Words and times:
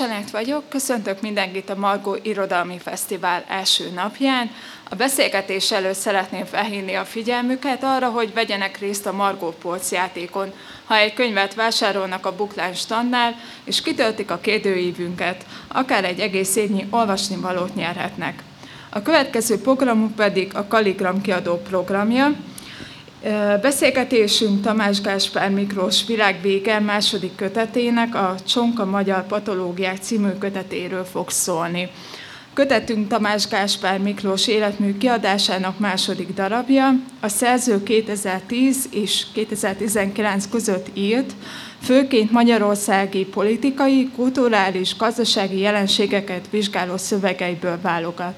Kiselent 0.00 0.30
vagyok, 0.30 0.68
köszöntök 0.68 1.20
mindenkit 1.20 1.70
a 1.70 1.74
Margó 1.74 2.16
Irodalmi 2.22 2.78
Fesztivál 2.78 3.44
első 3.48 3.90
napján. 3.94 4.50
A 4.90 4.94
beszélgetés 4.94 5.72
előtt 5.72 5.94
szeretném 5.94 6.44
felhívni 6.44 6.94
a 6.94 7.04
figyelmüket 7.04 7.84
arra, 7.84 8.08
hogy 8.08 8.32
vegyenek 8.34 8.78
részt 8.78 9.06
a 9.06 9.12
Margó 9.12 9.54
Polc 9.62 9.92
játékon, 9.92 10.52
ha 10.84 10.96
egy 10.96 11.14
könyvet 11.14 11.54
vásárolnak 11.54 12.26
a 12.26 12.36
Buklán 12.36 12.74
standnál, 12.74 13.34
és 13.64 13.82
kitöltik 13.82 14.30
a 14.30 14.38
kérdőívünket, 14.38 15.44
akár 15.68 16.04
egy 16.04 16.20
egész 16.20 16.56
évnyi 16.56 16.86
olvasnivalót 16.90 17.74
nyerhetnek. 17.74 18.42
A 18.90 19.02
következő 19.02 19.60
programunk 19.60 20.14
pedig 20.14 20.54
a 20.54 20.66
Kaligram 20.66 21.20
kiadó 21.20 21.56
programja, 21.56 22.32
Beszélgetésünk 23.60 24.62
Tamás 24.62 25.00
Gáspár 25.00 25.50
Miklós 25.50 26.06
világvége 26.06 26.78
második 26.78 27.34
kötetének, 27.36 28.14
a 28.14 28.34
Csonka 28.46 28.84
Magyar 28.84 29.26
Patológiák 29.26 29.96
című 29.96 30.30
kötetéről 30.38 31.04
fog 31.04 31.30
szólni. 31.30 31.90
Kötetünk 32.54 33.08
Tamás 33.08 33.48
Gáspár 33.48 33.98
Miklós 33.98 34.46
életmű 34.46 34.98
kiadásának 34.98 35.78
második 35.78 36.34
darabja, 36.34 36.94
a 37.20 37.28
szerző 37.28 37.82
2010 37.82 38.88
és 38.90 39.26
2019 39.32 40.48
között 40.48 40.86
írt, 40.94 41.32
főként 41.82 42.30
magyarországi 42.30 43.24
politikai, 43.24 44.10
kulturális, 44.16 44.96
gazdasági 44.96 45.58
jelenségeket 45.58 46.46
vizsgáló 46.50 46.96
szövegeiből 46.96 47.78
válogat. 47.82 48.34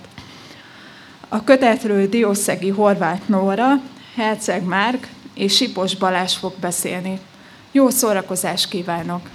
A 1.29 1.45
kötetről 1.45 2.09
Diószegi 2.09 2.69
Horváth 2.69 3.29
Nóra, 3.29 3.81
Herceg 4.15 4.65
Márk 4.65 5.09
és 5.35 5.57
Sipos 5.57 5.97
Balázs 5.97 6.37
fog 6.37 6.53
beszélni. 6.61 7.19
Jó 7.71 7.91
szórakozást 7.91 8.69
kívánok! 8.69 9.29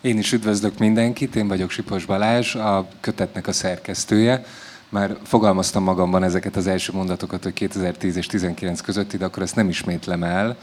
Én 0.00 0.18
is 0.18 0.32
üdvözlök 0.32 0.78
mindenkit, 0.78 1.36
én 1.36 1.48
vagyok 1.48 1.70
Sipos 1.70 2.04
Balázs, 2.04 2.54
a 2.54 2.88
kötetnek 3.00 3.46
a 3.46 3.52
szerkesztője. 3.52 4.44
Már 4.88 5.16
fogalmaztam 5.22 5.82
magamban 5.82 6.22
ezeket 6.22 6.56
az 6.56 6.66
első 6.66 6.92
mondatokat, 6.92 7.42
hogy 7.42 7.52
2010 7.52 8.16
és 8.16 8.26
2019 8.26 8.80
között, 8.80 9.16
de 9.16 9.24
akkor 9.24 9.42
ezt 9.42 9.56
nem 9.56 9.68
ismétlem 9.68 10.22
el, 10.22 10.56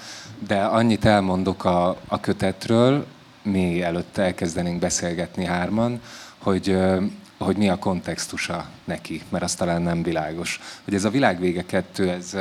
de 0.47 0.55
annyit 0.55 1.05
elmondok 1.05 1.65
a, 1.65 1.97
a 2.07 2.19
kötetről, 2.19 3.05
mi 3.41 3.81
előtt 3.81 4.17
elkezdenénk 4.17 4.79
beszélgetni 4.79 5.45
hárman, 5.45 6.01
hogy 6.37 6.77
hogy 7.37 7.57
mi 7.57 7.69
a 7.69 7.77
kontextusa 7.77 8.65
neki, 8.83 9.21
mert 9.29 9.43
az 9.43 9.55
talán 9.55 9.81
nem 9.81 10.03
világos. 10.03 10.59
Hogy 10.83 10.93
ez 10.93 11.05
a 11.05 11.09
világvége 11.09 11.65
kettő, 11.65 12.09
ez, 12.09 12.37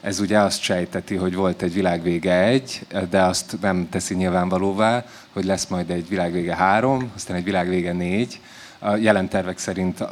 ez 0.00 0.20
ugye 0.20 0.38
azt 0.38 0.60
sejteti, 0.60 1.14
hogy 1.14 1.34
volt 1.34 1.62
egy 1.62 1.72
világvége 1.72 2.42
egy, 2.42 2.86
de 3.10 3.22
azt 3.22 3.56
nem 3.60 3.88
teszi 3.88 4.14
nyilvánvalóvá, 4.14 5.04
hogy 5.32 5.44
lesz 5.44 5.66
majd 5.66 5.90
egy 5.90 6.08
világvége 6.08 6.56
három, 6.56 7.10
aztán 7.14 7.36
egy 7.36 7.44
világvége 7.44 7.92
négy. 7.92 8.40
A 8.78 8.96
jelen 8.96 9.28
tervek 9.28 9.58
szerint 9.58 10.04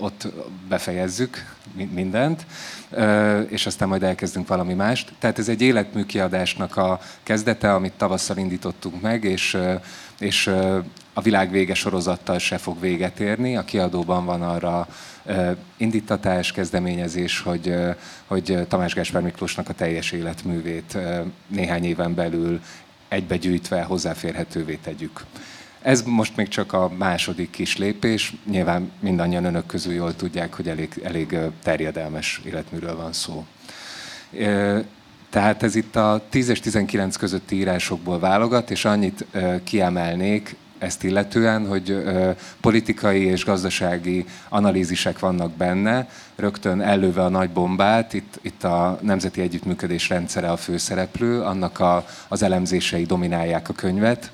ott 0.00 0.26
befejezzük 0.68 1.54
mindent, 1.92 2.46
és 3.48 3.66
aztán 3.66 3.88
majd 3.88 4.02
elkezdünk 4.02 4.48
valami 4.48 4.74
mást. 4.74 5.12
Tehát 5.18 5.38
ez 5.38 5.48
egy 5.48 5.60
életmű 5.60 6.04
kiadásnak 6.04 6.76
a 6.76 7.00
kezdete, 7.22 7.74
amit 7.74 7.92
tavasszal 7.92 8.36
indítottunk 8.36 9.00
meg, 9.00 9.24
és, 9.24 9.58
és 10.18 10.50
a 11.14 11.20
világ 11.20 11.50
vége 11.50 11.74
sorozattal 11.74 12.38
se 12.38 12.58
fog 12.58 12.80
véget 12.80 13.20
érni. 13.20 13.56
A 13.56 13.64
kiadóban 13.64 14.24
van 14.24 14.42
arra 14.42 14.88
indítatás, 15.76 16.52
kezdeményezés, 16.52 17.40
hogy, 17.40 17.74
hogy 18.26 18.58
Tamás 18.68 18.94
Gáspár 18.94 19.22
Miklósnak 19.22 19.68
a 19.68 19.74
teljes 19.74 20.12
életművét 20.12 20.98
néhány 21.46 21.84
éven 21.84 22.14
belül 22.14 22.60
egybegyűjtve 23.08 23.82
hozzáférhetővé 23.82 24.74
tegyük. 24.74 25.24
Ez 25.82 26.02
most 26.02 26.36
még 26.36 26.48
csak 26.48 26.72
a 26.72 26.90
második 26.98 27.50
kis 27.50 27.76
lépés. 27.76 28.34
Nyilván 28.50 28.90
mindannyian 29.00 29.44
önök 29.44 29.66
közül 29.66 29.92
jól 29.92 30.16
tudják, 30.16 30.54
hogy 30.54 30.68
elég, 30.68 31.00
elég 31.04 31.38
terjedelmes 31.62 32.40
életműről 32.44 32.96
van 32.96 33.12
szó. 33.12 33.46
Tehát 35.30 35.62
ez 35.62 35.74
itt 35.74 35.96
a 35.96 36.26
10 36.30 36.48
és 36.48 36.60
19 36.60 37.16
közötti 37.16 37.56
írásokból 37.56 38.18
válogat, 38.18 38.70
és 38.70 38.84
annyit 38.84 39.24
kiemelnék 39.64 40.56
ezt 40.84 41.02
illetően, 41.04 41.66
hogy 41.66 42.04
politikai 42.60 43.22
és 43.22 43.44
gazdasági 43.44 44.24
analízisek 44.48 45.18
vannak 45.18 45.52
benne, 45.52 46.08
rögtön 46.36 46.80
előve 46.80 47.22
a 47.22 47.28
nagy 47.28 47.50
bombát, 47.50 48.12
itt, 48.12 48.38
itt 48.42 48.64
a 48.64 48.98
Nemzeti 49.02 49.40
Együttműködés 49.40 50.08
rendszere 50.08 50.50
a 50.50 50.56
főszereplő, 50.56 51.40
annak 51.40 51.80
a, 51.80 52.04
az 52.28 52.42
elemzései 52.42 53.04
dominálják 53.04 53.68
a 53.68 53.72
könyvet, 53.72 54.30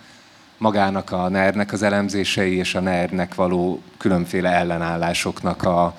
magának 0.58 1.12
a 1.12 1.28
NER-nek 1.28 1.72
az 1.72 1.82
elemzései 1.82 2.56
és 2.56 2.74
a 2.74 2.80
NER-nek 2.80 3.34
való 3.34 3.82
különféle 3.98 4.50
ellenállásoknak 4.50 5.62
a 5.62 5.94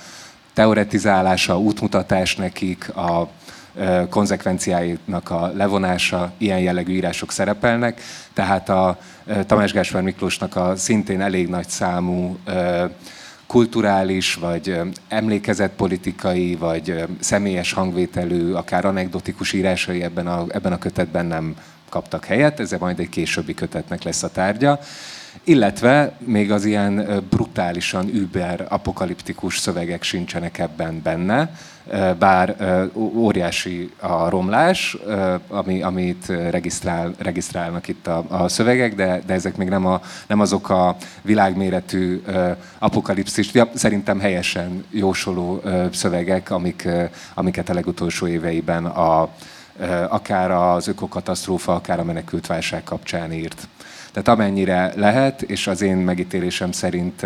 teoretizálása, 0.53 1.59
útmutatás 1.59 2.35
nekik, 2.35 2.95
a 2.95 3.29
konzekvenciáinak 4.09 5.29
a 5.29 5.51
levonása, 5.55 6.31
ilyen 6.37 6.59
jellegű 6.59 6.93
írások 6.93 7.31
szerepelnek. 7.31 8.01
Tehát 8.33 8.69
a 8.69 8.99
Tamás 9.45 9.73
Gáspár 9.73 10.01
Miklósnak 10.01 10.55
a 10.55 10.75
szintén 10.75 11.21
elég 11.21 11.47
nagy 11.47 11.67
számú 11.67 12.37
kulturális, 13.47 14.35
vagy 14.35 14.79
emlékezetpolitikai, 15.07 16.55
vagy 16.55 17.05
személyes 17.19 17.73
hangvételű, 17.73 18.51
akár 18.51 18.85
anekdotikus 18.85 19.53
írásai 19.53 20.03
ebben 20.03 20.27
a, 20.27 20.45
ebben 20.49 20.71
a 20.71 20.77
kötetben 20.77 21.25
nem 21.25 21.55
kaptak 21.89 22.25
helyet, 22.25 22.59
ez 22.59 22.71
majd 22.79 22.99
egy 22.99 23.09
későbbi 23.09 23.53
kötetnek 23.53 24.03
lesz 24.03 24.23
a 24.23 24.31
tárgya. 24.31 24.79
Illetve 25.43 26.13
még 26.19 26.51
az 26.51 26.65
ilyen 26.65 27.23
brutálisan 27.29 28.09
über 28.09 28.65
apokaliptikus 28.69 29.57
szövegek 29.57 30.03
sincsenek 30.03 30.57
ebben 30.57 31.01
benne, 31.03 31.55
bár 32.19 32.55
óriási 32.93 33.91
a 33.99 34.29
romlás, 34.29 34.97
ami, 35.47 35.81
amit 35.81 36.25
regisztrál, 36.27 37.13
regisztrálnak 37.17 37.87
itt 37.87 38.07
a, 38.07 38.23
a 38.27 38.47
szövegek, 38.47 38.95
de, 38.95 39.21
de 39.25 39.33
ezek 39.33 39.57
még 39.57 39.69
nem, 39.69 39.85
a, 39.85 40.01
nem 40.27 40.39
azok 40.39 40.69
a 40.69 40.95
világméretű 41.21 42.21
apokalipszis, 42.79 43.51
szerintem 43.73 44.19
helyesen 44.19 44.85
jósoló 44.89 45.61
szövegek, 45.93 46.49
amik, 46.51 46.87
amiket 47.33 47.69
a 47.69 47.73
legutolsó 47.73 48.27
éveiben 48.27 48.85
a, 48.85 49.29
akár 50.09 50.51
az 50.51 50.87
ökokatasztrófa, 50.87 51.75
akár 51.75 51.99
a 51.99 52.03
menekültválság 52.03 52.83
kapcsán 52.83 53.33
írt. 53.33 53.67
Tehát 54.11 54.27
amennyire 54.27 54.91
lehet, 54.95 55.41
és 55.41 55.67
az 55.67 55.81
én 55.81 55.97
megítélésem 55.97 56.71
szerint 56.71 57.23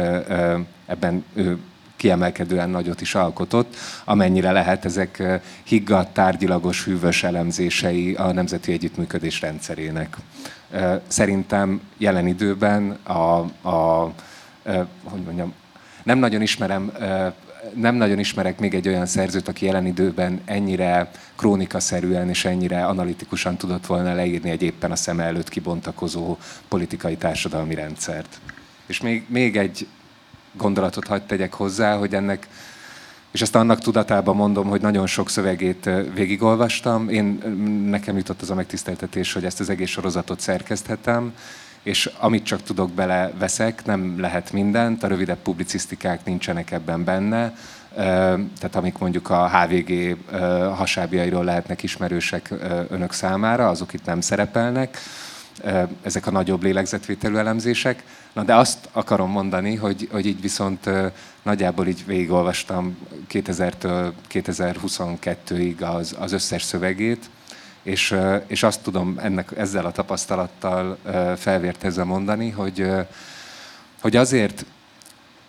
ebben 0.86 1.24
ő 1.34 1.60
kiemelkedően 1.96 2.70
nagyot 2.70 3.02
is 3.02 3.16
alkotott, 3.16 3.76
amennyire 4.04 4.52
lehet, 4.52 4.86
ezek 4.86 5.42
higgadt, 5.64 6.14
tárgyilagos, 6.14 6.84
hűvös 6.84 7.24
elemzései 7.24 8.14
a 8.14 8.32
Nemzeti 8.32 8.72
Együttműködés 8.72 9.42
rendszerének. 9.42 10.18
Szerintem 11.08 11.82
jelen 11.98 12.28
időben 12.28 12.92
a, 12.92 13.38
a 13.70 14.12
hogy 15.04 15.22
mondjam, 15.24 15.54
nem 16.04 16.18
nagyon 16.18 16.42
ismerem 16.42 16.92
nem 17.74 17.96
nagyon 17.96 18.20
ismerek 18.20 18.60
még 18.60 18.74
egy 18.74 18.88
olyan 18.88 19.06
szerzőt, 19.06 19.48
aki 19.48 19.66
jelen 19.66 19.86
időben 19.86 20.42
ennyire 20.46 21.12
krónikaszerűen 21.36 22.30
és 22.30 22.46
ennyire 22.46 22.86
analitikusan 22.86 23.58
tudott 23.58 23.86
volna 23.86 24.14
leírni 24.14 24.50
egy 24.50 24.62
éppen 24.62 24.92
a 24.92 24.96
szem 24.96 25.20
előtt 25.20 25.50
kibontakozó 25.50 26.38
politikai 26.68 27.16
társadalmi 27.16 27.76
rendszert. 27.76 28.40
És 28.86 29.02
még, 29.02 29.24
még 29.28 29.58
egy 29.58 29.88
gondolatot 30.58 31.08
hagyd 31.08 31.24
tegyek 31.24 31.54
hozzá, 31.54 31.98
hogy 31.98 32.14
ennek, 32.14 32.48
és 33.32 33.42
ezt 33.42 33.56
annak 33.56 33.80
tudatában 33.80 34.36
mondom, 34.36 34.68
hogy 34.68 34.82
nagyon 34.82 35.08
sok 35.08 35.30
szövegét 35.30 35.90
végigolvastam. 36.14 37.10
Én, 37.10 37.42
nekem 37.90 38.18
jutott 38.18 38.42
az 38.42 38.50
a 38.50 38.56
megtiszteltetés, 38.56 39.34
hogy 39.34 39.46
ezt 39.46 39.60
az 39.60 39.70
egész 39.70 39.90
sorozatot 39.90 40.40
szerkeszthetem, 40.40 41.34
és 41.84 42.10
amit 42.20 42.46
csak 42.46 42.64
tudok 42.64 42.92
bele 42.92 43.32
veszek, 43.40 43.86
nem 43.86 44.20
lehet 44.20 44.52
mindent, 44.52 45.04
a 45.04 45.08
rövidebb 45.08 45.38
publicisztikák 45.38 46.26
nincsenek 46.26 46.72
ebben 46.72 47.04
benne, 47.04 47.54
tehát 48.60 48.76
amik 48.76 48.98
mondjuk 48.98 49.30
a 49.30 49.50
HVG 49.50 50.18
hasábjairól 50.76 51.44
lehetnek 51.44 51.84
ismerősek 51.84 52.54
önök 52.90 53.12
számára, 53.12 53.70
azok 53.70 53.94
itt 53.94 54.06
nem 54.06 54.22
szerepelnek, 54.22 54.98
ezek 56.02 56.28
a 56.28 56.32
nagyobb 56.32 56.64
lélegzetvételű 56.64 57.36
elemzések. 57.36 58.04
Na 58.34 58.44
de 58.44 58.56
azt 58.56 58.90
akarom 58.92 59.32
mondani, 59.32 59.76
hogy, 59.76 60.08
hogy 60.12 60.26
így 60.26 60.42
viszont 60.42 60.90
nagyjából 61.44 61.88
így 61.88 62.06
végigolvastam 62.06 62.98
2000-től 63.32 64.12
2022-ig 64.32 65.96
az, 65.96 66.16
az 66.20 66.32
összes 66.32 66.64
szövegét, 66.64 67.30
és, 67.84 68.16
és 68.48 68.64
azt 68.64 68.82
tudom 68.82 69.20
ennek, 69.22 69.52
ezzel 69.58 69.86
a 69.86 69.92
tapasztalattal 69.92 70.98
felvértezve 71.38 72.04
mondani, 72.04 72.50
hogy, 72.50 72.88
hogy 74.02 74.16
azért 74.16 74.66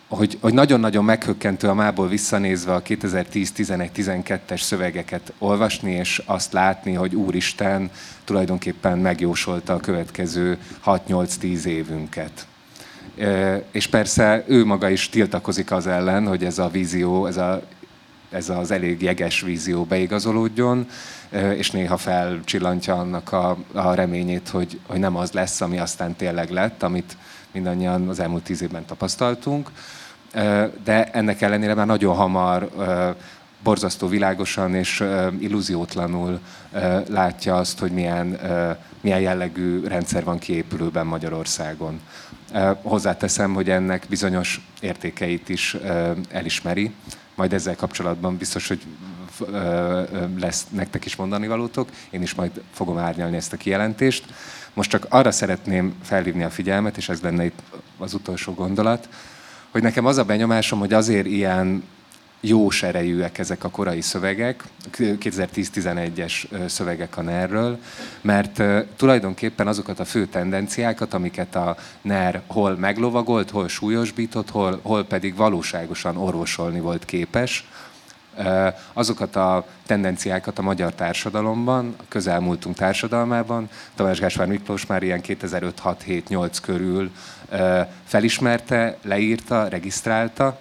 hogy, 0.08 0.38
hogy 0.40 0.54
nagyon-nagyon 0.54 1.04
meghökkentő 1.04 1.68
a 1.68 1.74
mából 1.74 2.08
visszanézve 2.08 2.74
a 2.74 2.82
2010-11-12-es 2.82 4.60
szövegeket 4.60 5.32
olvasni, 5.38 5.92
és 5.92 6.22
azt 6.24 6.52
látni, 6.52 6.92
hogy 6.92 7.14
Úristen 7.14 7.90
tulajdonképpen 8.24 8.98
megjósolta 8.98 9.74
a 9.74 9.80
következő 9.80 10.58
6-8-10 10.86 11.64
évünket. 11.64 12.46
És 13.70 13.86
persze 13.86 14.44
ő 14.46 14.64
maga 14.64 14.88
is 14.88 15.08
tiltakozik 15.08 15.70
az 15.70 15.86
ellen, 15.86 16.26
hogy 16.26 16.44
ez 16.44 16.58
a 16.58 16.68
vízió, 16.68 17.26
ez, 17.26 17.36
a, 17.36 17.62
ez 18.30 18.48
az 18.48 18.70
elég 18.70 19.02
jeges 19.02 19.40
vízió 19.40 19.84
beigazolódjon, 19.84 20.86
és 21.56 21.70
néha 21.70 21.96
felcsillantja 21.96 22.94
annak 22.94 23.32
a, 23.32 23.56
a 23.72 23.94
reményét, 23.94 24.48
hogy, 24.48 24.80
hogy 24.86 24.98
nem 24.98 25.16
az 25.16 25.32
lesz, 25.32 25.60
ami 25.60 25.78
aztán 25.78 26.16
tényleg 26.16 26.50
lett, 26.50 26.82
amit 26.82 27.16
mindannyian 27.56 28.08
az 28.08 28.20
elmúlt 28.20 28.42
tíz 28.42 28.62
évben 28.62 28.84
tapasztaltunk. 28.84 29.70
De 30.84 31.10
ennek 31.10 31.40
ellenére 31.40 31.74
már 31.74 31.86
nagyon 31.86 32.14
hamar 32.14 32.70
borzasztó 33.62 34.06
világosan 34.06 34.74
és 34.74 35.04
illúziótlanul 35.38 36.40
látja 37.08 37.56
azt, 37.56 37.78
hogy 37.78 37.90
milyen, 37.90 38.38
milyen 39.00 39.20
jellegű 39.20 39.86
rendszer 39.86 40.24
van 40.24 40.38
kiépülőben 40.38 41.06
Magyarországon. 41.06 42.00
Hozzáteszem, 42.82 43.54
hogy 43.54 43.70
ennek 43.70 44.06
bizonyos 44.08 44.60
értékeit 44.80 45.48
is 45.48 45.76
elismeri, 46.30 46.92
majd 47.34 47.52
ezzel 47.52 47.76
kapcsolatban 47.76 48.36
biztos, 48.36 48.68
hogy 48.68 48.82
lesz 50.38 50.66
nektek 50.70 51.04
is 51.04 51.16
mondani 51.16 51.46
valótok, 51.46 51.88
én 52.10 52.22
is 52.22 52.34
majd 52.34 52.50
fogom 52.72 52.98
árnyalni 52.98 53.36
ezt 53.36 53.52
a 53.52 53.56
kijelentést. 53.56 54.24
Most 54.76 54.90
csak 54.90 55.06
arra 55.08 55.30
szeretném 55.30 55.94
felhívni 56.02 56.42
a 56.42 56.50
figyelmet, 56.50 56.96
és 56.96 57.08
ez 57.08 57.20
lenne 57.20 57.44
itt 57.44 57.58
az 57.98 58.14
utolsó 58.14 58.52
gondolat, 58.54 59.08
hogy 59.70 59.82
nekem 59.82 60.06
az 60.06 60.18
a 60.18 60.24
benyomásom, 60.24 60.78
hogy 60.78 60.92
azért 60.92 61.26
ilyen 61.26 61.82
jó 62.40 62.68
erejűek 62.80 63.38
ezek 63.38 63.64
a 63.64 63.70
korai 63.70 64.00
szövegek, 64.00 64.64
2010-11-es 64.92 66.68
szövegek 66.68 67.16
a 67.16 67.22
NER-ről, 67.22 67.78
mert 68.20 68.62
tulajdonképpen 68.96 69.66
azokat 69.66 70.00
a 70.00 70.04
fő 70.04 70.26
tendenciákat, 70.26 71.14
amiket 71.14 71.54
a 71.54 71.76
NER 72.02 72.42
hol 72.46 72.76
meglovagolt, 72.76 73.50
hol 73.50 73.68
súlyosbított, 73.68 74.50
hol, 74.50 74.80
hol 74.82 75.04
pedig 75.04 75.36
valóságosan 75.36 76.16
orvosolni 76.16 76.80
volt 76.80 77.04
képes, 77.04 77.68
azokat 78.92 79.36
a 79.36 79.66
tendenciákat 79.86 80.58
a 80.58 80.62
magyar 80.62 80.92
társadalomban, 80.94 81.94
a 81.98 82.02
közelmúltunk 82.08 82.76
társadalmában, 82.76 83.68
Tamás 83.94 84.20
Gáspár 84.20 84.46
Miklós 84.46 84.86
már 84.86 85.02
ilyen 85.02 85.20
2005-6-7-8 85.26 86.56
körül 86.62 87.10
felismerte, 88.04 88.96
leírta, 89.02 89.68
regisztrálta, 89.68 90.58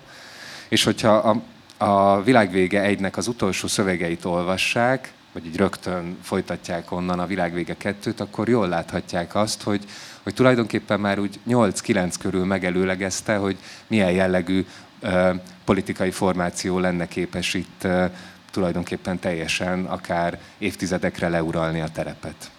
és 0.69 0.83
hogyha 0.83 1.15
a, 1.15 1.41
a 1.85 2.21
világvége 2.23 2.81
egynek 2.81 3.17
az 3.17 3.27
utolsó 3.27 3.67
szövegeit 3.67 4.25
olvassák, 4.25 5.13
vagy 5.33 5.45
így 5.45 5.57
rögtön 5.57 6.17
folytatják 6.21 6.91
onnan 6.91 7.19
a 7.19 7.25
világvége 7.25 7.75
kettőt, 7.77 8.19
akkor 8.19 8.49
jól 8.49 8.67
láthatják 8.67 9.35
azt, 9.35 9.63
hogy, 9.63 9.85
hogy 10.23 10.33
tulajdonképpen 10.33 10.99
már 10.99 11.19
úgy 11.19 11.39
8-9 11.49 12.13
körül 12.19 12.45
megelőlegezte, 12.45 13.35
hogy 13.35 13.57
milyen 13.87 14.11
jellegű 14.11 14.65
politikai 15.65 16.11
formáció 16.11 16.79
lenne 16.79 17.07
képes 17.07 17.53
itt 17.53 17.87
tulajdonképpen 18.51 19.19
teljesen 19.19 19.85
akár 19.85 20.39
évtizedekre 20.57 21.29
leuralni 21.29 21.81
a 21.81 21.87
terepet. 21.87 22.51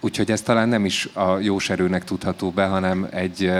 Úgyhogy 0.00 0.30
ez 0.30 0.42
talán 0.42 0.68
nem 0.68 0.84
is 0.84 1.08
a 1.12 1.38
jóserőnek 1.38 2.04
tudható 2.04 2.50
be, 2.50 2.66
hanem 2.66 3.08
egy 3.10 3.52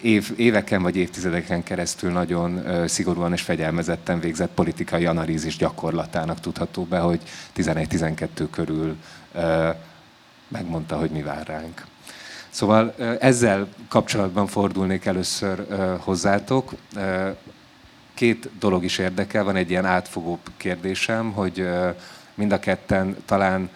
év, 0.00 0.32
éveken 0.36 0.82
vagy 0.82 0.96
évtizedeken 0.96 1.62
keresztül 1.62 2.10
nagyon 2.10 2.62
szigorúan 2.88 3.32
és 3.32 3.42
fegyelmezetten 3.42 4.20
végzett 4.20 4.50
politikai 4.54 5.06
analízis 5.06 5.56
gyakorlatának 5.56 6.40
tudható 6.40 6.84
be, 6.84 6.98
hogy 6.98 7.20
11-12 7.56 8.46
körül 8.50 8.96
megmondta, 10.48 10.96
hogy 10.96 11.10
mi 11.10 11.22
vár 11.22 11.46
ránk. 11.46 11.84
Szóval 12.56 12.94
ezzel 13.20 13.68
kapcsolatban 13.88 14.46
fordulnék 14.46 15.04
először 15.04 15.66
hozzátok. 16.00 16.72
Két 18.14 18.50
dolog 18.58 18.84
is 18.84 18.98
érdekel, 18.98 19.44
van 19.44 19.56
egy 19.56 19.70
ilyen 19.70 19.84
átfogó 19.84 20.38
kérdésem, 20.56 21.32
hogy 21.32 21.68
mind 22.34 22.52
a 22.52 22.58
ketten 22.58 23.16
talán 23.24 23.70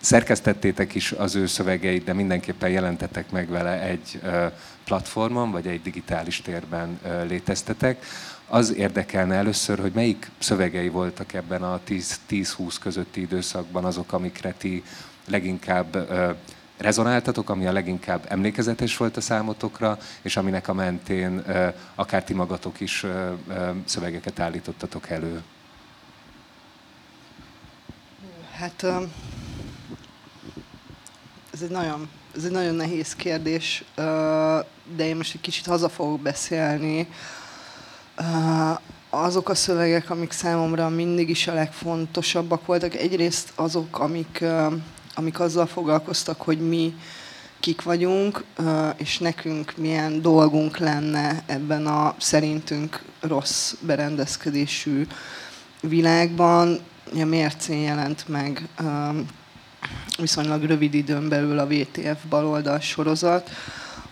szerkesztettétek 0.00 0.94
is 0.94 1.12
az 1.12 1.34
ő 1.34 1.46
szövegeit, 1.46 2.04
de 2.04 2.12
mindenképpen 2.12 2.70
jelentetek 2.70 3.30
meg 3.30 3.48
vele 3.48 3.80
egy 3.82 4.20
platformon, 4.84 5.50
vagy 5.50 5.66
egy 5.66 5.82
digitális 5.82 6.40
térben 6.42 7.00
léteztetek. 7.28 8.04
Az 8.48 8.74
érdekelne 8.74 9.34
először, 9.34 9.78
hogy 9.78 9.92
melyik 9.94 10.30
szövegei 10.38 10.88
voltak 10.88 11.32
ebben 11.32 11.62
a 11.62 11.80
10-20 11.88 12.76
közötti 12.80 13.20
időszakban 13.20 13.84
azok, 13.84 14.12
amikre 14.12 14.54
ti 14.58 14.84
leginkább 15.28 16.08
rezonáltatok, 16.80 17.50
ami 17.50 17.66
a 17.66 17.72
leginkább 17.72 18.24
emlékezetes 18.28 18.96
volt 18.96 19.16
a 19.16 19.20
számotokra, 19.20 19.98
és 20.22 20.36
aminek 20.36 20.68
a 20.68 20.72
mentén 20.72 21.44
akár 21.94 22.24
ti 22.24 22.34
magatok 22.34 22.80
is 22.80 23.06
szövegeket 23.84 24.40
állítottatok 24.40 25.08
elő? 25.08 25.42
Hát 28.52 28.84
ez 31.52 31.62
egy 31.62 31.70
nagyon, 31.70 32.08
ez 32.36 32.44
egy 32.44 32.50
nagyon 32.50 32.74
nehéz 32.74 33.14
kérdés, 33.14 33.84
de 34.96 35.06
én 35.06 35.16
most 35.16 35.34
egy 35.34 35.40
kicsit 35.40 35.66
haza 35.66 35.88
fogok 35.88 36.20
beszélni. 36.20 37.08
Azok 39.10 39.48
a 39.48 39.54
szövegek, 39.54 40.10
amik 40.10 40.32
számomra 40.32 40.88
mindig 40.88 41.28
is 41.28 41.46
a 41.46 41.54
legfontosabbak 41.54 42.66
voltak, 42.66 42.94
egyrészt 42.94 43.52
azok, 43.54 43.98
amik 43.98 44.44
amik 45.14 45.40
azzal 45.40 45.66
foglalkoztak, 45.66 46.40
hogy 46.40 46.68
mi 46.68 46.94
kik 47.60 47.82
vagyunk, 47.82 48.44
és 48.96 49.18
nekünk 49.18 49.72
milyen 49.76 50.22
dolgunk 50.22 50.78
lenne 50.78 51.42
ebben 51.46 51.86
a 51.86 52.14
szerintünk 52.18 53.02
rossz 53.20 53.74
berendezkedésű 53.80 55.06
világban. 55.80 56.78
A 57.20 57.24
mércén 57.24 57.80
jelent 57.80 58.28
meg 58.28 58.68
viszonylag 60.18 60.62
rövid 60.62 60.94
időn 60.94 61.28
belül 61.28 61.58
a 61.58 61.66
VTF 61.66 62.24
baloldal 62.28 62.80
sorozat, 62.80 63.50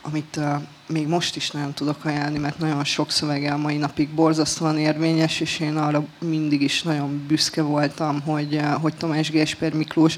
amit 0.02 0.40
még 0.86 1.06
most 1.06 1.36
is 1.36 1.50
nagyon 1.50 1.72
tudok 1.72 2.04
ajánlani, 2.04 2.38
mert 2.38 2.58
nagyon 2.58 2.84
sok 2.84 3.10
szövege 3.10 3.52
a 3.52 3.56
mai 3.56 3.76
napig 3.76 4.08
borzasztóan 4.08 4.78
érvényes, 4.78 5.40
és 5.40 5.60
én 5.60 5.76
arra 5.76 6.04
mindig 6.18 6.62
is 6.62 6.82
nagyon 6.82 7.24
büszke 7.26 7.62
voltam, 7.62 8.20
hogy, 8.20 8.60
hogy 8.80 8.94
Tamás 8.94 9.30
Gésper 9.30 9.72
Miklós 9.72 10.16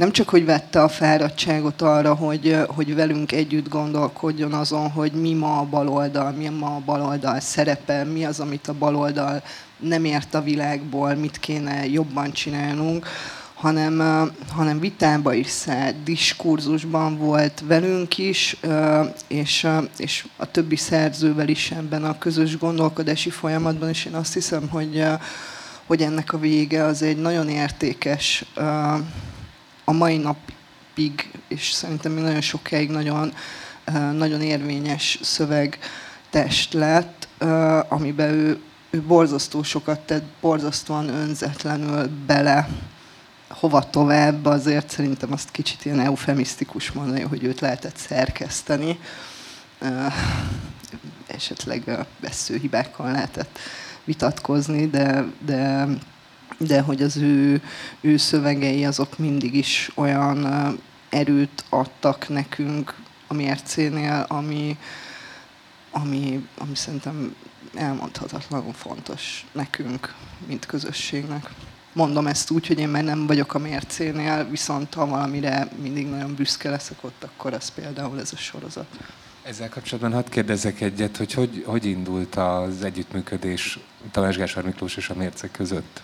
nem 0.00 0.12
csak, 0.12 0.28
hogy 0.28 0.44
vette 0.44 0.82
a 0.82 0.88
fáradtságot 0.88 1.82
arra, 1.82 2.14
hogy, 2.14 2.56
hogy 2.68 2.94
velünk 2.94 3.32
együtt 3.32 3.68
gondolkodjon 3.68 4.52
azon, 4.52 4.90
hogy 4.90 5.12
mi 5.12 5.34
ma 5.34 5.58
a 5.58 5.64
baloldal, 5.64 6.32
mi 6.32 6.48
ma 6.48 6.74
a 6.74 6.82
baloldal 6.84 7.40
szerepe, 7.40 8.04
mi 8.04 8.24
az, 8.24 8.40
amit 8.40 8.68
a 8.68 8.74
baloldal 8.78 9.42
nem 9.78 10.04
ért 10.04 10.34
a 10.34 10.42
világból, 10.42 11.14
mit 11.14 11.38
kéne 11.38 11.86
jobban 11.86 12.32
csinálnunk, 12.32 13.06
hanem, 13.54 14.02
hanem 14.50 14.80
vitába 14.80 15.34
is 15.34 15.48
szállt, 15.48 16.02
diskurzusban 16.02 17.18
volt 17.18 17.62
velünk 17.66 18.18
is, 18.18 18.56
és, 19.28 19.66
és 19.96 20.26
a 20.36 20.50
többi 20.50 20.76
szerzővel 20.76 21.48
is 21.48 21.70
ebben 21.70 22.04
a 22.04 22.18
közös 22.18 22.58
gondolkodási 22.58 23.30
folyamatban, 23.30 23.88
és 23.88 24.04
én 24.04 24.14
azt 24.14 24.34
hiszem, 24.34 24.68
hogy, 24.68 25.04
hogy 25.86 26.02
ennek 26.02 26.32
a 26.32 26.38
vége 26.38 26.84
az 26.84 27.02
egy 27.02 27.16
nagyon 27.16 27.48
értékes 27.48 28.44
a 29.90 29.92
mai 29.92 30.16
napig, 30.16 31.30
és 31.48 31.70
szerintem 31.70 32.12
még 32.12 32.22
nagyon 32.22 32.40
sokáig 32.40 32.90
nagyon, 32.90 33.32
nagyon 34.12 34.40
érvényes 34.40 35.18
szöveg 35.22 35.78
test 36.30 36.72
lett, 36.72 37.28
amiben 37.88 38.28
ő, 38.28 38.60
ő 38.90 39.02
borzasztó 39.02 39.62
sokat 39.62 40.00
tett, 40.00 40.24
borzasztóan 40.40 41.08
önzetlenül 41.08 42.08
bele 42.26 42.68
hova 43.48 43.90
tovább, 43.90 44.44
azért 44.44 44.90
szerintem 44.90 45.32
azt 45.32 45.50
kicsit 45.50 45.84
ilyen 45.84 46.00
eufemisztikus 46.00 46.92
mondani, 46.92 47.20
hogy 47.20 47.44
őt 47.44 47.60
lehetett 47.60 47.96
szerkeszteni. 47.96 48.98
Esetleg 51.26 52.06
veszőhibákkal 52.20 53.10
lehetett 53.10 53.58
vitatkozni, 54.04 54.86
de, 54.86 55.24
de 55.46 55.86
de 56.58 56.80
hogy 56.80 57.02
az 57.02 57.16
ő, 57.16 57.62
ő 58.00 58.16
szövegei 58.16 58.84
azok 58.84 59.18
mindig 59.18 59.54
is 59.54 59.90
olyan 59.94 60.46
erőt 61.08 61.64
adtak 61.68 62.28
nekünk 62.28 62.94
a 63.26 63.34
mércénél, 63.34 64.24
ami, 64.28 64.78
ami, 65.90 66.46
ami 66.58 66.74
szerintem 66.74 67.34
elmondhatatlanul 67.74 68.72
fontos 68.72 69.46
nekünk, 69.52 70.14
mint 70.46 70.66
közösségnek. 70.66 71.50
Mondom 71.92 72.26
ezt 72.26 72.50
úgy, 72.50 72.66
hogy 72.66 72.78
én 72.78 72.88
már 72.88 73.04
nem 73.04 73.26
vagyok 73.26 73.54
a 73.54 73.58
mércénél, 73.58 74.48
viszont 74.50 74.94
ha 74.94 75.06
valamire 75.06 75.68
mindig 75.82 76.06
nagyon 76.06 76.34
büszke 76.34 76.70
leszek 76.70 77.04
ott, 77.04 77.24
akkor 77.24 77.52
az 77.52 77.68
például 77.68 78.20
ez 78.20 78.32
a 78.32 78.36
sorozat. 78.36 78.86
Ezzel 79.42 79.68
kapcsolatban 79.68 80.12
hadd 80.12 80.30
kérdezzek 80.30 80.80
egyet, 80.80 81.16
hogy 81.16 81.32
hogy, 81.32 81.62
hogy 81.66 81.84
indult 81.84 82.34
az 82.34 82.84
együttműködés 82.84 83.78
Tamás 84.10 84.36
Gáspár 84.36 84.64
Miklós 84.64 84.96
és 84.96 85.08
a 85.08 85.14
Mérce 85.14 85.50
között? 85.50 86.02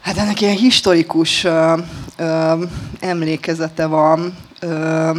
Hát 0.00 0.16
ennek 0.16 0.40
ilyen 0.40 0.56
historikus 0.56 1.44
ö, 1.44 1.74
ö, 2.16 2.64
emlékezete 3.00 3.86
van. 3.86 4.36
Ö, 4.60 5.10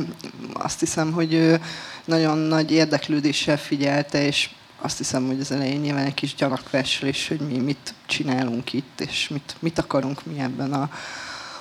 azt 0.53 0.79
hiszem, 0.79 1.11
hogy 1.11 1.33
ő 1.33 1.61
nagyon 2.05 2.37
nagy 2.37 2.71
érdeklődéssel 2.71 3.57
figyelte, 3.57 4.25
és 4.25 4.49
azt 4.81 4.97
hiszem, 4.97 5.27
hogy 5.27 5.39
az 5.39 5.51
elején 5.51 5.79
nyilván 5.79 6.05
egy 6.05 6.13
kis 6.13 6.35
gyanakvással 6.35 7.09
is, 7.09 7.27
hogy 7.27 7.39
mi 7.39 7.57
mit 7.57 7.93
csinálunk 8.05 8.73
itt, 8.73 9.01
és 9.01 9.27
mit, 9.29 9.55
mit 9.59 9.79
akarunk 9.79 10.25
mi 10.25 10.39
ebben 10.39 10.73
a, 10.73 10.89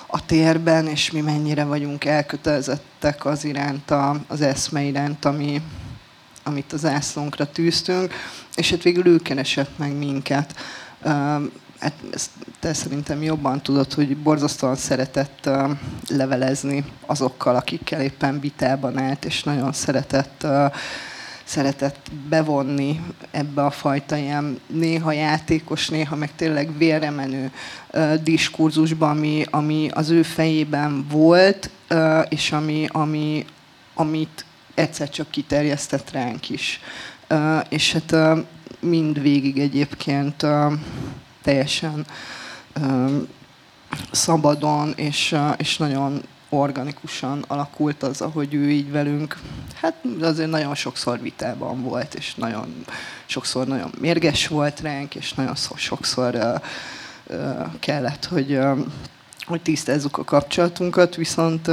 a 0.07 0.25
térben, 0.25 0.87
és 0.87 1.11
mi 1.11 1.21
mennyire 1.21 1.63
vagyunk 1.63 2.05
elkötelezettek 2.05 3.25
az 3.25 3.45
iránt, 3.45 3.91
a, 3.91 4.21
az 4.27 4.41
eszme 4.41 4.81
iránt, 4.81 5.25
ami, 5.25 5.61
amit 6.43 6.73
az 6.73 6.85
ászlónkra 6.85 7.51
tűztünk, 7.51 8.13
és 8.55 8.69
hát 8.69 8.83
végül 8.83 9.07
ő 9.07 9.17
keresett 9.17 9.77
meg 9.77 9.97
minket. 9.97 10.55
Hát 11.81 11.93
te 12.59 12.73
szerintem 12.73 13.23
jobban 13.23 13.61
tudod, 13.61 13.93
hogy 13.93 14.17
borzasztóan 14.17 14.75
szeretett 14.75 15.49
levelezni 16.07 16.85
azokkal, 17.05 17.55
akikkel 17.55 18.01
éppen 18.01 18.39
vitában 18.39 18.97
állt, 18.97 19.25
és 19.25 19.43
nagyon 19.43 19.73
szeretett 19.73 20.47
szeretett 21.43 22.11
bevonni 22.29 23.01
ebbe 23.31 23.65
a 23.65 23.71
fajta 23.71 24.15
ilyen 24.15 24.59
néha 24.67 25.11
játékos, 25.11 25.89
néha 25.89 26.15
meg 26.15 26.35
tényleg 26.35 26.69
uh, 26.79 28.13
diskurzusba, 28.13 29.09
ami, 29.09 29.45
ami 29.49 29.89
az 29.93 30.09
ő 30.09 30.23
fejében 30.23 31.05
volt, 31.09 31.69
és 32.29 32.51
ami, 32.51 32.87
ami, 32.91 33.45
amit 33.93 34.45
egyszer 34.73 35.09
csak 35.09 35.29
kiterjesztett 35.29 36.11
ránk 36.11 36.49
is. 36.49 36.79
És 37.69 37.93
hát 37.93 38.15
mind 38.79 39.21
végig 39.21 39.59
egyébként 39.59 40.45
teljesen 41.41 42.05
szabadon 44.11 44.93
és, 44.95 45.35
és 45.57 45.77
nagyon 45.77 46.21
organikusan 46.49 47.43
alakult 47.47 48.03
az, 48.03 48.21
ahogy 48.21 48.53
ő 48.53 48.69
így 48.69 48.91
velünk, 48.91 49.39
hát 49.81 49.95
azért 50.21 50.49
nagyon 50.49 50.75
sokszor 50.75 51.21
vitában 51.21 51.81
volt, 51.81 52.13
és 52.13 52.35
nagyon 52.35 52.85
sokszor 53.25 53.67
nagyon 53.67 53.91
mérges 53.99 54.47
volt 54.47 54.79
ránk, 54.79 55.15
és 55.15 55.33
nagyon 55.33 55.55
sokszor 55.75 56.61
kellett, 57.79 58.25
hogy, 58.25 58.59
hogy 59.45 59.61
tisztázzuk 59.61 60.17
a 60.17 60.23
kapcsolatunkat, 60.23 61.15
viszont 61.15 61.69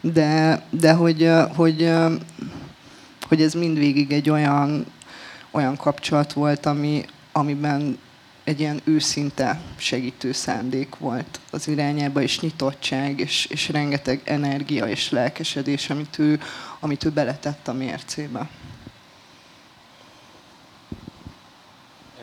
de, 0.00 0.62
de 0.70 0.92
hogy, 0.92 1.30
hogy, 1.56 1.92
hogy 3.28 3.42
ez 3.42 3.52
mindvégig 3.52 4.12
egy 4.12 4.30
olyan, 4.30 4.86
olyan 5.50 5.76
kapcsolat 5.76 6.32
volt, 6.32 6.66
ami, 6.66 7.04
amiben 7.38 7.98
egy 8.44 8.60
ilyen 8.60 8.80
őszinte 8.84 9.60
segítő 9.76 10.32
szándék 10.32 10.96
volt 10.98 11.40
az 11.50 11.68
irányába, 11.68 12.22
és 12.22 12.40
nyitottság, 12.40 13.20
és, 13.20 13.46
és 13.46 13.68
rengeteg 13.68 14.20
energia 14.24 14.86
és 14.86 15.10
lelkesedés, 15.10 15.90
amit 15.90 16.18
ő, 16.18 16.40
amit 16.80 17.04
ő 17.04 17.10
beletett 17.10 17.68
a 17.68 17.72
mércébe. 17.72 18.48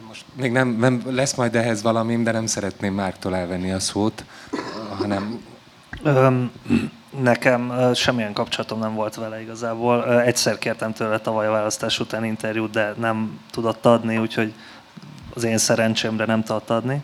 Most 0.08 0.26
még 0.36 0.52
nem, 0.52 0.68
nem 0.68 1.02
lesz 1.06 1.36
majd 1.36 1.56
ehhez 1.56 1.82
valamim, 1.82 2.24
de 2.24 2.32
nem 2.32 2.46
szeretném 2.46 2.94
Márktól 2.94 3.36
elvenni 3.36 3.72
a 3.72 3.80
szót, 3.80 4.26
hanem... 4.98 5.40
Öm, 6.04 6.52
nekem 7.22 7.74
semmilyen 7.94 8.34
kapcsolatom 8.34 8.80
nem 8.80 8.94
volt 8.94 9.16
vele 9.16 9.42
igazából. 9.42 10.22
Egyszer 10.22 10.58
kértem 10.58 10.94
tőle 10.94 11.20
tavaly 11.20 11.48
a 11.48 11.52
választás 11.52 12.00
után 12.00 12.26
interjút, 12.26 12.72
de 12.72 12.94
nem 12.98 13.40
tudott 13.52 13.86
adni, 13.86 14.18
úgyhogy 14.18 14.54
az 15.36 15.44
én 15.44 15.58
szerencsémre 15.58 16.26
nem 16.26 16.44
tudott 16.44 16.70
adni. 16.70 17.04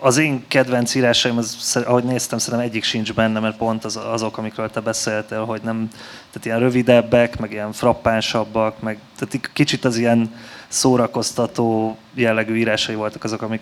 Az 0.00 0.16
én 0.16 0.44
kedvenc 0.48 0.94
írásaim, 0.94 1.36
az, 1.36 1.82
ahogy 1.86 2.04
néztem, 2.04 2.38
szerintem 2.38 2.68
egyik 2.68 2.84
sincs 2.84 3.12
benne, 3.12 3.40
mert 3.40 3.56
pont 3.56 3.84
az, 3.84 3.96
azok, 3.96 4.38
amikről 4.38 4.70
te 4.70 4.80
beszéltél, 4.80 5.44
hogy 5.44 5.60
nem, 5.62 5.88
tehát 6.30 6.44
ilyen 6.44 6.58
rövidebbek, 6.58 7.38
meg 7.38 7.52
ilyen 7.52 7.72
frappánsabbak, 7.72 8.80
meg 8.80 8.98
tehát 9.18 9.50
kicsit 9.52 9.84
az 9.84 9.96
ilyen 9.96 10.34
szórakoztató 10.68 11.96
jellegű 12.14 12.54
írásai 12.54 12.94
voltak 12.94 13.24
azok, 13.24 13.42
amik 13.42 13.60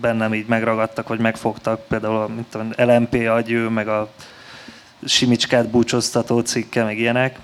bennem 0.00 0.34
így 0.34 0.46
megragadtak, 0.46 1.08
vagy 1.08 1.18
megfogtak, 1.18 1.86
például 1.86 2.28
mint 2.28 2.54
a 2.54 2.84
LMP 2.84 3.14
agyő, 3.28 3.68
meg 3.68 3.88
a 3.88 4.08
Simicskát 5.04 5.68
búcsoztató 5.68 6.40
cikke, 6.40 6.84
meg 6.84 6.98
ilyenek. 6.98 7.38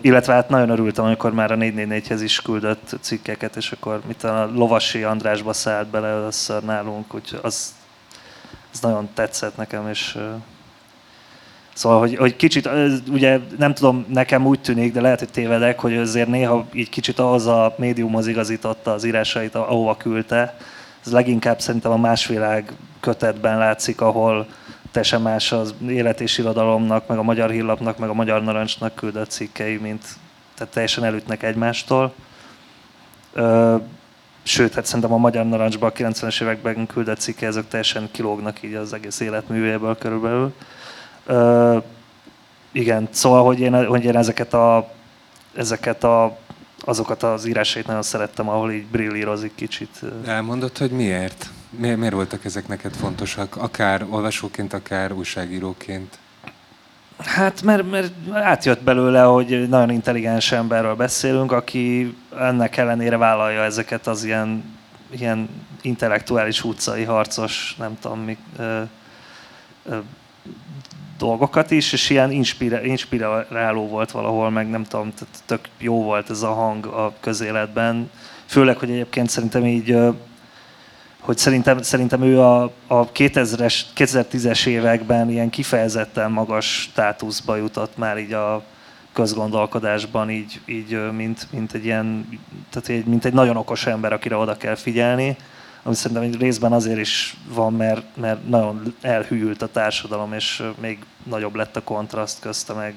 Illetve 0.00 0.32
hát 0.32 0.48
nagyon 0.48 0.68
örültem, 0.68 1.04
amikor 1.04 1.32
már 1.32 1.52
a 1.52 1.56
444-hez 1.56 2.20
is 2.22 2.42
küldött 2.42 2.96
cikkeket, 3.00 3.56
és 3.56 3.72
akkor 3.72 4.00
mit 4.06 4.24
a 4.24 4.50
Lovasi 4.54 5.02
Andrásba 5.02 5.52
szállt 5.52 5.88
bele 5.88 6.06
először 6.06 6.62
nálunk, 6.62 7.14
úgyhogy 7.14 7.38
az, 7.42 7.74
az 8.72 8.80
nagyon 8.80 9.08
tetszett 9.14 9.56
nekem, 9.56 9.88
és 9.88 10.18
Szóval, 11.80 11.98
hogy, 11.98 12.16
hogy 12.16 12.36
kicsit, 12.36 12.68
ugye 13.10 13.38
nem 13.58 13.74
tudom, 13.74 14.06
nekem 14.08 14.46
úgy 14.46 14.60
tűnik, 14.60 14.92
de 14.92 15.00
lehet, 15.00 15.18
hogy 15.18 15.30
tévedek, 15.30 15.80
hogy 15.80 15.96
azért 15.96 16.28
néha 16.28 16.66
így 16.72 16.88
kicsit 16.88 17.18
ahhoz 17.18 17.46
a 17.46 17.74
médiumhoz 17.78 18.26
igazította 18.26 18.92
az 18.92 19.04
írásait, 19.04 19.54
ahova 19.54 19.96
küldte. 19.96 20.56
Ez 21.04 21.12
leginkább 21.12 21.60
szerintem 21.60 21.90
a 21.90 21.96
másvilág 21.96 22.72
kötetben 23.00 23.58
látszik, 23.58 24.00
ahol 24.00 24.46
teljesen 24.90 25.22
más 25.22 25.52
az 25.52 25.74
élet 25.88 26.20
és 26.20 26.38
irodalomnak, 26.38 27.06
meg 27.06 27.18
a 27.18 27.22
Magyar 27.22 27.50
Hírlapnak, 27.50 27.98
meg 27.98 28.08
a 28.08 28.14
Magyar 28.14 28.42
Narancsnak 28.42 28.94
küldött 28.94 29.30
cikkei, 29.30 29.76
mint 29.76 30.04
tehát 30.54 30.72
teljesen 30.72 31.04
elütnek 31.04 31.42
egymástól. 31.42 32.12
Ö, 33.32 33.76
sőt, 34.42 34.74
hát 34.74 34.84
szerintem 34.84 35.12
a 35.12 35.16
Magyar 35.16 35.46
Narancsban 35.46 35.90
a 35.90 35.92
90-es 35.92 36.42
években 36.42 36.86
küldött 36.86 37.18
cikkei, 37.18 37.48
ezek 37.48 37.68
teljesen 37.68 38.08
kilógnak 38.10 38.62
így 38.62 38.74
az 38.74 38.92
egész 38.92 39.20
életművéből 39.20 39.98
körülbelül. 39.98 40.54
Ö, 41.26 41.78
igen, 42.72 43.08
szóval, 43.10 43.44
hogy 43.44 43.60
én, 43.60 43.86
hogy 43.86 44.04
én 44.04 44.16
ezeket, 44.16 44.54
a, 44.54 44.92
ezeket 45.54 46.04
a, 46.04 46.38
azokat 46.84 47.22
az 47.22 47.46
írásait 47.46 47.86
nagyon 47.86 48.02
szerettem, 48.02 48.48
ahol 48.48 48.72
így 48.72 48.86
brillírozik 48.86 49.54
kicsit. 49.54 50.00
Elmondott, 50.26 50.78
hogy 50.78 50.90
miért? 50.90 51.50
Miért, 51.70 51.96
miért 51.96 52.14
voltak 52.14 52.44
ezek 52.44 52.68
neked 52.68 52.94
fontosak? 52.94 53.56
Akár 53.56 54.06
olvasóként, 54.08 54.72
akár 54.72 55.12
újságíróként? 55.12 56.18
Hát, 57.18 57.62
mert, 57.62 57.90
mert 57.90 58.12
átjött 58.32 58.82
belőle, 58.82 59.22
hogy 59.22 59.68
nagyon 59.68 59.90
intelligens 59.90 60.52
emberről 60.52 60.94
beszélünk, 60.94 61.52
aki 61.52 62.16
ennek 62.38 62.76
ellenére 62.76 63.16
vállalja 63.16 63.62
ezeket 63.62 64.06
az 64.06 64.24
ilyen, 64.24 64.78
ilyen 65.10 65.48
intellektuális 65.82 66.64
utcai 66.64 67.04
harcos, 67.04 67.74
nem 67.78 67.98
tudom, 68.00 68.20
mi, 68.20 68.36
ö, 68.56 68.82
ö, 69.84 69.98
dolgokat 71.18 71.70
is, 71.70 71.92
és 71.92 72.10
ilyen 72.10 72.30
inspiráló 72.82 73.88
volt 73.88 74.10
valahol, 74.10 74.50
meg 74.50 74.70
nem 74.70 74.84
tudom, 74.84 75.12
tök 75.46 75.68
jó 75.78 76.02
volt 76.02 76.30
ez 76.30 76.42
a 76.42 76.52
hang 76.52 76.86
a 76.86 77.14
közéletben. 77.20 78.10
Főleg, 78.46 78.76
hogy 78.76 78.90
egyébként 78.90 79.30
szerintem 79.30 79.66
így 79.66 79.96
hogy 81.20 81.38
szerintem, 81.38 81.82
szerintem 81.82 82.22
ő 82.22 82.40
a, 82.40 82.62
a 82.86 83.12
2000-es, 83.12 83.80
2010-es 83.96 84.66
években 84.66 85.30
ilyen 85.30 85.50
kifejezetten 85.50 86.30
magas 86.30 86.66
státuszba 86.66 87.56
jutott 87.56 87.96
már 87.96 88.18
így 88.18 88.32
a 88.32 88.62
közgondolkodásban, 89.12 90.30
így, 90.30 90.60
így 90.66 91.12
mint, 91.12 91.46
mint, 91.50 91.72
egy 91.72 91.84
ilyen, 91.84 92.28
tehát 92.70 92.88
egy, 92.88 93.04
mint 93.04 93.24
egy 93.24 93.32
nagyon 93.32 93.56
okos 93.56 93.86
ember, 93.86 94.12
akire 94.12 94.36
oda 94.36 94.56
kell 94.56 94.74
figyelni, 94.74 95.36
ami 95.82 95.94
szerintem 95.94 96.26
egy 96.26 96.40
részben 96.40 96.72
azért 96.72 96.98
is 96.98 97.36
van, 97.48 97.72
mert, 97.72 98.16
mert 98.16 98.48
nagyon 98.48 98.94
elhűlt 99.00 99.62
a 99.62 99.70
társadalom, 99.70 100.32
és 100.32 100.62
még 100.80 101.04
nagyobb 101.22 101.54
lett 101.54 101.76
a 101.76 101.82
kontraszt 101.82 102.40
közte 102.40 102.72
meg, 102.72 102.94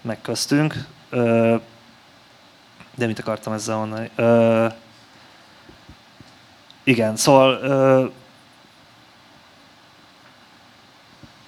meg 0.00 0.20
köztünk. 0.22 0.74
De 2.94 3.06
mit 3.06 3.18
akartam 3.18 3.52
ezzel 3.52 3.76
mondani? 3.76 4.10
Igen, 6.84 7.16
szóval... 7.16 7.60
Ö... 7.62 8.04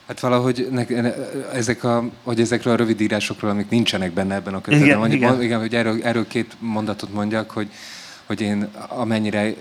Hát 0.07 0.21
valahogy 0.21 0.69
ne, 0.71 0.85
ne, 0.89 1.15
ezek 1.53 1.85
a, 1.85 2.05
hogy 2.23 2.41
ezekről 2.41 2.73
a 2.73 2.77
rövid 2.77 3.01
írásokról, 3.01 3.51
amik 3.51 3.69
nincsenek 3.69 4.13
benne 4.13 4.35
ebben 4.35 4.55
a 4.55 4.61
kötetben, 4.61 4.87
igen, 4.87 4.99
mondjuk, 4.99 5.21
igen. 5.21 5.43
igen, 5.43 5.59
hogy 5.59 5.75
erről, 5.75 6.03
erről 6.03 6.27
két 6.27 6.57
mondatot 6.59 7.13
mondjak, 7.13 7.51
hogy, 7.51 7.71
hogy 8.27 8.41
én 8.41 8.69
amennyire, 8.89 9.55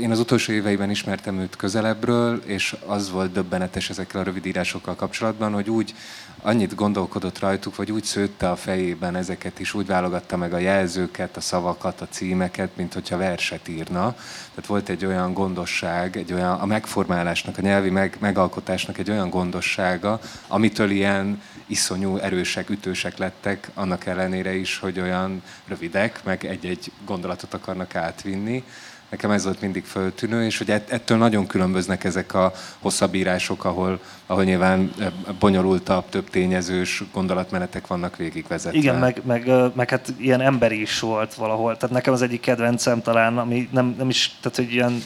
én 0.00 0.10
az 0.10 0.18
utolsó 0.18 0.52
éveiben 0.52 0.90
ismertem 0.90 1.38
őt 1.38 1.56
közelebbről, 1.56 2.42
és 2.44 2.76
az 2.86 3.10
volt 3.10 3.32
döbbenetes 3.32 3.90
ezekkel 3.90 4.20
a 4.20 4.24
rövidírásokkal 4.24 4.94
kapcsolatban, 4.94 5.52
hogy 5.52 5.70
úgy 5.70 5.94
annyit 6.42 6.74
gondolkodott 6.74 7.38
rajtuk, 7.38 7.76
vagy 7.76 7.92
úgy 7.92 8.04
szőtte 8.04 8.50
a 8.50 8.56
fejében 8.56 9.16
ezeket 9.16 9.58
is, 9.60 9.74
úgy 9.74 9.86
válogatta 9.86 10.36
meg 10.36 10.52
a 10.52 10.58
jelzőket, 10.58 11.36
a 11.36 11.40
szavakat, 11.40 12.00
a 12.00 12.08
címeket, 12.10 12.76
mint 12.76 12.92
hogyha 12.92 13.16
verset 13.16 13.68
írna. 13.68 14.14
Tehát 14.54 14.66
volt 14.66 14.88
egy 14.88 15.04
olyan 15.04 15.32
gondosság, 15.32 16.16
egy 16.16 16.32
olyan, 16.32 16.60
a 16.60 16.66
megformálásnak, 16.66 17.58
a 17.58 17.60
nyelvi 17.60 17.90
meg, 17.90 18.16
megalkotásnak 18.20 18.98
egy 18.98 19.10
olyan 19.10 19.30
gondossága, 19.30 20.20
amitől 20.48 20.90
ilyen 20.90 21.42
iszonyú 21.72 22.16
erősek, 22.16 22.70
ütősek 22.70 23.18
lettek, 23.18 23.70
annak 23.74 24.06
ellenére 24.06 24.54
is, 24.54 24.78
hogy 24.78 25.00
olyan 25.00 25.42
rövidek, 25.66 26.20
meg 26.24 26.44
egy-egy 26.44 26.92
gondolatot 27.04 27.54
akarnak 27.54 27.94
átvinni. 27.94 28.64
Nekem 29.10 29.30
ez 29.30 29.44
volt 29.44 29.60
mindig 29.60 29.84
föltűnő, 29.84 30.44
és 30.44 30.58
hogy 30.58 30.70
ettől 30.70 31.18
nagyon 31.18 31.46
különböznek 31.46 32.04
ezek 32.04 32.34
a 32.34 32.52
hosszabb 32.78 33.14
írások, 33.14 33.64
ahol, 33.64 34.00
ahol 34.26 34.44
nyilván 34.44 34.92
bonyolultabb, 35.38 36.08
több 36.08 36.30
tényezős 36.30 37.02
gondolatmenetek 37.12 37.86
vannak 37.86 38.16
végigvezetve. 38.16 38.78
Igen, 38.78 38.98
meg, 38.98 39.20
meg, 39.24 39.50
meg 39.74 39.90
hát 39.90 40.12
ilyen 40.18 40.40
emberi 40.40 40.80
is 40.80 41.00
volt 41.00 41.34
valahol. 41.34 41.76
Tehát 41.76 41.94
nekem 41.94 42.12
az 42.12 42.22
egyik 42.22 42.40
kedvencem 42.40 43.02
talán, 43.02 43.38
ami 43.38 43.68
nem, 43.72 43.94
nem 43.98 44.08
is, 44.08 44.36
tehát 44.40 44.56
hogy 44.56 44.72
ilyen 44.72 45.02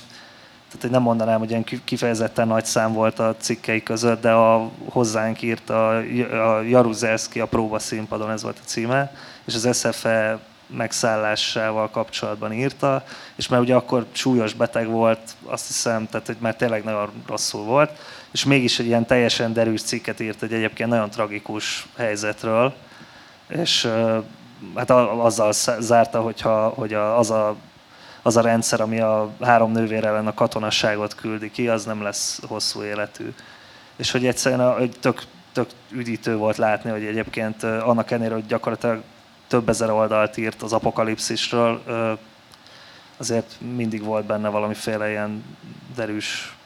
tehát 0.66 0.80
hogy 0.80 0.90
nem 0.90 1.02
mondanám, 1.02 1.38
hogy 1.38 1.50
ilyen 1.50 1.64
kifejezetten 1.84 2.46
nagy 2.46 2.64
szám 2.64 2.92
volt 2.92 3.18
a 3.18 3.34
cikkei 3.38 3.82
között, 3.82 4.20
de 4.20 4.32
a 4.32 4.70
hozzánk 4.88 5.42
írt 5.42 5.70
a, 5.70 5.96
a 6.48 6.60
Jaruzelski 6.60 7.40
a 7.40 7.46
próba 7.46 7.78
színpadon, 7.78 8.30
ez 8.30 8.42
volt 8.42 8.58
a 8.62 8.66
címe, 8.66 9.12
és 9.44 9.54
az 9.54 9.78
SFE 9.78 10.38
megszállásával 10.66 11.90
kapcsolatban 11.90 12.52
írta, 12.52 13.04
és 13.36 13.48
mert 13.48 13.62
ugye 13.62 13.74
akkor 13.74 14.06
súlyos 14.12 14.52
beteg 14.52 14.88
volt, 14.88 15.34
azt 15.44 15.66
hiszem, 15.66 16.06
tehát 16.06 16.26
hogy 16.26 16.36
már 16.38 16.56
tényleg 16.56 16.84
nagyon 16.84 17.10
rosszul 17.26 17.64
volt, 17.64 17.90
és 18.32 18.44
mégis 18.44 18.78
egy 18.78 18.86
ilyen 18.86 19.06
teljesen 19.06 19.52
derűs 19.52 19.82
cikket 19.82 20.20
írt 20.20 20.42
egy 20.42 20.52
egyébként 20.52 20.88
nagyon 20.88 21.10
tragikus 21.10 21.86
helyzetről, 21.96 22.74
és 23.48 23.88
hát 24.74 24.90
azzal 24.90 25.52
zárta, 25.78 26.20
hogyha, 26.20 26.68
hogy 26.68 26.94
az 26.94 27.30
a 27.30 27.56
az 28.26 28.36
a 28.36 28.40
rendszer, 28.40 28.80
ami 28.80 29.00
a 29.00 29.34
három 29.40 29.72
nővér 29.72 30.04
ellen 30.04 30.26
a 30.26 30.34
katonasságot 30.34 31.14
küldi 31.14 31.50
ki, 31.50 31.68
az 31.68 31.84
nem 31.84 32.02
lesz 32.02 32.40
hosszú 32.46 32.82
életű. 32.82 33.32
És 33.96 34.10
hogy 34.10 34.26
egyszerűen 34.26 34.60
a, 34.60 34.88
tök, 35.00 35.22
tök 35.52 35.68
üdítő 35.90 36.36
volt 36.36 36.56
látni, 36.56 36.90
hogy 36.90 37.04
egyébként 37.04 37.62
annak 37.62 38.10
ellenére, 38.10 38.34
hogy 38.34 38.46
gyakorlatilag 38.46 39.02
több 39.46 39.68
ezer 39.68 39.90
oldalt 39.90 40.36
írt 40.36 40.62
az 40.62 40.72
apokalipszisről, 40.72 41.82
azért 43.16 43.56
mindig 43.74 44.02
volt 44.02 44.24
benne 44.24 44.48
valamiféle 44.48 45.10
ilyen 45.10 45.44
derűs 45.94 46.56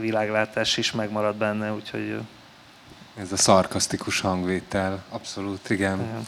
világlátás 0.00 0.76
is 0.76 0.92
megmaradt 0.92 1.36
benne, 1.36 1.72
úgyhogy... 1.72 2.20
Ez 3.16 3.32
a 3.32 3.36
szarkasztikus 3.36 4.20
hangvétel, 4.20 5.04
abszolút, 5.08 5.70
igen. 5.70 6.00
igen. 6.00 6.24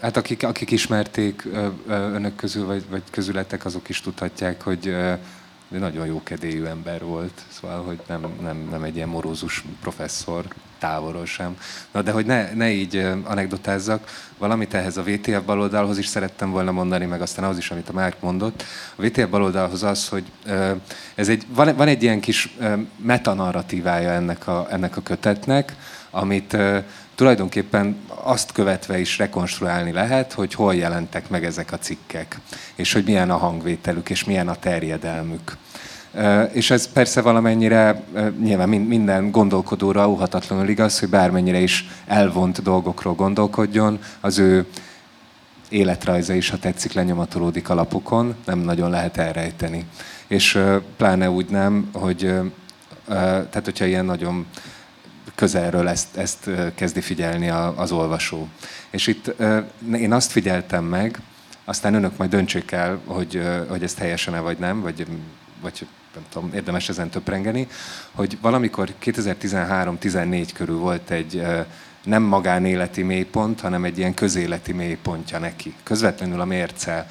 Hát 0.00 0.16
akik, 0.16 0.42
akik 0.42 0.70
ismerték 0.70 1.48
önök 1.88 2.36
közül, 2.36 2.66
vagy, 2.66 2.84
vagy 2.90 3.02
közületek, 3.10 3.64
azok 3.64 3.88
is 3.88 4.00
tudhatják, 4.00 4.62
hogy 4.62 4.96
nagyon 5.68 6.06
jó 6.06 6.22
kedélyű 6.22 6.64
ember 6.64 7.04
volt, 7.04 7.42
szóval, 7.48 7.82
hogy 7.82 8.00
nem, 8.06 8.26
nem, 8.42 8.68
nem 8.70 8.82
egy 8.82 8.96
ilyen 8.96 9.08
morózus 9.08 9.64
professzor, 9.80 10.44
távolról 10.78 11.26
sem. 11.26 11.56
Na, 11.92 12.02
de 12.02 12.10
hogy 12.10 12.26
ne, 12.26 12.52
ne 12.52 12.70
így 12.70 12.96
anekdotázzak, 13.24 14.10
valamit 14.38 14.74
ehhez 14.74 14.96
a 14.96 15.02
VTF 15.02 15.40
baloldalhoz 15.44 15.98
is 15.98 16.06
szerettem 16.06 16.50
volna 16.50 16.72
mondani, 16.72 17.04
meg 17.04 17.20
aztán 17.20 17.44
az 17.44 17.58
is, 17.58 17.70
amit 17.70 17.88
a 17.88 17.92
Márk 17.92 18.20
mondott. 18.20 18.64
A 18.96 19.02
VTF 19.02 19.26
baloldalhoz 19.26 19.82
az, 19.82 20.08
hogy 20.08 20.24
ez 21.14 21.28
egy, 21.28 21.46
van, 21.48 21.76
van 21.76 21.88
egy 21.88 22.02
ilyen 22.02 22.20
kis 22.20 22.56
metanarratívája 22.96 24.10
ennek 24.10 24.46
a, 24.46 24.66
ennek 24.70 24.96
a 24.96 25.02
kötetnek, 25.02 25.76
amit 26.10 26.56
tulajdonképpen 27.18 27.96
azt 28.08 28.52
követve 28.52 28.98
is 28.98 29.18
rekonstruálni 29.18 29.92
lehet, 29.92 30.32
hogy 30.32 30.54
hol 30.54 30.74
jelentek 30.74 31.28
meg 31.28 31.44
ezek 31.44 31.72
a 31.72 31.78
cikkek, 31.78 32.38
és 32.74 32.92
hogy 32.92 33.04
milyen 33.04 33.30
a 33.30 33.36
hangvételük, 33.36 34.10
és 34.10 34.24
milyen 34.24 34.48
a 34.48 34.54
terjedelmük. 34.54 35.56
És 36.52 36.70
ez 36.70 36.92
persze 36.92 37.20
valamennyire 37.20 38.02
nyilván 38.40 38.68
minden 38.68 39.30
gondolkodóra 39.30 40.08
óhatatlanul 40.08 40.68
igaz, 40.68 40.98
hogy 40.98 41.08
bármennyire 41.08 41.58
is 41.58 41.88
elvont 42.06 42.62
dolgokról 42.62 43.14
gondolkodjon, 43.14 43.98
az 44.20 44.38
ő 44.38 44.66
életrajza 45.68 46.34
is, 46.34 46.50
ha 46.50 46.58
tetszik, 46.58 46.92
lenyomatolódik 46.92 47.68
alapokon, 47.68 48.34
nem 48.46 48.58
nagyon 48.58 48.90
lehet 48.90 49.16
elrejteni. 49.16 49.84
És 50.26 50.58
pláne 50.96 51.30
úgy 51.30 51.48
nem, 51.48 51.88
hogy 51.92 52.34
tehát 53.06 53.64
hogyha 53.64 53.84
ilyen 53.84 54.04
nagyon 54.04 54.46
közelről 55.38 55.88
ezt, 55.88 56.16
ezt 56.16 56.50
kezdi 56.74 57.00
figyelni 57.00 57.48
az 57.76 57.92
olvasó. 57.92 58.48
És 58.90 59.06
itt 59.06 59.34
én 59.92 60.12
azt 60.12 60.30
figyeltem 60.30 60.84
meg, 60.84 61.20
aztán 61.64 61.94
önök 61.94 62.16
majd 62.16 62.30
döntsék 62.30 62.70
el, 62.70 63.00
hogy, 63.04 63.42
hogy 63.68 63.82
ezt 63.82 63.98
helyesen-e 63.98 64.40
vagy 64.40 64.58
nem, 64.58 64.80
vagy, 64.80 65.06
vagy 65.60 65.86
nem 66.14 66.24
tudom, 66.32 66.50
érdemes 66.54 66.88
ezen 66.88 67.08
töprengeni, 67.08 67.68
hogy 68.12 68.38
valamikor 68.40 68.88
2013-14 69.04 70.48
körül 70.54 70.78
volt 70.78 71.10
egy 71.10 71.42
nem 72.08 72.22
magánéleti 72.22 73.02
mélypont, 73.02 73.60
hanem 73.60 73.84
egy 73.84 73.98
ilyen 73.98 74.14
közéleti 74.14 74.72
mélypontja 74.72 75.38
neki. 75.38 75.74
Közvetlenül 75.82 76.40
a 76.40 76.44
mérce 76.44 77.06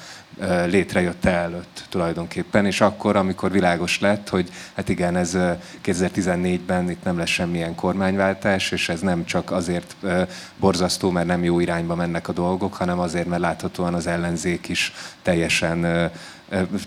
létrejött 0.66 1.24
előtt 1.24 1.84
tulajdonképpen, 1.88 2.66
és 2.66 2.80
akkor, 2.80 3.16
amikor 3.16 3.50
világos 3.50 4.00
lett, 4.00 4.28
hogy 4.28 4.50
hát 4.74 4.88
igen, 4.88 5.16
ez 5.16 5.36
2014-ben 5.84 6.90
itt 6.90 7.04
nem 7.04 7.18
lesz 7.18 7.28
semmilyen 7.28 7.74
kormányváltás, 7.74 8.70
és 8.70 8.88
ez 8.88 9.00
nem 9.00 9.24
csak 9.24 9.50
azért 9.50 9.96
borzasztó, 10.56 11.10
mert 11.10 11.26
nem 11.26 11.44
jó 11.44 11.60
irányba 11.60 11.94
mennek 11.94 12.28
a 12.28 12.32
dolgok, 12.32 12.74
hanem 12.74 12.98
azért, 12.98 13.26
mert 13.26 13.42
láthatóan 13.42 13.94
az 13.94 14.06
ellenzék 14.06 14.68
is 14.68 14.92
teljesen 15.22 16.10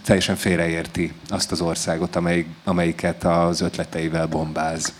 teljesen 0.04 0.36
félreérti 0.36 1.13
azt 1.30 1.52
az 1.52 1.62
országot, 1.62 2.15
amelyik, 2.15 2.47
amelyiket 2.63 3.24
az 3.24 3.62
ötleteivel 3.62 4.28
bombáz. 4.28 4.93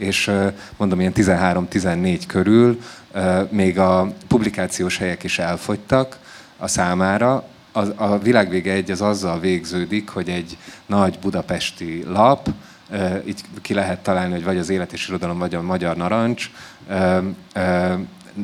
És 0.00 0.32
mondom, 0.76 1.00
ilyen 1.00 1.12
13-14 1.16 2.22
körül 2.26 2.80
még 3.48 3.78
a 3.78 4.12
publikációs 4.28 4.96
helyek 4.96 5.22
is 5.22 5.38
elfogytak 5.38 6.18
a 6.56 6.68
számára, 6.68 7.44
a, 7.72 8.04
a 8.04 8.18
világvége 8.18 8.72
egy 8.72 8.90
az 8.90 9.00
azzal 9.00 9.40
végződik, 9.40 10.08
hogy 10.08 10.28
egy 10.28 10.56
nagy 10.86 11.18
budapesti 11.18 12.04
lap, 12.08 12.48
így 13.26 13.40
ki 13.62 13.74
lehet 13.74 14.02
találni, 14.02 14.32
hogy 14.32 14.44
vagy 14.44 14.58
az 14.58 14.70
Élet 14.70 14.92
és 14.92 15.08
Irodalom, 15.08 15.38
vagy 15.38 15.54
a 15.54 15.62
Magyar 15.62 15.96
Narancs, 15.96 16.50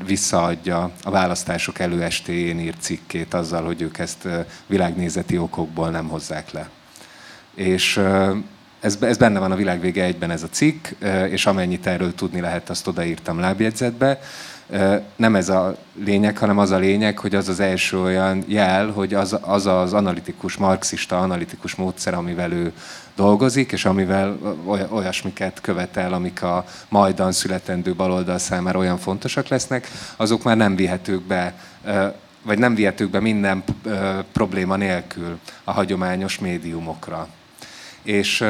visszaadja 0.04 0.90
a 1.02 1.10
választások 1.10 1.78
előestéjén 1.78 2.58
írt 2.58 2.80
cikkét 2.80 3.34
azzal, 3.34 3.64
hogy 3.64 3.82
ők 3.82 3.98
ezt 3.98 4.28
világnézeti 4.66 5.38
okokból 5.38 5.90
nem 5.90 6.08
hozzák 6.08 6.50
le. 6.50 6.68
És 7.54 8.00
ez, 8.80 8.98
ez 9.00 9.16
benne 9.16 9.38
van 9.38 9.52
a 9.52 9.56
világvége 9.56 10.04
egyben 10.04 10.30
ez 10.30 10.42
a 10.42 10.48
cikk, 10.48 10.86
és 11.30 11.46
amennyit 11.46 11.86
erről 11.86 12.14
tudni 12.14 12.40
lehet, 12.40 12.70
azt 12.70 12.86
odaírtam 12.86 13.38
lábjegyzetbe. 13.38 14.20
Nem 15.16 15.36
ez 15.36 15.48
a 15.48 15.76
lényeg, 16.04 16.38
hanem 16.38 16.58
az 16.58 16.70
a 16.70 16.76
lényeg, 16.76 17.18
hogy 17.18 17.34
az 17.34 17.48
az 17.48 17.60
első 17.60 18.00
olyan 18.00 18.44
jel, 18.46 18.90
hogy 18.90 19.14
az 19.14 19.36
az, 19.40 19.66
az 19.66 19.92
analitikus, 19.92 20.56
marxista 20.56 21.18
analitikus 21.18 21.74
módszer, 21.74 22.14
amivel 22.14 22.52
ő 22.52 22.72
dolgozik, 23.16 23.72
és 23.72 23.84
amivel 23.84 24.38
olyasmiket 24.88 25.60
követel, 25.60 26.12
amik 26.12 26.42
a 26.42 26.64
majdan 26.88 27.32
születendő 27.32 27.94
baloldal 27.94 28.38
számára 28.38 28.78
olyan 28.78 28.98
fontosak 28.98 29.48
lesznek, 29.48 29.90
azok 30.16 30.42
már 30.42 30.56
nem 30.56 30.76
vihetők 30.76 31.22
be 31.22 31.54
vagy 32.42 32.58
nem 32.58 32.74
vihetők 32.74 33.10
be 33.10 33.20
minden 33.20 33.64
probléma 34.32 34.76
nélkül 34.76 35.38
a 35.64 35.72
hagyományos 35.72 36.38
médiumokra 36.38 37.28
és 38.06 38.44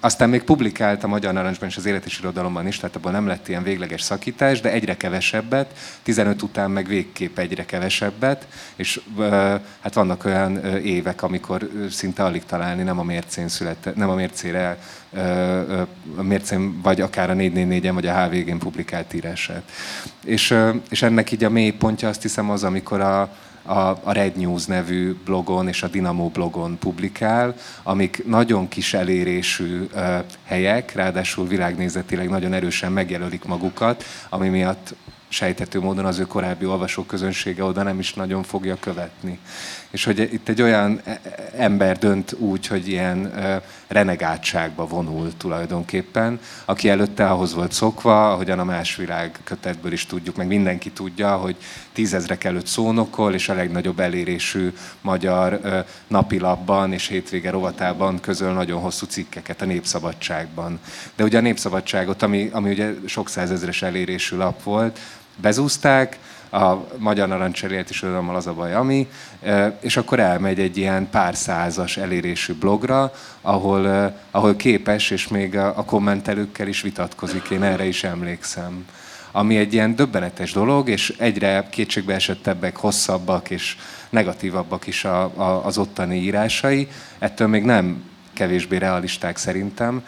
aztán 0.00 0.28
még 0.28 0.42
publikált 0.42 1.04
a 1.04 1.06
Magyar 1.06 1.32
Narancsban 1.32 1.68
és 1.68 1.76
az 1.76 1.86
Élet 1.86 2.04
és 2.04 2.18
Irodalomban 2.18 2.66
is, 2.66 2.76
tehát 2.76 2.96
abban 2.96 3.12
nem 3.12 3.26
lett 3.26 3.48
ilyen 3.48 3.62
végleges 3.62 4.02
szakítás, 4.02 4.60
de 4.60 4.72
egyre 4.72 4.96
kevesebbet, 4.96 5.78
15 6.02 6.42
után 6.42 6.70
meg 6.70 6.86
végképp 6.86 7.38
egyre 7.38 7.64
kevesebbet, 7.64 8.46
és 8.76 9.00
hát 9.80 9.94
vannak 9.94 10.24
olyan 10.24 10.64
évek, 10.76 11.22
amikor 11.22 11.70
szinte 11.90 12.24
alig 12.24 12.44
találni 12.44 12.82
nem 12.82 12.98
a 12.98 13.02
mércén 13.02 13.48
született, 13.48 13.96
nem 13.96 14.08
a 14.08 14.14
mércére, 14.14 14.78
a 16.16 16.22
mércén, 16.22 16.80
vagy 16.82 17.00
akár 17.00 17.30
a 17.30 17.34
444-en, 17.34 17.90
vagy 17.92 18.06
a 18.06 18.24
HVG-n 18.24 18.58
publikált 18.58 19.14
írását. 19.14 19.62
És, 20.24 20.54
és 20.90 21.02
ennek 21.02 21.32
így 21.32 21.44
a 21.44 21.50
mély 21.50 21.70
pontja 21.70 22.08
azt 22.08 22.22
hiszem 22.22 22.50
az, 22.50 22.64
amikor 22.64 23.00
a, 23.00 23.36
a, 23.66 23.98
a 24.02 24.12
Red 24.12 24.36
News 24.36 24.64
nevű 24.64 25.14
blogon 25.24 25.68
és 25.68 25.82
a 25.82 25.88
Dynamo 25.88 26.28
blogon 26.28 26.78
publikál, 26.78 27.54
amik 27.82 28.26
nagyon 28.26 28.68
kis 28.68 28.94
elérésű 28.94 29.86
helyek, 30.44 30.92
ráadásul 30.92 31.46
világnézetileg 31.46 32.28
nagyon 32.28 32.52
erősen 32.52 32.92
megjelölik 32.92 33.44
magukat, 33.44 34.04
ami 34.28 34.48
miatt 34.48 34.94
sejthető 35.28 35.80
módon 35.80 36.04
az 36.04 36.18
ő 36.18 36.26
korábbi 36.26 36.66
olvasóközönsége 36.66 37.64
oda 37.64 37.82
nem 37.82 37.98
is 37.98 38.14
nagyon 38.14 38.42
fogja 38.42 38.76
követni. 38.80 39.38
És 39.90 40.04
hogy 40.04 40.18
itt 40.18 40.48
egy 40.48 40.62
olyan 40.62 41.00
e- 41.04 41.20
e- 41.22 41.50
ember 41.56 41.98
dönt 41.98 42.32
úgy, 42.32 42.66
hogy 42.66 42.88
ilyen 42.88 43.32
renegátságba 43.86 44.86
vonul 44.86 45.36
tulajdonképpen, 45.36 46.40
aki 46.64 46.88
előtte 46.88 47.30
ahhoz 47.30 47.54
volt 47.54 47.72
szokva, 47.72 48.32
ahogyan 48.32 48.58
a 48.58 48.64
más 48.64 48.96
világ 48.96 49.38
kötetből 49.44 49.92
is 49.92 50.06
tudjuk, 50.06 50.36
meg 50.36 50.46
mindenki 50.46 50.90
tudja, 50.90 51.36
hogy 51.36 51.56
tízezrek 51.92 52.44
előtt 52.44 52.66
szónokol, 52.66 53.34
és 53.34 53.48
a 53.48 53.54
legnagyobb 53.54 54.00
elérésű 54.00 54.72
magyar 55.00 55.60
napilapban 56.06 56.92
és 56.92 57.06
hétvége 57.06 57.50
rovatában 57.50 58.20
közöl 58.20 58.52
nagyon 58.52 58.80
hosszú 58.80 59.06
cikkeket 59.06 59.62
a 59.62 59.64
Népszabadságban. 59.64 60.80
De 61.16 61.24
ugye 61.24 61.38
a 61.38 61.40
Népszabadságot, 61.40 62.22
ami, 62.22 62.48
ami 62.52 62.70
ugye 62.70 62.94
sok 63.06 63.28
százezres 63.28 63.82
elérésű 63.82 64.36
lap 64.36 64.62
volt, 64.62 64.98
bezúzták, 65.36 66.18
a 66.50 66.74
Magyar 66.96 67.28
Narancserét 67.28 67.90
is 67.90 68.00
tudom, 68.00 68.28
az 68.28 68.46
a 68.46 68.54
baj, 68.54 68.74
ami, 68.74 69.08
és 69.80 69.96
akkor 69.96 70.20
elmegy 70.20 70.60
egy 70.60 70.76
ilyen 70.76 71.10
pár 71.10 71.36
százas 71.36 71.96
elérésű 71.96 72.54
blogra, 72.54 73.12
ahol, 73.40 74.14
ahol 74.30 74.56
képes, 74.56 75.10
és 75.10 75.28
még 75.28 75.56
a, 75.56 75.84
kommentelőkkel 75.84 76.68
is 76.68 76.80
vitatkozik, 76.80 77.50
én 77.50 77.62
erre 77.62 77.84
is 77.84 78.04
emlékszem. 78.04 78.86
Ami 79.30 79.56
egy 79.56 79.72
ilyen 79.72 79.96
döbbenetes 79.96 80.52
dolog, 80.52 80.88
és 80.88 81.14
egyre 81.18 81.66
kétségbe 81.70 82.14
esettebbek, 82.14 82.76
hosszabbak 82.76 83.50
és 83.50 83.76
negatívabbak 84.10 84.86
is 84.86 85.04
a, 85.04 85.22
a, 85.22 85.64
az 85.64 85.78
ottani 85.78 86.16
írásai, 86.16 86.88
ettől 87.18 87.48
még 87.48 87.64
nem 87.64 88.02
kevésbé 88.32 88.76
realisták 88.76 89.36
szerintem. 89.36 90.04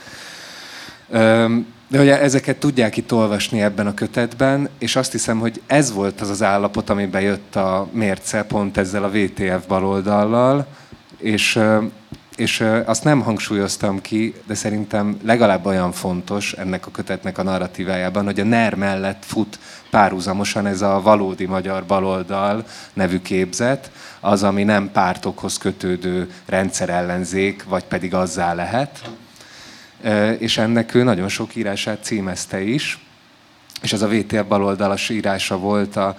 De 1.89 2.01
ugye 2.01 2.21
ezeket 2.21 2.57
tudják 2.57 2.97
itt 2.97 3.13
olvasni 3.13 3.63
ebben 3.63 3.87
a 3.87 3.95
kötetben, 3.95 4.69
és 4.79 4.97
azt 4.97 5.13
hiszem, 5.13 5.39
hogy 5.39 5.63
ez 5.67 5.93
volt 5.93 6.21
az 6.21 6.29
az 6.29 6.43
állapot, 6.43 6.91
amiben 6.91 7.21
jött 7.21 7.57
a 7.57 7.89
mérce 7.93 8.43
pont 8.43 8.77
ezzel 8.77 9.05
a 9.05 9.11
VTF 9.11 9.67
baloldallal, 9.69 10.67
és, 11.19 11.61
és 12.37 12.65
azt 12.85 13.05
nem 13.05 13.21
hangsúlyoztam 13.21 14.01
ki, 14.01 14.35
de 14.47 14.55
szerintem 14.55 15.19
legalább 15.25 15.67
olyan 15.67 15.93
fontos 15.93 16.53
ennek 16.53 16.87
a 16.87 16.91
kötetnek 16.91 17.39
a 17.39 17.43
narratívájában, 17.43 18.25
hogy 18.25 18.41
a 18.41 18.45
NER 18.45 18.75
mellett 18.75 19.25
fut 19.25 19.59
párhuzamosan 19.91 20.67
ez 20.67 20.83
a 20.83 21.01
valódi 21.03 21.47
magyar 21.47 21.85
baloldal 21.85 22.65
nevű 22.93 23.21
képzet, 23.21 23.91
az, 24.21 24.43
ami 24.43 24.65
nem 24.65 24.91
pártokhoz 24.93 25.59
kötődő 25.59 26.31
rendszerellenzék, 26.47 27.65
vagy 27.65 27.85
pedig 27.85 28.15
azzá 28.15 28.55
lehet 28.55 29.03
és 30.39 30.59
ennek 30.59 30.95
ő 30.95 31.03
nagyon 31.03 31.29
sok 31.29 31.55
írását 31.55 32.05
címezte 32.05 32.61
is, 32.61 32.99
és 33.83 33.93
ez 33.93 34.03
a 34.03 34.09
VTF 34.09 34.45
baloldalas 34.49 35.09
írása 35.09 35.59
volt 35.59 35.97
a 35.97 36.17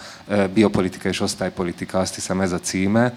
Biopolitika 0.54 1.10
és 1.10 1.20
Osztálypolitika, 1.20 2.00
azt 2.00 2.16
hiszem 2.16 2.42
ez 2.42 2.52
a 2.52 2.60
címe, 2.60 3.14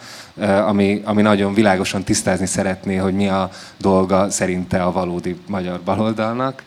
ami, 0.66 1.02
ami 1.04 1.22
nagyon 1.22 1.54
világosan 1.54 2.02
tisztázni 2.02 2.46
szeretné, 2.46 2.96
hogy 2.96 3.14
mi 3.14 3.28
a 3.28 3.50
dolga 3.76 4.30
szerinte 4.30 4.82
a 4.82 4.92
valódi 4.92 5.36
magyar 5.46 5.80
baloldalnak, 5.80 6.62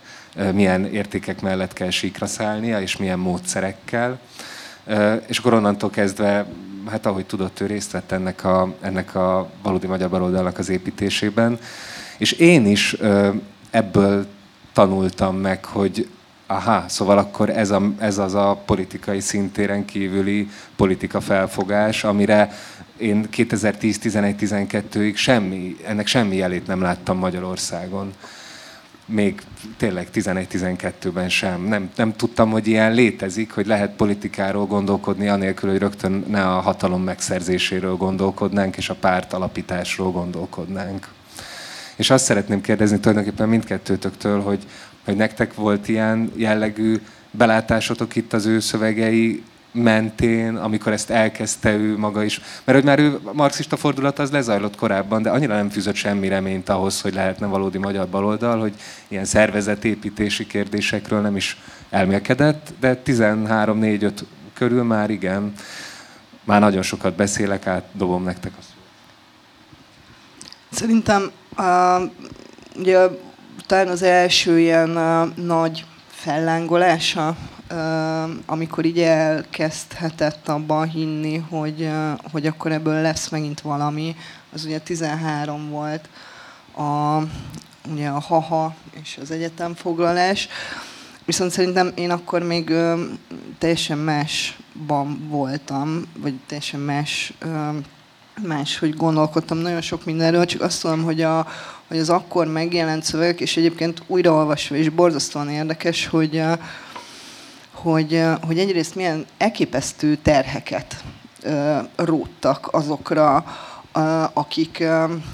milyen 0.54 0.86
értékek 0.86 1.42
mellett 1.42 1.74
kell 1.74 1.90
síkra 1.90 2.26
szállnia, 2.26 2.82
és 2.82 2.98
milyen 2.98 3.20
módszerekkel. 3.20 4.20
És 5.28 5.38
akkor 5.38 5.54
onnantól 5.54 5.90
kezdve, 5.90 6.46
hát 6.90 7.06
ahogy 7.06 7.26
tudott, 7.26 7.60
ő 7.60 7.66
részt 7.66 7.92
vett 7.92 8.12
ennek 8.12 8.44
a, 8.44 8.74
ennek 8.82 9.16
a 9.16 9.50
valódi 9.64 9.88
magyar 9.88 10.10
baloldalnak 10.10 10.58
az 10.58 10.70
építésében. 10.70 11.60
És 12.18 12.32
én 12.32 12.66
is 12.66 12.96
ebből 13.76 14.26
tanultam 14.74 15.38
meg, 15.38 15.66
hogy 15.66 16.08
aha, 16.48 16.84
szóval 16.88 17.18
akkor 17.18 17.50
ez, 17.50 17.72
a, 17.72 17.82
ez 17.98 18.18
az 18.18 18.34
a 18.34 18.62
politikai 18.66 19.20
szintéren 19.20 19.86
kívüli 19.86 20.50
politika 20.76 21.22
felfogás, 21.22 22.04
amire 22.04 22.52
én 22.98 23.28
2010-11-12-ig 23.32 25.16
semmi, 25.16 25.78
ennek 25.86 26.08
semmi 26.08 26.36
jelét 26.36 26.68
nem 26.68 26.82
láttam 26.82 27.18
Magyarországon. 27.18 28.14
Még 29.06 29.42
tényleg 29.78 30.08
11-12-ben 30.14 31.30
sem. 31.30 31.64
Nem, 31.64 31.90
nem 31.96 32.16
tudtam, 32.16 32.52
hogy 32.52 32.68
ilyen 32.68 32.94
létezik, 32.94 33.52
hogy 33.52 33.66
lehet 33.66 33.96
politikáról 33.96 34.66
gondolkodni, 34.66 35.28
anélkül, 35.28 35.70
hogy 35.70 35.80
rögtön 35.80 36.26
ne 36.28 36.48
a 36.48 36.60
hatalom 36.60 37.04
megszerzéséről 37.04 37.96
gondolkodnánk, 37.96 38.78
és 38.78 38.90
a 38.90 38.96
párt 38.96 39.34
alapításról 39.34 40.12
gondolkodnánk. 40.12 41.08
És 41.96 42.10
azt 42.10 42.26
szeretném 42.26 42.62
kérdezni 42.62 43.00
tulajdonképpen 43.00 43.50
mindkettőtöktől, 43.50 44.42
hogy, 44.42 44.64
hogy 45.06 45.16
nektek 45.16 45.54
volt 45.54 45.88
ilyen 45.88 46.32
jellegű 46.36 47.02
belátásotok 47.32 48.16
itt 48.16 48.34
az 48.34 48.46
ő 48.46 48.60
szövegei 48.60 49.44
mentén, 49.76 50.56
amikor 50.56 50.92
ezt 50.92 51.10
elkezdte 51.10 51.74
ő 51.74 51.98
maga 51.98 52.24
is. 52.24 52.42
Mert 52.64 52.78
hogy 52.78 52.88
már 52.88 53.00
ő 53.00 53.20
marxista 53.34 53.76
fordulat 53.78 54.20
az 54.20 54.32
lezajlott 54.32 54.76
korábban, 54.76 55.22
de 55.22 55.30
annyira 55.30 55.56
nem 55.56 55.70
fűzött 55.70 55.96
semmi 55.96 56.28
reményt 56.28 56.70
ahhoz, 56.70 57.02
hogy 57.02 57.14
lehetne 57.14 57.46
valódi 57.46 57.78
magyar 57.78 58.08
baloldal, 58.08 58.60
hogy 58.60 58.74
ilyen 59.08 59.26
szervezetépítési 59.26 60.48
kérdésekről 60.48 61.22
nem 61.22 61.36
is 61.36 61.62
elmélkedett, 61.90 62.74
de 62.80 63.02
13-4-5 63.06 64.12
körül 64.54 64.84
már 64.84 65.10
igen. 65.10 65.54
Már 66.44 66.60
nagyon 66.60 66.82
sokat 66.82 67.16
beszélek, 67.16 67.68
átdobom 67.68 68.24
nektek 68.24 68.52
azt. 68.60 68.70
Szerintem 70.72 71.32
Uh, 71.58 72.12
ugye 72.76 73.08
talán 73.68 73.88
az 73.88 74.02
első 74.02 74.60
ilyen 74.60 74.98
uh, 74.98 75.36
nagy 75.36 75.86
fellángolása, 76.08 77.36
uh, 77.72 78.30
amikor 78.46 78.86
így 78.86 79.00
elkezdhetett 79.00 80.48
abban 80.48 80.90
hinni, 80.90 81.38
hogy, 81.38 81.82
uh, 81.82 82.12
hogy 82.32 82.46
akkor 82.48 82.72
ebből 82.72 83.02
lesz 83.02 83.30
megint 83.30 83.62
valami, 83.62 84.16
az 84.54 84.66
ugye 84.66 84.80
13 84.80 85.70
volt 85.70 86.10
a, 86.76 87.22
ugye 87.92 88.08
a 88.08 88.20
haha 88.20 88.76
és 89.02 89.18
az 89.22 89.32
egyetemfoglalás. 89.32 90.48
Viszont 91.26 91.52
szerintem 91.52 91.92
én 91.96 92.12
akkor 92.12 92.44
még 92.44 92.70
ö, 92.70 93.04
teljesen 93.58 93.98
másban 93.98 95.28
voltam, 95.28 96.02
vagy 96.18 96.34
teljesen 96.48 96.80
más 96.80 97.34
ö, 97.40 97.70
máshogy 98.44 98.96
gondolkodtam 98.96 99.58
nagyon 99.58 99.82
sok 99.82 100.06
mindenről, 100.06 100.46
csak 100.46 100.62
azt 100.62 100.82
tudom, 100.82 101.04
hogy, 101.04 101.22
a, 101.22 101.48
hogy 101.88 101.98
az 101.98 102.10
akkor 102.10 102.48
megjelent 102.48 103.04
szövegek, 103.04 103.42
és 103.42 103.58
egyébként 103.58 104.02
újraolvasva 104.08 104.76
is 104.76 104.90
borzasztóan 104.90 105.50
érdekes, 105.50 106.08
hogy, 106.08 106.42
hogy, 107.72 108.24
hogy 108.42 108.60
egyrészt 108.60 108.96
milyen 108.96 109.26
elképesztő 109.38 110.16
terheket 110.16 111.04
róttak 111.96 112.68
azokra, 112.72 113.46
akik, 114.34 114.84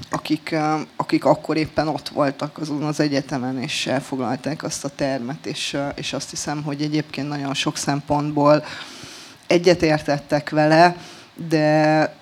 akik, 0.10 0.56
akik 0.96 1.26
akkor 1.26 1.58
éppen 1.58 1.88
ott 1.88 2.10
voltak 2.10 2.58
azon 2.58 2.84
az 2.84 3.00
egyetemen, 3.00 3.62
és 3.62 3.88
elfoglalták 3.88 4.64
azt 4.64 4.86
a 4.86 4.90
termet, 4.96 5.46
és, 5.46 5.78
és 5.96 6.14
azt 6.14 6.30
hiszem, 6.30 6.64
hogy 6.64 6.82
egyébként 6.82 7.28
nagyon 7.28 7.54
sok 7.54 7.78
szempontból 7.78 8.64
egyetértettek 9.48 10.50
vele, 10.50 10.96
de, 11.48 12.16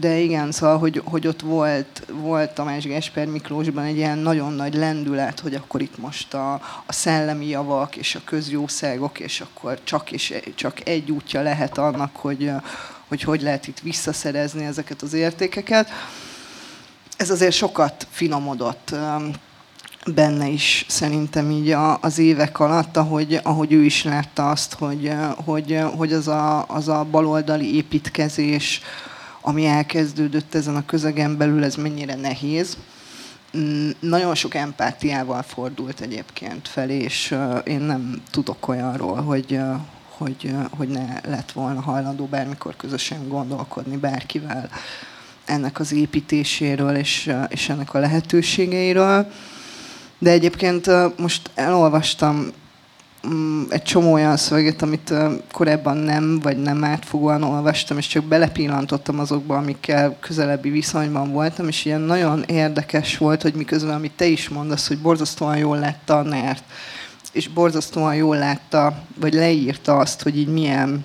de 0.00 0.18
igen, 0.18 0.52
szóval, 0.52 0.78
hogy, 0.78 1.02
hogy 1.04 1.26
ott 1.26 1.40
volt, 1.40 2.06
volt 2.12 2.50
Tamás 2.50 2.84
Gesper 2.84 3.26
Miklósban 3.26 3.84
egy 3.84 3.96
ilyen 3.96 4.18
nagyon 4.18 4.52
nagy 4.52 4.74
lendület, 4.74 5.40
hogy 5.40 5.54
akkor 5.54 5.82
itt 5.82 5.98
most 5.98 6.34
a, 6.34 6.52
a 6.86 6.92
szellemi 6.92 7.48
javak 7.48 7.96
és 7.96 8.14
a 8.14 8.20
közjószágok, 8.24 9.20
és 9.20 9.40
akkor 9.40 9.78
csak, 9.84 10.12
és 10.12 10.34
csak 10.54 10.88
egy 10.88 11.10
útja 11.10 11.42
lehet 11.42 11.78
annak, 11.78 12.16
hogy, 12.16 12.50
hogy 13.08 13.22
hogy 13.22 13.42
lehet 13.42 13.66
itt 13.66 13.80
visszaszerezni 13.80 14.64
ezeket 14.64 15.02
az 15.02 15.12
értékeket. 15.12 15.88
Ez 17.16 17.30
azért 17.30 17.54
sokat 17.54 18.06
finomodott 18.10 18.94
benne 20.06 20.46
is 20.46 20.84
szerintem 20.88 21.50
így 21.50 21.70
a, 21.70 21.98
az 22.00 22.18
évek 22.18 22.58
alatt, 22.58 22.96
ahogy, 22.96 23.40
ahogy 23.42 23.72
ő 23.72 23.84
is 23.84 24.04
látta 24.04 24.50
azt, 24.50 24.74
hogy, 24.74 25.12
hogy, 25.44 25.78
hogy 25.96 26.12
az, 26.12 26.28
a, 26.28 26.64
az 26.68 26.88
a 26.88 27.06
baloldali 27.10 27.74
építkezés, 27.74 28.80
ami 29.42 29.66
elkezdődött 29.66 30.54
ezen 30.54 30.76
a 30.76 30.84
közegen 30.84 31.36
belül, 31.36 31.64
ez 31.64 31.74
mennyire 31.74 32.14
nehéz. 32.14 32.76
Mm, 33.56 33.90
nagyon 34.00 34.34
sok 34.34 34.54
empátiával 34.54 35.42
fordult 35.42 36.00
egyébként 36.00 36.68
felé, 36.68 36.96
és 36.96 37.36
én 37.64 37.80
nem 37.80 38.22
tudok 38.30 38.68
olyanról, 38.68 39.22
hogy, 39.22 39.60
hogy, 40.08 40.54
hogy 40.70 40.88
ne 40.88 41.20
lett 41.28 41.52
volna 41.52 41.80
hajlandó 41.80 42.24
bármikor 42.24 42.76
közösen 42.76 43.28
gondolkodni 43.28 43.96
bárkivel 43.96 44.70
ennek 45.44 45.80
az 45.80 45.92
építéséről 45.92 46.96
és, 46.96 47.32
és 47.48 47.68
ennek 47.68 47.94
a 47.94 47.98
lehetőségeiről. 47.98 49.32
De 50.18 50.30
egyébként 50.30 50.90
most 51.18 51.50
elolvastam 51.54 52.52
egy 53.68 53.82
csomó 53.82 54.12
olyan 54.12 54.36
szöveget, 54.36 54.82
amit 54.82 55.14
korábban 55.52 55.96
nem, 55.96 56.40
vagy 56.40 56.56
nem 56.56 56.84
átfogóan 56.84 57.42
olvastam, 57.42 57.98
és 57.98 58.06
csak 58.06 58.24
belepillantottam 58.24 59.18
azokba, 59.18 59.56
amikkel 59.56 60.16
közelebbi 60.20 60.70
viszonyban 60.70 61.32
voltam, 61.32 61.68
és 61.68 61.84
ilyen 61.84 62.00
nagyon 62.00 62.42
érdekes 62.42 63.18
volt, 63.18 63.42
hogy 63.42 63.54
miközben, 63.54 63.94
amit 63.94 64.12
te 64.16 64.26
is 64.26 64.48
mondasz, 64.48 64.88
hogy 64.88 64.98
borzasztóan 64.98 65.56
jól 65.56 65.78
lett 65.78 66.10
a 66.10 66.22
NERT, 66.22 66.62
és 67.32 67.48
borzasztóan 67.48 68.14
jól 68.14 68.36
látta, 68.36 69.02
vagy 69.20 69.34
leírta 69.34 69.96
azt, 69.96 70.22
hogy 70.22 70.38
így 70.38 70.48
milyen, 70.48 71.04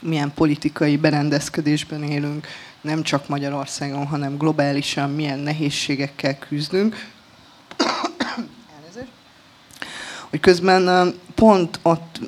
milyen 0.00 0.32
politikai 0.34 0.96
berendezkedésben 0.96 2.02
élünk, 2.02 2.46
nem 2.80 3.02
csak 3.02 3.28
Magyarországon, 3.28 4.06
hanem 4.06 4.36
globálisan 4.36 5.10
milyen 5.10 5.38
nehézségekkel 5.38 6.38
küzdünk. 6.38 7.12
Közben 10.40 11.14
pont 11.34 11.78
ott, 11.82 12.20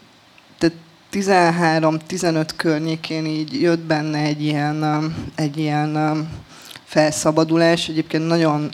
tehát 0.59 0.77
13-15 1.13 2.49
környékén 2.57 3.27
így 3.27 3.61
jött 3.61 3.81
benne 3.81 4.19
egy 4.19 4.43
ilyen, 4.43 4.85
egy 5.35 5.59
ilyen 5.59 6.29
felszabadulás. 6.85 7.89
Egyébként 7.89 8.27
nagyon, 8.27 8.71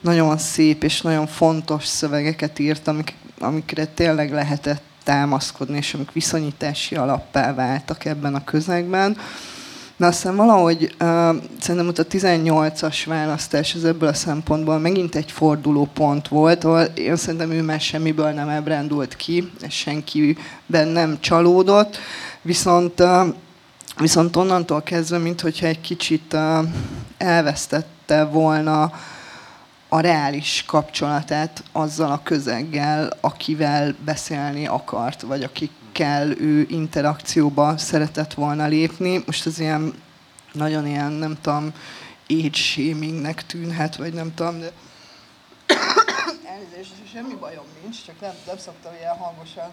nagyon 0.00 0.38
szép 0.38 0.84
és 0.84 1.00
nagyon 1.00 1.26
fontos 1.26 1.86
szövegeket 1.86 2.58
írt, 2.58 2.88
amik, 2.88 3.14
amikre 3.38 3.86
tényleg 3.86 4.32
lehetett 4.32 4.82
támaszkodni, 5.04 5.76
és 5.76 5.94
amik 5.94 6.12
viszonyítási 6.12 6.94
alappá 6.94 7.54
váltak 7.54 8.04
ebben 8.04 8.34
a 8.34 8.44
közegben. 8.44 9.16
Na 9.96 10.06
aztán 10.06 10.36
valahogy 10.36 10.82
uh, 10.82 10.88
szerintem 11.60 11.88
ott 11.88 11.98
a 11.98 12.06
18-as 12.06 13.02
választás 13.06 13.74
az 13.74 13.84
ebből 13.84 14.08
a 14.08 14.14
szempontból 14.14 14.78
megint 14.78 15.14
egy 15.14 15.32
fordulópont 15.32 16.28
volt, 16.28 16.64
ahol 16.64 16.82
én 16.82 17.16
szerintem 17.16 17.50
ő 17.50 17.62
már 17.62 17.80
semmiből 17.80 18.30
nem 18.30 18.48
ebrándult 18.48 19.16
ki, 19.16 19.50
és 19.62 19.74
senkiben 19.74 20.88
nem 20.88 21.20
csalódott, 21.20 21.98
viszont, 22.42 23.00
uh, 23.00 23.34
viszont 23.98 24.36
onnantól 24.36 24.82
kezdve, 24.82 25.18
mintha 25.18 25.66
egy 25.66 25.80
kicsit 25.80 26.32
uh, 26.32 26.68
elvesztette 27.18 28.24
volna 28.24 28.92
a 29.88 30.00
reális 30.00 30.64
kapcsolatát 30.66 31.62
azzal 31.72 32.10
a 32.10 32.20
közeggel, 32.22 33.10
akivel 33.20 33.94
beszélni 34.04 34.66
akart, 34.66 35.22
vagy 35.22 35.42
akikkel 35.96 36.40
ő 36.40 36.66
interakcióba 36.68 37.78
szeretett 37.78 38.34
volna 38.34 38.66
lépni. 38.66 39.22
Most 39.26 39.46
ez 39.46 39.58
ilyen 39.58 40.02
nagyon 40.52 40.86
ilyen, 40.86 41.12
nem 41.12 41.38
tudom, 41.40 41.72
age 42.28 42.52
shamingnek 42.52 43.46
tűnhet, 43.46 43.96
vagy 43.96 44.12
nem 44.12 44.34
tudom, 44.34 44.60
de 44.60 44.72
elnézést, 46.52 46.92
semmi 47.12 47.34
bajom 47.34 47.64
nincs, 47.82 48.04
csak 48.06 48.20
nem, 48.20 48.32
nem 48.46 48.58
szoktam 48.58 48.92
ilyen 49.00 49.16
hangosan 49.16 49.72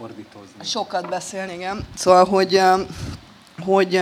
ordítozni. 0.00 0.64
Sokat 0.64 1.08
beszélni, 1.08 1.52
igen. 1.52 1.86
Szóval, 1.94 2.24
hogy, 2.24 2.60
hogy, 3.58 4.00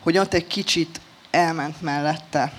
hogy 0.00 0.18
ott 0.18 0.34
egy 0.34 0.46
kicsit 0.46 1.00
elment 1.30 1.80
mellette 1.80 2.52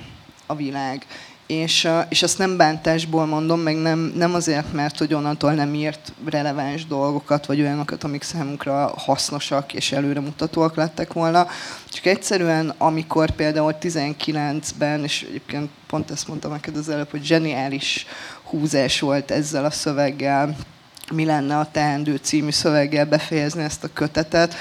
a 0.46 0.56
világ. 0.56 1.06
És, 1.48 1.90
és 2.10 2.24
ezt 2.24 2.38
nem 2.38 2.58
bántásból 2.58 3.26
mondom, 3.26 3.60
meg 3.60 3.76
nem, 3.76 4.14
nem 4.16 4.34
azért, 4.34 4.74
mert 4.74 4.98
hogy 4.98 5.14
onnantól 5.14 5.54
nem 5.54 5.74
írt 5.74 6.14
releváns 6.30 6.86
dolgokat, 6.86 7.46
vagy 7.46 7.62
olyanokat, 7.62 8.04
amik 8.04 8.24
számunkra 8.24 8.94
hasznosak 8.98 9.74
és 9.74 9.92
előremutatóak 9.92 10.76
lettek 10.76 11.14
volna. 11.14 11.48
Csak 11.90 12.06
egyszerűen, 12.06 12.74
amikor 12.78 13.32
például 13.32 13.76
19-ben, 13.82 15.04
és 15.04 15.26
egyébként 15.30 15.70
pont 15.88 16.12
ezt 16.12 16.28
mondtam 16.28 16.52
neked 16.52 16.78
az 16.78 16.90
előbb, 16.90 17.10
hogy 17.10 17.24
zseniális 17.24 18.06
húzás 18.44 19.00
volt 19.00 19.32
ezzel 19.32 19.66
a 19.66 19.72
szöveggel, 19.72 20.56
mi 21.12 21.26
lenne 21.26 21.58
a 21.58 21.70
teendő 21.72 22.16
című 22.16 22.52
szöveggel 22.52 23.06
befejezni 23.06 23.64
ezt 23.64 23.84
a 23.84 23.94
kötetet, 23.94 24.56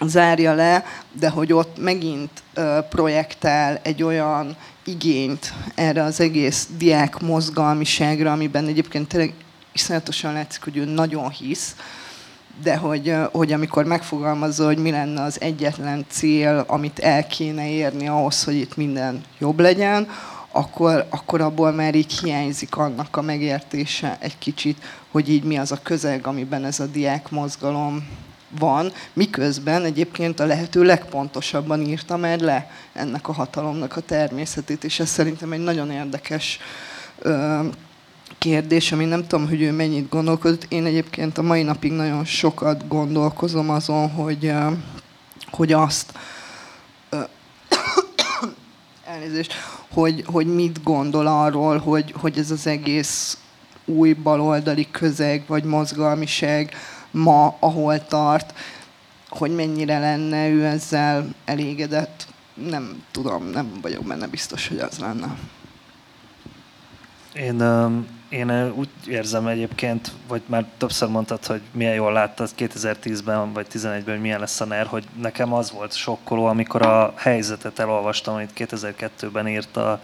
zárja 0.00 0.54
le, 0.54 0.84
de 1.12 1.28
hogy 1.28 1.52
ott 1.52 1.78
megint 1.78 2.42
projektál 2.88 3.80
egy 3.82 4.02
olyan 4.02 4.56
igényt 4.84 5.52
erre 5.74 6.02
az 6.02 6.20
egész 6.20 6.68
diák 6.76 7.20
mozgalmiságra, 7.20 8.32
amiben 8.32 8.66
egyébként 8.66 9.08
tényleg 9.08 9.34
iszonyatosan 9.72 10.32
látszik, 10.32 10.64
hogy 10.64 10.76
ő 10.76 10.84
nagyon 10.84 11.30
hisz, 11.30 11.76
de 12.62 12.76
hogy, 12.76 13.14
hogy 13.32 13.52
amikor 13.52 13.84
megfogalmazza, 13.84 14.64
hogy 14.64 14.78
mi 14.78 14.90
lenne 14.90 15.22
az 15.22 15.40
egyetlen 15.40 16.04
cél, 16.08 16.64
amit 16.66 16.98
el 16.98 17.26
kéne 17.26 17.70
érni 17.70 18.08
ahhoz, 18.08 18.44
hogy 18.44 18.54
itt 18.54 18.76
minden 18.76 19.22
jobb 19.38 19.60
legyen, 19.60 20.08
akkor, 20.50 21.06
akkor 21.10 21.40
abból 21.40 21.72
már 21.72 21.94
így 21.94 22.18
hiányzik 22.18 22.76
annak 22.76 23.16
a 23.16 23.22
megértése 23.22 24.16
egy 24.20 24.38
kicsit, 24.38 24.82
hogy 25.10 25.28
így 25.28 25.44
mi 25.44 25.58
az 25.58 25.72
a 25.72 25.82
közeg, 25.82 26.26
amiben 26.26 26.64
ez 26.64 26.80
a 26.80 26.86
diák 26.86 27.30
mozgalom 27.30 28.08
van, 28.58 28.92
miközben 29.12 29.84
egyébként 29.84 30.40
a 30.40 30.46
lehető 30.46 30.82
legpontosabban 30.82 31.80
írta 31.80 32.16
már 32.16 32.40
le 32.40 32.70
ennek 32.92 33.28
a 33.28 33.32
hatalomnak 33.32 33.96
a 33.96 34.00
természetét, 34.00 34.84
és 34.84 35.00
ez 35.00 35.08
szerintem 35.08 35.52
egy 35.52 35.62
nagyon 35.62 35.90
érdekes 35.90 36.58
kérdés, 38.38 38.92
ami 38.92 39.04
nem 39.04 39.26
tudom, 39.26 39.48
hogy 39.48 39.62
ő 39.62 39.72
mennyit 39.72 40.08
gondolkodott. 40.08 40.66
Én 40.68 40.84
egyébként 40.84 41.38
a 41.38 41.42
mai 41.42 41.62
napig 41.62 41.92
nagyon 41.92 42.24
sokat 42.24 42.88
gondolkozom 42.88 43.70
azon, 43.70 44.10
hogy, 44.10 44.52
hogy 45.50 45.72
azt, 45.72 46.12
elnézést, 49.06 49.52
hogy, 49.92 50.24
hogy 50.26 50.54
mit 50.54 50.82
gondol 50.82 51.26
arról, 51.26 51.78
hogy, 51.78 52.14
hogy 52.20 52.38
ez 52.38 52.50
az 52.50 52.66
egész 52.66 53.38
új 53.84 54.12
baloldali 54.12 54.90
közeg 54.90 55.44
vagy 55.46 55.64
mozgalmiság, 55.64 56.74
ma, 57.14 57.56
ahol 57.60 58.06
tart, 58.06 58.54
hogy 59.28 59.54
mennyire 59.54 59.98
lenne 59.98 60.48
ő 60.48 60.64
ezzel 60.64 61.34
elégedett, 61.44 62.26
nem 62.54 63.02
tudom, 63.10 63.44
nem 63.44 63.78
vagyok 63.82 64.04
benne 64.04 64.26
biztos, 64.26 64.68
hogy 64.68 64.78
az 64.78 64.98
lenne. 64.98 65.36
Én, 67.34 67.62
én 68.28 68.72
úgy 68.72 68.88
érzem 69.06 69.46
egyébként, 69.46 70.12
vagy 70.28 70.42
már 70.46 70.64
többször 70.78 71.08
mondtad, 71.08 71.46
hogy 71.46 71.60
milyen 71.72 71.94
jól 71.94 72.12
láttad 72.12 72.50
2010-ben 72.58 73.52
vagy 73.52 73.66
2011-ben, 73.72 74.14
hogy 74.14 74.20
milyen 74.20 74.40
lesz 74.40 74.60
a 74.60 74.64
NER, 74.64 74.86
hogy 74.86 75.04
nekem 75.20 75.52
az 75.52 75.70
volt 75.70 75.94
sokkoló, 75.94 76.44
amikor 76.44 76.82
a 76.82 77.14
helyzetet 77.16 77.78
elolvastam, 77.78 78.34
amit 78.34 78.50
2002-ben 78.56 79.48
írt 79.48 79.76
a 79.76 80.02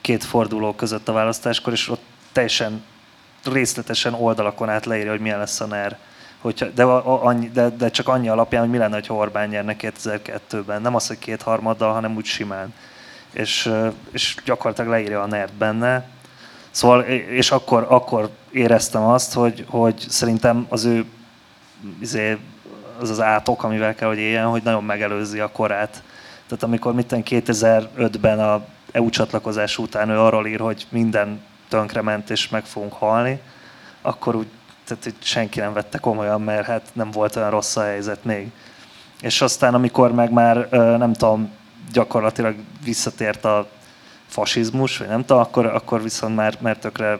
két 0.00 0.24
forduló 0.24 0.74
között 0.74 1.08
a 1.08 1.12
választáskor, 1.12 1.72
és 1.72 1.88
ott 1.88 2.02
teljesen 2.32 2.84
részletesen 3.44 4.14
oldalakon 4.14 4.68
át 4.68 4.86
leírja, 4.86 5.10
hogy 5.10 5.20
milyen 5.20 5.38
lesz 5.38 5.60
a 5.60 5.66
NER 5.66 5.98
hogyha, 6.44 6.66
de, 6.66 6.82
annyi, 6.84 7.48
de, 7.48 7.68
de, 7.68 7.90
csak 7.90 8.08
annyi 8.08 8.28
alapján, 8.28 8.62
hogy 8.62 8.70
mi 8.70 8.78
lenne, 8.78 9.00
ha 9.06 9.14
Orbán 9.14 9.48
nyerne 9.48 9.76
2002-ben. 9.78 10.82
Nem 10.82 10.94
az, 10.94 11.06
hogy 11.06 11.18
kétharmaddal, 11.18 11.92
hanem 11.92 12.16
úgy 12.16 12.24
simán. 12.24 12.74
És, 13.32 13.72
és 14.12 14.36
gyakorlatilag 14.44 14.90
leírja 14.90 15.22
a 15.22 15.26
NERT 15.26 15.52
benne. 15.52 16.08
Szóval, 16.70 17.00
és 17.02 17.50
akkor, 17.50 17.86
akkor 17.88 18.30
éreztem 18.50 19.02
azt, 19.02 19.32
hogy, 19.32 19.64
hogy 19.68 20.04
szerintem 20.08 20.66
az 20.68 20.84
ő 20.84 21.04
izé, 22.00 22.38
az 23.00 23.10
az 23.10 23.20
átok, 23.20 23.62
amivel 23.62 23.94
kell, 23.94 24.08
hogy 24.08 24.18
éljen, 24.18 24.46
hogy 24.46 24.62
nagyon 24.62 24.84
megelőzi 24.84 25.40
a 25.40 25.50
korát. 25.50 26.02
Tehát 26.46 26.62
amikor 26.62 26.94
mitten 26.94 27.22
2005-ben 27.26 28.40
a 28.40 28.64
EU 28.92 29.10
csatlakozás 29.10 29.78
után 29.78 30.08
ő 30.08 30.18
arról 30.18 30.46
ír, 30.46 30.60
hogy 30.60 30.86
minden 30.90 31.40
tönkrement 31.68 32.30
és 32.30 32.48
meg 32.48 32.64
fogunk 32.64 32.92
halni, 32.92 33.40
akkor 34.02 34.34
úgy 34.34 34.48
tehát 34.84 35.04
hogy 35.04 35.14
senki 35.18 35.60
nem 35.60 35.72
vette 35.72 35.98
komolyan, 35.98 36.42
mert 36.42 36.66
hát 36.66 36.82
nem 36.92 37.10
volt 37.10 37.36
olyan 37.36 37.50
rossz 37.50 37.76
a 37.76 37.82
helyzet 37.82 38.24
még. 38.24 38.50
És 39.20 39.40
aztán, 39.40 39.74
amikor 39.74 40.12
meg 40.12 40.30
már 40.30 40.68
nem 40.70 41.12
tudom, 41.12 41.50
gyakorlatilag 41.92 42.54
visszatért 42.84 43.44
a 43.44 43.68
fasizmus, 44.26 44.98
vagy 44.98 45.08
nem 45.08 45.24
tudom, 45.24 45.42
akkor, 45.42 45.66
akkor 45.66 46.02
viszont 46.02 46.36
már, 46.36 46.56
már 46.60 46.76
tökre 46.76 47.18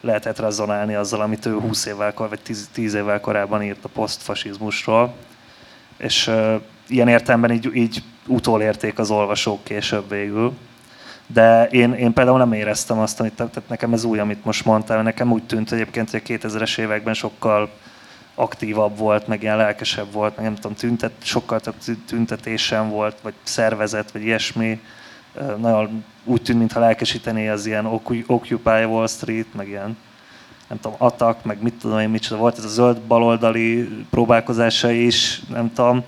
lehetett 0.00 0.38
rezonálni 0.38 0.94
azzal, 0.94 1.20
amit 1.20 1.46
ő 1.46 1.58
20 1.58 1.86
évvel, 1.86 2.12
vagy 2.16 2.40
10, 2.42 2.68
10 2.72 2.94
évvel 2.94 3.20
korábban 3.20 3.62
írt 3.62 3.84
a 3.84 3.88
posztfasizmusról. 3.88 5.14
És 5.96 6.26
uh, 6.26 6.60
ilyen 6.88 7.08
értelemben 7.08 7.50
így, 7.50 7.70
így 7.74 8.02
utolérték 8.26 8.98
az 8.98 9.10
olvasók 9.10 9.64
később 9.64 10.08
végül. 10.08 10.52
De 11.26 11.66
én, 11.66 11.92
én 11.92 12.12
például 12.12 12.38
nem 12.38 12.52
éreztem 12.52 12.98
azt, 12.98 13.20
amit, 13.20 13.32
tehát 13.32 13.62
nekem 13.68 13.92
ez 13.92 14.04
új, 14.04 14.18
amit 14.18 14.44
most 14.44 14.64
mondtál. 14.64 15.02
Nekem 15.02 15.32
úgy 15.32 15.42
tűnt 15.42 15.72
egyébként, 15.72 16.10
hogy 16.10 16.22
a 16.24 16.28
2000-es 16.28 16.78
években 16.78 17.14
sokkal 17.14 17.70
aktívabb 18.34 18.98
volt, 18.98 19.26
meg 19.26 19.42
ilyen 19.42 19.56
lelkesebb 19.56 20.12
volt, 20.12 20.36
meg 20.36 20.44
nem 20.44 20.54
tudom, 20.54 20.76
tüntet, 20.76 21.12
sokkal 21.22 21.60
több 21.60 21.74
tüntetésem 22.06 22.90
volt, 22.90 23.16
vagy 23.22 23.34
szervezet, 23.42 24.10
vagy 24.10 24.24
ilyesmi. 24.24 24.80
Nagyon 25.56 26.04
úgy 26.24 26.42
tűnt, 26.42 26.58
mintha 26.58 26.80
lelkesítené 26.80 27.48
az 27.48 27.66
ilyen 27.66 27.86
Occupy 28.26 28.84
Wall 28.84 29.06
Street, 29.06 29.54
meg 29.54 29.68
ilyen 29.68 29.96
nem 30.68 30.80
tudom, 30.80 30.96
atak, 30.98 31.44
meg 31.44 31.62
mit 31.62 31.74
tudom 31.74 31.98
én, 31.98 32.08
micsoda 32.08 32.40
volt, 32.40 32.58
ez 32.58 32.64
a 32.64 32.68
zöld 32.68 33.00
baloldali 33.00 33.88
próbálkozása 34.10 34.90
is, 34.90 35.40
nem 35.48 35.72
tudom. 35.72 36.02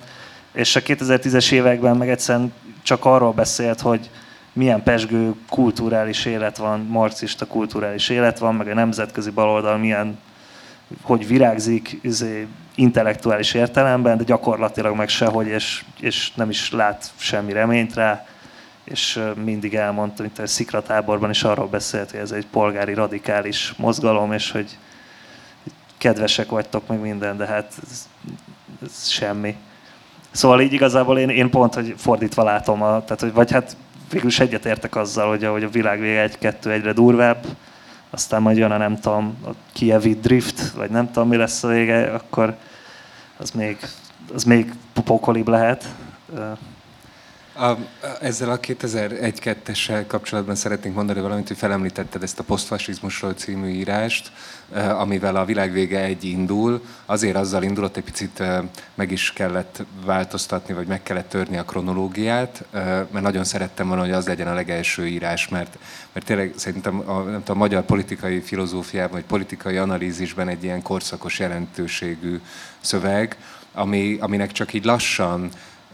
És 0.53 0.77
a 0.77 0.81
2010-es 0.81 1.53
években 1.53 1.97
meg 1.97 2.11
egyszerűen 2.11 2.53
csak 2.83 3.05
arról 3.05 3.33
beszélt, 3.33 3.81
hogy, 3.81 4.11
milyen 4.53 4.83
pesgő 4.83 5.35
kulturális 5.49 6.25
élet 6.25 6.57
van, 6.57 6.81
marxista 6.81 7.47
kulturális 7.47 8.09
élet 8.09 8.39
van, 8.39 8.55
meg 8.55 8.69
a 8.69 8.75
nemzetközi 8.75 9.31
baloldal 9.31 9.77
milyen, 9.77 10.19
hogy 11.03 11.27
virágzik 11.27 11.99
izé, 12.03 12.47
intellektuális 12.75 13.55
értelemben, 13.55 14.17
de 14.17 14.25
gyakorlatilag 14.25 14.97
meg 14.97 15.09
sehogy, 15.09 15.47
és, 15.47 15.85
és 16.01 16.33
nem 16.35 16.51
is 16.51 16.73
lát 16.73 17.11
semmi 17.17 17.53
reményt 17.53 17.95
rá, 17.95 18.27
és 18.85 19.21
mindig 19.45 19.75
elmondta, 19.75 20.23
mint 20.23 20.39
a 20.39 20.47
szikratáborban 20.47 21.31
is 21.31 21.43
arról 21.43 21.67
beszélt, 21.67 22.11
hogy 22.11 22.21
ez 22.21 22.31
egy 22.31 22.47
polgári 22.47 22.95
radikális 22.95 23.75
mozgalom, 23.77 24.33
és 24.33 24.51
hogy 24.51 24.79
kedvesek 25.99 26.49
vagytok, 26.49 26.87
meg 26.87 27.01
minden, 27.01 27.37
de 27.37 27.47
hát 27.47 27.73
ez, 27.83 28.09
ez 28.85 29.09
semmi. 29.09 29.57
Szóval 30.31 30.61
így 30.61 30.73
igazából 30.73 31.19
én, 31.19 31.29
én 31.29 31.51
pont, 31.51 31.75
hogy 31.75 31.95
fordítva 31.97 32.43
látom, 32.43 32.83
a, 32.83 33.05
tehát, 33.05 33.21
hogy, 33.21 33.33
vagy 33.33 33.51
hát 33.51 33.77
végül 34.11 34.29
is 34.29 34.41
egyetértek 34.41 34.97
azzal, 34.97 35.29
hogy, 35.29 35.45
hogy 35.45 35.65
a 35.65 35.69
világ 35.69 36.01
vége 36.01 36.23
egy-kettő 36.23 36.71
egyre 36.71 36.93
durvább, 36.93 37.47
aztán 38.11 38.43
majd 38.43 38.57
jön 38.57 38.71
a 38.71 38.77
nem 38.77 39.01
tudom, 39.01 39.37
a 39.45 39.51
Kievi 39.73 40.15
Drift, 40.15 40.71
vagy 40.71 40.91
nem 40.91 41.11
tudom 41.13 41.29
mi 41.29 41.37
lesz 41.37 41.63
a 41.65 41.69
vége, 41.69 42.13
akkor 42.13 42.57
az 43.37 43.51
még, 43.51 43.79
az 44.35 44.45
még 44.45 44.73
pokolibb 45.05 45.49
lehet. 45.49 45.85
A, 47.55 47.75
ezzel 48.21 48.51
a 48.51 48.59
2001-2-essel 48.61 50.05
kapcsolatban 50.07 50.55
szeretnénk 50.55 50.95
mondani 50.95 51.21
valamit, 51.21 51.49
hogy 51.49 51.57
felemlítetted 51.57 52.23
ezt 52.23 52.39
a 52.39 52.43
Posztfasizmusról 52.43 53.33
című 53.33 53.69
írást, 53.69 54.33
amivel 54.75 55.37
a 55.37 55.45
világvége 55.45 56.01
egy 56.01 56.25
indul. 56.25 56.85
Azért 57.07 57.37
azzal 57.37 57.63
indulott, 57.63 57.97
egy 57.97 58.05
picit 58.05 58.43
meg 58.95 59.11
is 59.11 59.33
kellett 59.33 59.83
változtatni, 60.05 60.75
vagy 60.75 60.87
meg 60.87 61.03
kellett 61.03 61.29
törni 61.29 61.57
a 61.57 61.65
kronológiát, 61.65 62.65
mert 62.73 63.21
nagyon 63.21 63.45
szerettem 63.45 63.87
volna, 63.87 64.03
hogy 64.03 64.13
az 64.13 64.27
legyen 64.27 64.49
a 64.49 64.55
legelső 64.55 65.07
írás, 65.07 65.49
mert, 65.49 65.79
mert 66.13 66.27
tényleg 66.27 66.53
szerintem 66.57 67.03
a, 67.07 67.21
nem 67.21 67.43
tudom, 67.43 67.57
a 67.57 67.65
magyar 67.65 67.83
politikai 67.83 68.41
filozófiában, 68.41 69.13
vagy 69.13 69.25
politikai 69.25 69.77
analízisben 69.77 70.49
egy 70.49 70.65
ilyen 70.65 70.83
korszakos 70.83 71.39
jelentőségű 71.39 72.41
szöveg, 72.81 73.37
ami, 73.73 74.17
aminek 74.21 74.53
csak 74.53 74.73
így 74.73 74.85
lassan 74.85 75.51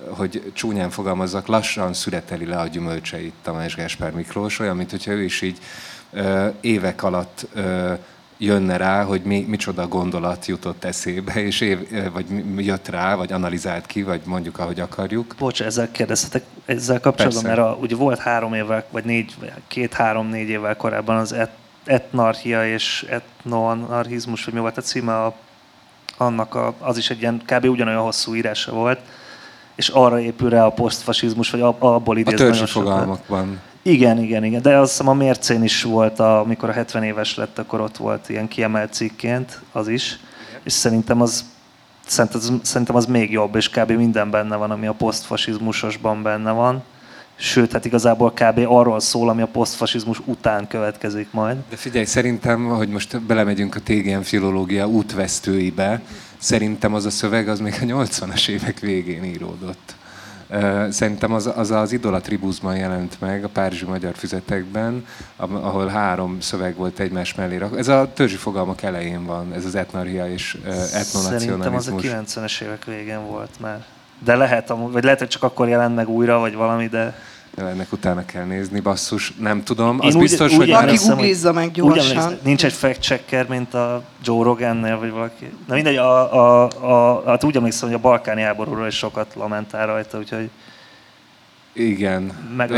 hogy 0.08 0.52
csúnyán 0.54 0.90
fogalmazzak, 0.90 1.46
lassan 1.46 1.92
születeli 1.92 2.46
le 2.46 2.56
a 2.56 2.66
gyümölcseit 2.66 3.32
Tamás 3.42 3.74
Gáspár 3.76 4.12
Miklós, 4.12 4.58
olyan, 4.58 4.76
mint 4.76 4.90
hogyha 4.90 5.10
ő 5.10 5.22
is 5.22 5.42
így 5.42 5.58
ö, 6.12 6.48
évek 6.60 7.02
alatt 7.02 7.46
ö, 7.54 7.92
jönne 8.44 8.76
rá, 8.76 9.04
hogy 9.04 9.22
mi, 9.22 9.44
micsoda 9.48 9.88
gondolat 9.88 10.46
jutott 10.46 10.84
eszébe, 10.84 11.32
és 11.34 11.60
év, 11.60 11.78
vagy 12.12 12.26
jött 12.56 12.88
rá, 12.88 13.14
vagy 13.14 13.32
analizált 13.32 13.86
ki, 13.86 14.02
vagy 14.02 14.20
mondjuk, 14.24 14.58
ahogy 14.58 14.80
akarjuk. 14.80 15.34
Bocs, 15.38 15.62
ezzel 15.62 15.90
kérdezhetek 15.90 16.44
ezzel 16.64 17.00
kapcsolatban, 17.00 17.42
Persze. 17.42 17.60
mert 17.60 17.74
a, 17.76 17.78
ugye 17.80 17.96
volt 17.96 18.18
három 18.18 18.54
évvel, 18.54 18.84
vagy 18.90 19.04
négy, 19.04 19.34
két-három-négy 19.66 20.48
évvel 20.48 20.76
korábban 20.76 21.16
az 21.16 21.32
et, 21.32 21.50
etnarchia 21.84 22.72
és 22.72 23.06
etnoanarchizmus, 23.08 24.44
vagy 24.44 24.54
mi 24.54 24.60
volt 24.60 24.76
a 24.76 24.80
címe, 24.80 25.22
a, 25.22 25.34
annak 26.16 26.54
a, 26.54 26.74
az 26.78 26.96
is 26.96 27.10
egy 27.10 27.20
ilyen 27.20 27.42
kb. 27.46 27.64
ugyanolyan 27.64 28.02
hosszú 28.02 28.34
írása 28.34 28.72
volt, 28.72 29.00
és 29.74 29.88
arra 29.88 30.20
épül 30.20 30.50
rá 30.50 30.64
a 30.64 30.70
posztfasizmus, 30.70 31.50
vagy 31.50 31.60
abból 31.60 32.18
idéz 32.18 32.34
A 32.34 32.36
törzsi 32.36 32.66
fogalmakban. 32.66 33.60
Igen, 33.86 34.18
igen, 34.18 34.44
igen. 34.44 34.62
De 34.62 34.78
azt 34.78 34.90
hiszem 34.90 35.08
a 35.08 35.14
mércén 35.14 35.62
is 35.62 35.82
volt, 35.82 36.18
a, 36.18 36.40
amikor 36.40 36.68
a 36.68 36.72
70 36.72 37.02
éves 37.02 37.36
lett, 37.36 37.58
akkor 37.58 37.80
ott 37.80 37.96
volt 37.96 38.28
ilyen 38.28 38.48
kiemelt 38.48 38.92
cikként, 38.92 39.60
az 39.72 39.88
is. 39.88 40.18
És 40.62 40.72
szerintem 40.72 41.20
az, 41.20 41.44
szerintem 42.62 42.96
az, 42.96 43.06
még 43.06 43.30
jobb, 43.30 43.56
és 43.56 43.68
kb. 43.68 43.90
minden 43.90 44.30
benne 44.30 44.56
van, 44.56 44.70
ami 44.70 44.86
a 44.86 44.92
posztfasizmusosban 44.92 46.22
benne 46.22 46.50
van. 46.50 46.82
Sőt, 47.36 47.72
hát 47.72 47.84
igazából 47.84 48.32
kb. 48.32 48.60
arról 48.68 49.00
szól, 49.00 49.28
ami 49.28 49.42
a 49.42 49.46
posztfasizmus 49.46 50.20
után 50.24 50.66
következik 50.66 51.28
majd. 51.30 51.56
De 51.70 51.76
figyelj, 51.76 52.04
szerintem, 52.04 52.64
hogy 52.64 52.88
most 52.88 53.22
belemegyünk 53.22 53.74
a 53.74 53.80
TGM 53.80 54.20
filológia 54.20 54.86
útvesztőibe, 54.86 56.00
szerintem 56.38 56.94
az 56.94 57.04
a 57.04 57.10
szöveg 57.10 57.48
az 57.48 57.60
még 57.60 57.74
a 57.80 57.84
80-as 57.84 58.48
évek 58.48 58.78
végén 58.78 59.24
íródott. 59.24 59.94
Szerintem 60.90 61.32
az 61.32 61.50
az, 61.54 61.70
az 61.70 61.92
Idola 61.92 62.20
Tribusban 62.20 62.76
jelent 62.76 63.20
meg 63.20 63.44
a 63.44 63.48
Párizsi 63.48 63.84
Magyar 63.84 64.14
Füzetekben, 64.14 65.06
ahol 65.36 65.86
három 65.86 66.40
szöveg 66.40 66.76
volt 66.76 66.98
egymás 66.98 67.34
mellé. 67.34 67.60
Ez 67.76 67.88
a 67.88 68.10
törzsi 68.14 68.36
fogalmak 68.36 68.82
elején 68.82 69.24
van, 69.24 69.52
ez 69.52 69.64
az 69.64 69.74
etnarchia 69.74 70.28
és 70.28 70.58
etnonacionalizmus. 70.92 71.40
Szerintem 71.40 71.74
az 71.74 71.88
a 71.88 72.42
90-es 72.42 72.60
évek 72.60 72.84
végén 72.84 73.26
volt 73.26 73.60
már. 73.60 73.84
De 74.24 74.36
lehet, 74.36 74.68
vagy 74.68 75.04
lehet, 75.04 75.18
hogy 75.18 75.28
csak 75.28 75.42
akkor 75.42 75.68
jelent 75.68 75.94
meg 75.94 76.08
újra, 76.08 76.38
vagy 76.38 76.54
valami, 76.54 76.86
de 76.88 77.14
ennek 77.56 77.92
utána 77.92 78.24
kell 78.24 78.44
nézni, 78.44 78.80
basszus, 78.80 79.32
nem 79.38 79.62
tudom. 79.62 79.98
Az 80.00 80.14
Én 80.14 80.20
biztos, 80.20 80.52
úgy, 80.52 80.56
hogy... 80.56 80.70
Aki 80.70 80.96
googlizza 81.06 81.52
meg 81.52 81.70
gyorsan. 81.70 82.32
Úgy 82.32 82.38
nincs 82.42 82.64
egy 82.64 82.72
fact 82.72 83.02
checker, 83.02 83.48
mint 83.48 83.74
a 83.74 84.02
Joe 84.24 84.44
Rogan-nél, 84.44 84.98
vagy 84.98 85.10
valaki. 85.10 85.50
Na 85.66 85.74
mindegy, 85.74 85.96
a, 85.96 86.34
a, 86.34 86.68
a, 86.80 87.22
hát 87.26 87.44
úgy 87.44 87.56
emlékszem, 87.56 87.88
hogy 87.88 87.96
a 87.96 88.00
balkáni 88.00 88.42
háborúról 88.42 88.86
is 88.86 88.96
sokat 88.96 89.34
lamentál 89.34 89.86
rajta, 89.86 90.18
úgyhogy 90.18 90.50
igen, 91.76 92.32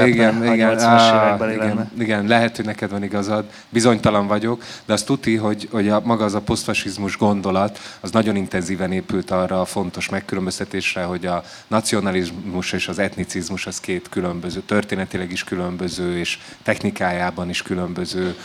igen, 0.06 0.52
igen, 0.52 0.78
á, 0.78 1.50
igen, 1.52 1.90
igen, 1.98 2.26
lehet, 2.26 2.56
hogy 2.56 2.64
neked 2.64 2.90
van 2.90 3.02
igazad, 3.02 3.44
bizonytalan 3.68 4.26
vagyok, 4.26 4.64
de 4.84 4.92
azt 4.92 5.06
tuti, 5.06 5.36
hogy, 5.36 5.68
hogy 5.70 5.88
a, 5.88 6.00
maga 6.04 6.24
az 6.24 6.34
a 6.34 6.40
posztfasizmus 6.40 7.16
gondolat, 7.16 7.78
az 8.00 8.10
nagyon 8.10 8.36
intenzíven 8.36 8.92
épült 8.92 9.30
arra 9.30 9.60
a 9.60 9.64
fontos 9.64 10.08
megkülönböztetésre, 10.08 11.02
hogy 11.02 11.26
a 11.26 11.42
nacionalizmus 11.66 12.72
és 12.72 12.88
az 12.88 12.98
etnicizmus 12.98 13.66
az 13.66 13.80
két 13.80 14.08
különböző, 14.08 14.60
történetileg 14.60 15.32
is 15.32 15.44
különböző, 15.44 16.18
és 16.18 16.38
technikájában 16.62 17.48
is 17.48 17.62
különböző 17.62 18.36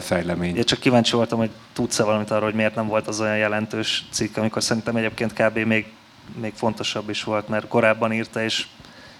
fejlemény. 0.00 0.56
Én 0.56 0.64
csak 0.64 0.78
kíváncsi 0.78 1.16
voltam, 1.16 1.38
hogy 1.38 1.50
tudsz-e 1.72 2.04
valamit 2.04 2.30
arról, 2.30 2.44
hogy 2.44 2.54
miért 2.54 2.74
nem 2.74 2.86
volt 2.86 3.08
az 3.08 3.20
olyan 3.20 3.36
jelentős 3.36 4.04
cikk, 4.10 4.36
amikor 4.36 4.62
szerintem 4.62 4.96
egyébként 4.96 5.32
kb. 5.32 5.58
még, 5.58 5.86
még 6.40 6.52
fontosabb 6.54 7.10
is 7.10 7.24
volt, 7.24 7.48
mert 7.48 7.68
korábban 7.68 8.12
írta, 8.12 8.42
és 8.42 8.66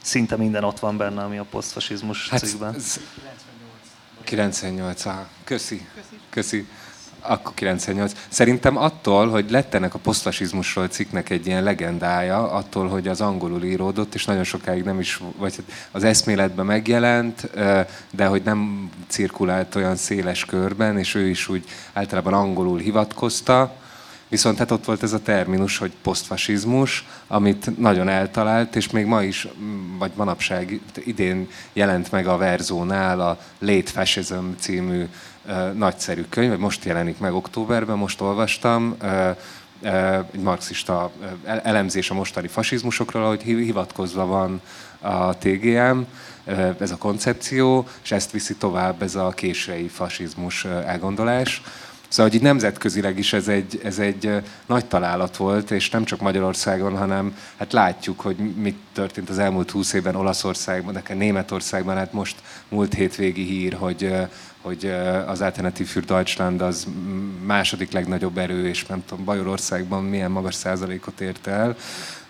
szinte 0.03 0.37
minden 0.37 0.65
ott 0.65 0.79
van 0.79 0.97
benne, 0.97 1.23
ami 1.23 1.39
a 1.39 1.45
posztfasizmus 1.51 2.29
hát, 2.29 2.41
cikkben. 2.41 2.77
98, 4.25 5.05
ah, 5.07 5.15
köszi, 5.45 5.87
köszi. 6.31 6.67
Akkor 7.21 7.55
98. 7.55 8.13
Szerintem 8.29 8.77
attól, 8.77 9.29
hogy 9.29 9.51
lett 9.51 9.75
ennek 9.75 9.95
a 9.95 9.99
posztfasizmusról 9.99 10.89
cikknek 10.89 11.31
egy 11.31 11.47
ilyen 11.47 11.63
legendája, 11.63 12.51
attól, 12.51 12.89
hogy 12.89 13.09
az 13.09 13.21
angolul 13.21 13.65
íródott, 13.65 14.15
és 14.15 14.25
nagyon 14.25 14.45
sokáig 14.45 14.83
nem 14.83 15.01
is, 15.01 15.21
vagy 15.37 15.57
hát 15.57 15.65
az 15.91 16.05
eszméletben 16.05 16.67
megjelent, 16.67 17.51
de 18.11 18.27
hogy 18.27 18.43
nem 18.43 18.91
cirkulált 19.07 19.75
olyan 19.75 19.97
széles 19.97 20.45
körben, 20.45 20.99
és 20.99 21.15
ő 21.15 21.29
is 21.29 21.49
úgy 21.49 21.65
általában 21.93 22.35
angolul 22.35 22.79
hivatkozta, 22.79 23.77
Viszont 24.29 24.59
hát 24.59 24.71
ott 24.71 24.85
volt 24.85 25.03
ez 25.03 25.13
a 25.13 25.23
terminus, 25.23 25.79
hogy 25.79 25.93
posztfasizmus, 26.03 27.07
amit 27.27 27.79
nagyon 27.79 28.09
eltalált, 28.09 28.77
és 28.77 28.91
még 28.91 29.07
ma 29.07 29.23
is, 29.23 29.49
vagy 29.99 30.11
manapság 30.15 30.81
idén 31.05 31.49
jelent 31.73 32.11
meg 32.13 32.27
a 32.27 32.37
Verzónál 32.37 33.21
a 33.21 33.39
Late 33.59 33.91
Fascism 33.91 34.45
című 34.59 35.05
uh, 35.47 35.73
nagyszerű 35.73 36.25
könyv, 36.29 36.59
most 36.59 36.85
jelenik 36.85 37.19
meg 37.19 37.35
októberben, 37.35 37.97
most 37.97 38.21
olvastam, 38.21 38.97
uh, 39.03 39.37
egy 40.33 40.41
marxista 40.41 41.11
elemzés 41.45 42.11
a 42.11 42.15
mostani 42.15 42.49
fasizmusokról, 42.49 43.25
ahogy 43.25 43.43
hivatkozva 43.43 44.27
van 44.27 44.61
a 45.01 45.39
TGM, 45.39 45.99
ez 46.79 46.91
a 46.91 46.97
koncepció, 46.97 47.87
és 48.03 48.13
ezt 48.13 48.31
viszi 48.31 48.55
tovább 48.55 49.03
ez 49.03 49.15
a 49.15 49.29
késői 49.29 49.89
fasizmus 49.89 50.65
elgondolás. 50.65 51.63
Szóval, 52.09 52.31
hogy 52.31 52.41
így 52.41 52.47
nemzetközileg 52.47 53.19
is 53.19 53.33
ez 53.33 53.49
egy, 53.49 53.81
ez 53.85 53.99
egy 53.99 54.43
nagy 54.67 54.87
találat 54.87 55.37
volt, 55.37 55.71
és 55.71 55.91
nem 55.91 56.05
csak 56.05 56.21
Magyarországon, 56.21 56.97
hanem 56.97 57.37
hát 57.57 57.73
látjuk, 57.73 58.21
hogy 58.21 58.37
mit 58.37 58.77
történt 58.93 59.29
az 59.29 59.39
elmúlt 59.39 59.71
húsz 59.71 59.93
évben 59.93 60.15
Olaszországban, 60.15 60.93
de 60.93 61.15
Németországban, 61.15 61.97
hát 61.97 62.13
most 62.13 62.37
múlt 62.69 62.95
hétvégi 62.95 63.45
hír, 63.45 63.73
hogy, 63.73 64.13
hogy 64.61 64.95
az 65.27 65.41
Alternatív 65.41 65.87
für 65.87 66.01
Deutschland 66.01 66.61
az 66.61 66.87
második 67.45 67.93
legnagyobb 67.93 68.39
erő, 68.39 68.69
és 68.69 68.87
nem 68.87 69.05
tudom, 69.07 69.25
Bajorországban 69.25 70.05
milyen 70.05 70.31
magas 70.31 70.55
százalékot 70.55 71.21
ért 71.21 71.47
el. 71.47 71.77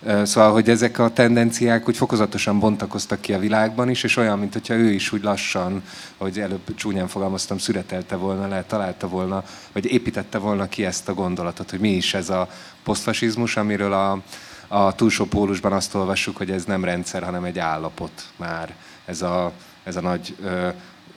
Szóval, 0.05 0.51
hogy 0.51 0.69
ezek 0.69 0.99
a 0.99 1.09
tendenciák 1.09 1.87
úgy 1.87 1.97
fokozatosan 1.97 2.59
bontakoztak 2.59 3.21
ki 3.21 3.33
a 3.33 3.39
világban 3.39 3.89
is, 3.89 4.03
és 4.03 4.17
olyan, 4.17 4.39
mint 4.39 4.53
hogyha 4.53 4.73
ő 4.73 4.91
is 4.91 5.11
úgy 5.11 5.23
lassan, 5.23 5.83
hogy 6.17 6.39
előbb 6.39 6.75
csúnyán 6.75 7.07
fogalmaztam, 7.07 7.57
szüretelte 7.57 8.15
volna 8.15 8.47
le, 8.47 8.63
találta 8.63 9.07
volna, 9.07 9.43
vagy 9.71 9.91
építette 9.91 10.37
volna 10.37 10.67
ki 10.69 10.85
ezt 10.85 11.09
a 11.09 11.13
gondolatot, 11.13 11.69
hogy 11.69 11.79
mi 11.79 11.89
is 11.89 12.13
ez 12.13 12.29
a 12.29 12.49
posztfasizmus, 12.83 13.57
amiről 13.57 13.93
a, 13.93 14.21
a 14.67 14.95
túlsó 14.95 15.25
pólusban 15.25 15.73
azt 15.73 15.95
olvassuk, 15.95 16.37
hogy 16.37 16.51
ez 16.51 16.63
nem 16.63 16.83
rendszer, 16.83 17.23
hanem 17.23 17.43
egy 17.43 17.59
állapot 17.59 18.23
már. 18.35 18.75
Ez 19.05 19.21
a, 19.21 19.51
ez 19.83 19.95
a 19.95 20.01
nagy 20.01 20.35
ö, 20.43 20.67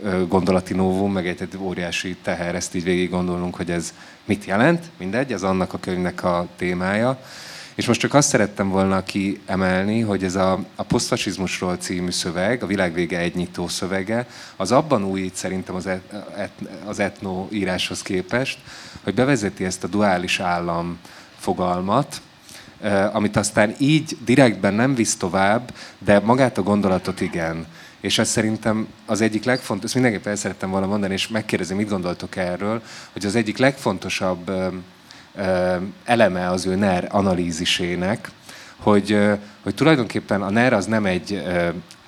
ö, 0.02 0.26
gondolati 0.26 0.74
novum, 0.74 1.12
meg 1.12 1.26
egy, 1.26 1.42
egy 1.42 1.58
óriási 1.58 2.16
teher, 2.22 2.54
ezt 2.54 2.74
így 2.74 2.84
végig 2.84 3.10
gondolunk, 3.10 3.54
hogy 3.54 3.70
ez 3.70 3.94
mit 4.24 4.44
jelent, 4.44 4.90
mindegy, 4.98 5.32
ez 5.32 5.42
annak 5.42 5.72
a 5.72 5.78
könyvnek 5.78 6.24
a 6.24 6.46
témája. 6.56 7.18
És 7.74 7.86
most 7.86 8.00
csak 8.00 8.14
azt 8.14 8.28
szerettem 8.28 8.68
volna 8.68 9.02
kiemelni, 9.02 10.00
hogy 10.00 10.24
ez 10.24 10.34
a, 10.34 10.64
a 10.76 10.82
posztfasizmusról 10.82 11.76
című 11.76 12.10
szöveg, 12.10 12.62
a 12.62 12.66
világvége 12.66 13.18
egy 13.18 13.48
szövege, 13.66 14.26
az 14.56 14.72
abban 14.72 15.04
újít 15.04 15.34
szerintem 15.34 15.74
az, 15.74 15.86
et, 15.86 16.12
et, 16.36 16.52
az 16.84 16.98
etno 16.98 17.48
íráshoz 17.50 18.02
képest, 18.02 18.58
hogy 19.02 19.14
bevezeti 19.14 19.64
ezt 19.64 19.84
a 19.84 19.88
duális 19.88 20.40
állam 20.40 20.98
fogalmat, 21.38 22.20
amit 23.12 23.36
aztán 23.36 23.74
így 23.78 24.16
direktben 24.24 24.74
nem 24.74 24.94
visz 24.94 25.16
tovább, 25.16 25.74
de 25.98 26.20
magát 26.20 26.58
a 26.58 26.62
gondolatot 26.62 27.20
igen. 27.20 27.66
És 28.00 28.18
ez 28.18 28.28
szerintem 28.28 28.86
az 29.06 29.20
egyik 29.20 29.44
legfontosabb, 29.44 29.84
ezt 29.84 29.94
mindenképpen 29.94 30.32
el 30.32 30.38
szerettem 30.38 30.70
volna 30.70 30.86
mondani, 30.86 31.12
és 31.12 31.28
megkérdezni, 31.28 31.74
mit 31.74 31.88
gondoltok 31.88 32.36
erről, 32.36 32.82
hogy 33.12 33.26
az 33.26 33.34
egyik 33.34 33.58
legfontosabb 33.58 34.48
ö, 34.48 34.68
eleme 36.04 36.48
az 36.48 36.66
ő 36.66 36.74
NER 36.74 37.08
analízisének, 37.10 38.30
hogy, 38.76 39.18
hogy 39.62 39.74
tulajdonképpen 39.74 40.42
a 40.42 40.50
NER 40.50 40.72
az 40.72 40.86
nem 40.86 41.06
egy 41.06 41.42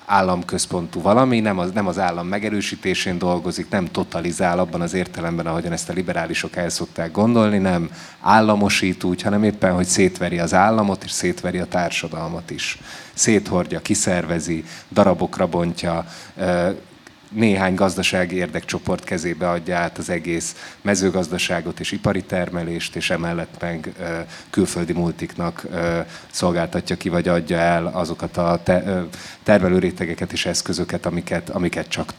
államközpontú 0.05 1.01
valami, 1.01 1.39
nem 1.39 1.59
az, 1.59 1.71
nem 1.71 1.87
az 1.87 1.99
állam 1.99 2.27
megerősítésén 2.27 3.17
dolgozik, 3.17 3.69
nem 3.69 3.85
totalizál 3.85 4.59
abban 4.59 4.81
az 4.81 4.93
értelemben, 4.93 5.45
ahogyan 5.45 5.71
ezt 5.71 5.89
a 5.89 5.93
liberálisok 5.93 6.55
el 6.55 6.69
szokták 6.69 7.11
gondolni, 7.11 7.57
nem 7.57 7.89
államosít 8.21 9.03
úgy, 9.03 9.21
hanem 9.21 9.43
éppen, 9.43 9.73
hogy 9.73 9.85
szétveri 9.85 10.39
az 10.39 10.53
államot, 10.53 11.03
és 11.03 11.11
szétveri 11.11 11.57
a 11.57 11.65
társadalmat 11.65 12.51
is. 12.51 12.79
Széthordja, 13.13 13.79
kiszervezi, 13.79 14.63
darabokra 14.91 15.47
bontja, 15.47 16.05
néhány 17.29 17.75
gazdasági 17.75 18.35
érdekcsoport 18.35 19.03
kezébe 19.03 19.49
adja 19.49 19.77
át 19.77 19.97
az 19.97 20.09
egész 20.09 20.55
mezőgazdaságot 20.81 21.79
és 21.79 21.91
ipari 21.91 22.23
termelést, 22.23 22.95
és 22.95 23.09
emellett 23.09 23.55
meg 23.59 23.93
külföldi 24.49 24.93
multiknak 24.93 25.65
szolgáltatja 26.31 26.95
ki, 26.95 27.09
vagy 27.09 27.27
adja 27.27 27.57
el 27.57 27.85
azokat 27.85 28.37
a 28.37 28.61
termelő 29.43 29.79
rétegeket 29.79 30.31
és 30.31 30.45
eszközöket, 30.45 31.05
amiket, 31.05 31.49
amiket 31.49 31.87
csak 31.87 32.13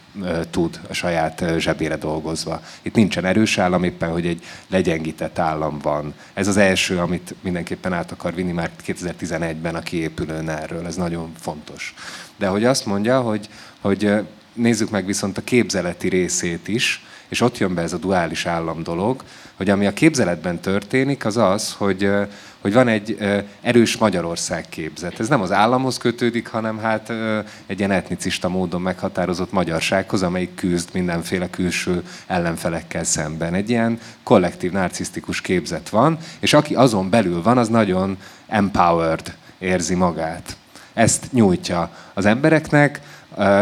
tud 0.49 0.79
a 0.89 0.93
saját 0.93 1.43
zsebére 1.57 1.95
dolgozva. 1.95 2.61
Itt 2.81 2.95
nincsen 2.95 3.25
erős 3.25 3.57
állam, 3.57 3.83
éppen, 3.83 4.11
hogy 4.11 4.25
egy 4.25 4.43
legyengített 4.67 5.39
állam 5.39 5.79
van. 5.79 6.13
Ez 6.33 6.47
az 6.47 6.57
első, 6.57 6.97
amit 6.97 7.35
mindenképpen 7.41 7.93
át 7.93 8.11
akar 8.11 8.35
vinni 8.35 8.51
már 8.51 8.71
2011-ben 8.85 9.75
a 9.75 9.81
kiépülőn 9.81 10.49
erről. 10.49 10.85
Ez 10.85 10.95
nagyon 10.95 11.31
fontos. 11.39 11.93
De 12.37 12.47
hogy 12.47 12.65
azt 12.65 12.85
mondja, 12.85 13.21
hogy, 13.21 13.49
hogy 13.81 14.11
nézzük 14.57 14.89
meg 14.89 15.05
viszont 15.05 15.37
a 15.37 15.43
képzeleti 15.43 16.09
részét 16.09 16.67
is, 16.67 17.05
és 17.27 17.41
ott 17.41 17.57
jön 17.57 17.73
be 17.73 17.81
ez 17.81 17.93
a 17.93 17.97
duális 17.97 18.45
állam 18.45 18.83
dolog, 18.83 19.23
hogy 19.55 19.69
ami 19.69 19.85
a 19.85 19.93
képzeletben 19.93 20.59
történik, 20.59 21.25
az 21.25 21.37
az, 21.37 21.73
hogy, 21.77 22.09
hogy 22.61 22.73
van 22.73 22.87
egy 22.87 23.17
erős 23.61 23.97
Magyarország 23.97 24.65
képzet. 24.69 25.19
Ez 25.19 25.27
nem 25.27 25.41
az 25.41 25.51
államhoz 25.51 25.97
kötődik, 25.97 26.47
hanem 26.47 26.79
hát 26.79 27.13
egy 27.65 27.79
ilyen 27.79 27.91
etnicista 27.91 28.49
módon 28.49 28.81
meghatározott 28.81 29.51
magyarsághoz, 29.51 30.23
amelyik 30.23 30.55
küzd 30.55 30.89
mindenféle 30.93 31.49
külső 31.49 32.03
ellenfelekkel 32.27 33.03
szemben. 33.03 33.53
Egy 33.53 33.69
ilyen 33.69 33.99
kollektív, 34.23 34.71
narcisztikus 34.71 35.41
képzet 35.41 35.89
van, 35.89 36.17
és 36.39 36.53
aki 36.53 36.75
azon 36.75 37.09
belül 37.09 37.41
van, 37.41 37.57
az 37.57 37.67
nagyon 37.67 38.17
empowered 38.47 39.35
érzi 39.59 39.95
magát. 39.95 40.57
Ezt 40.93 41.31
nyújtja 41.31 41.91
az 42.13 42.25
embereknek, 42.25 43.01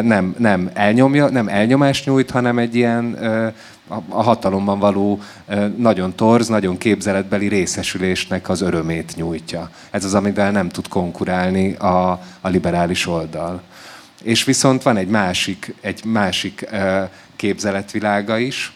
nem, 0.01 0.35
nem 0.37 0.69
elnyomja, 0.73 1.29
nem 1.29 1.47
elnyomást 1.47 2.05
nyújt, 2.05 2.31
hanem 2.31 2.57
egy 2.57 2.75
ilyen 2.75 3.17
a 4.09 4.23
hatalomban 4.23 4.79
való 4.79 5.19
nagyon 5.77 6.15
torz, 6.15 6.47
nagyon 6.47 6.77
képzeletbeli 6.77 7.47
részesülésnek 7.47 8.49
az 8.49 8.61
örömét 8.61 9.15
nyújtja. 9.15 9.69
Ez 9.91 10.05
az, 10.05 10.13
amivel 10.13 10.51
nem 10.51 10.69
tud 10.69 10.87
konkurálni 10.87 11.73
a, 11.73 12.11
a 12.41 12.47
liberális 12.49 13.07
oldal. 13.07 13.61
És 14.23 14.43
viszont 14.43 14.83
van 14.83 14.97
egy 14.97 15.07
másik, 15.07 15.73
egy 15.81 16.05
másik 16.05 16.69
képzeletvilága 17.35 18.37
is, 18.37 18.74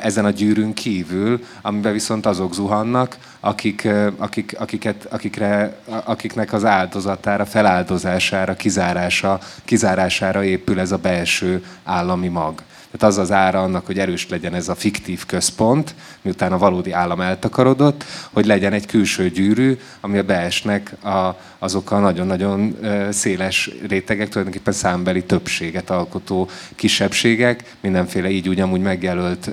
ezen 0.00 0.24
a 0.24 0.30
gyűrűn 0.30 0.74
kívül, 0.74 1.44
amiben 1.62 1.92
viszont 1.92 2.26
azok 2.26 2.54
zuhannak, 2.54 3.16
akik, 3.40 3.88
akik, 4.16 4.56
akiket, 4.58 5.06
akikre, 5.10 5.76
akiknek 6.04 6.52
az 6.52 6.64
áldozatára, 6.64 7.44
feláldozására, 7.44 8.54
kizárása, 8.54 9.38
kizárására 9.64 10.44
épül 10.44 10.80
ez 10.80 10.92
a 10.92 10.96
belső 10.96 11.64
állami 11.84 12.28
mag. 12.28 12.62
Tehát 12.90 13.16
az 13.16 13.18
az 13.18 13.32
ára 13.32 13.62
annak, 13.62 13.86
hogy 13.86 13.98
erős 13.98 14.28
legyen 14.28 14.54
ez 14.54 14.68
a 14.68 14.74
fiktív 14.74 15.26
központ, 15.26 15.94
miután 16.22 16.52
a 16.52 16.58
valódi 16.58 16.92
állam 16.92 17.20
eltakarodott, 17.20 18.04
hogy 18.32 18.46
legyen 18.46 18.72
egy 18.72 18.86
külső 18.86 19.28
gyűrű, 19.28 19.78
ami 20.00 20.20
beesnek 20.20 21.04
a, 21.04 21.36
azok 21.58 21.90
a 21.90 21.98
nagyon-nagyon 21.98 22.76
széles 23.10 23.70
rétegek, 23.88 24.28
tulajdonképpen 24.28 24.72
számbeli 24.72 25.24
többséget 25.24 25.90
alkotó 25.90 26.48
kisebbségek, 26.74 27.76
mindenféle 27.80 28.30
így 28.30 28.48
úgy 28.48 28.60
amúgy 28.60 28.80
megjelölt 28.80 29.50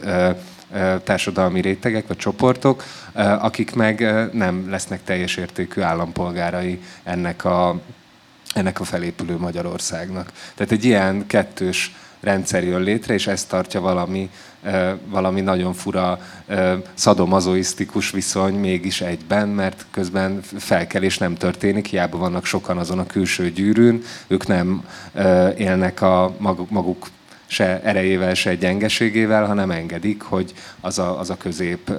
társadalmi 1.03 1.61
rétegek 1.61 2.07
vagy 2.07 2.17
csoportok, 2.17 2.83
akik 3.39 3.75
meg 3.75 3.99
nem 4.33 4.69
lesznek 4.69 5.03
teljes 5.03 5.35
értékű 5.35 5.81
állampolgárai 5.81 6.81
ennek 7.03 7.45
a, 7.45 7.79
ennek 8.53 8.79
a 8.79 8.83
felépülő 8.83 9.37
Magyarországnak. 9.37 10.31
Tehát 10.55 10.71
egy 10.71 10.85
ilyen 10.85 11.27
kettős 11.27 11.95
rendszer 12.19 12.63
jön 12.63 12.81
létre, 12.81 13.13
és 13.13 13.27
ezt 13.27 13.49
tartja 13.49 13.81
valami, 13.81 14.29
valami 15.05 15.41
nagyon 15.41 15.73
fura 15.73 16.19
szadomazoisztikus 16.93 18.11
viszony 18.11 18.53
mégis 18.53 19.01
egyben, 19.01 19.47
mert 19.47 19.85
közben 19.91 20.41
felkelés 20.57 21.17
nem 21.17 21.35
történik, 21.35 21.85
hiába 21.85 22.17
vannak 22.17 22.45
sokan 22.45 22.77
azon 22.77 22.99
a 22.99 23.05
külső 23.05 23.51
gyűrűn, 23.51 24.03
ők 24.27 24.47
nem 24.47 24.83
élnek 25.57 26.01
a 26.01 26.35
maguk 26.69 27.07
se 27.47 27.81
erejével, 27.83 28.33
se 28.33 28.55
gyengeségével, 28.55 29.45
hanem 29.45 29.71
engedik, 29.71 30.21
hogy 30.21 30.53
az 30.81 30.99
a, 30.99 31.19
az 31.19 31.29
a 31.29 31.37
közép 31.37 31.91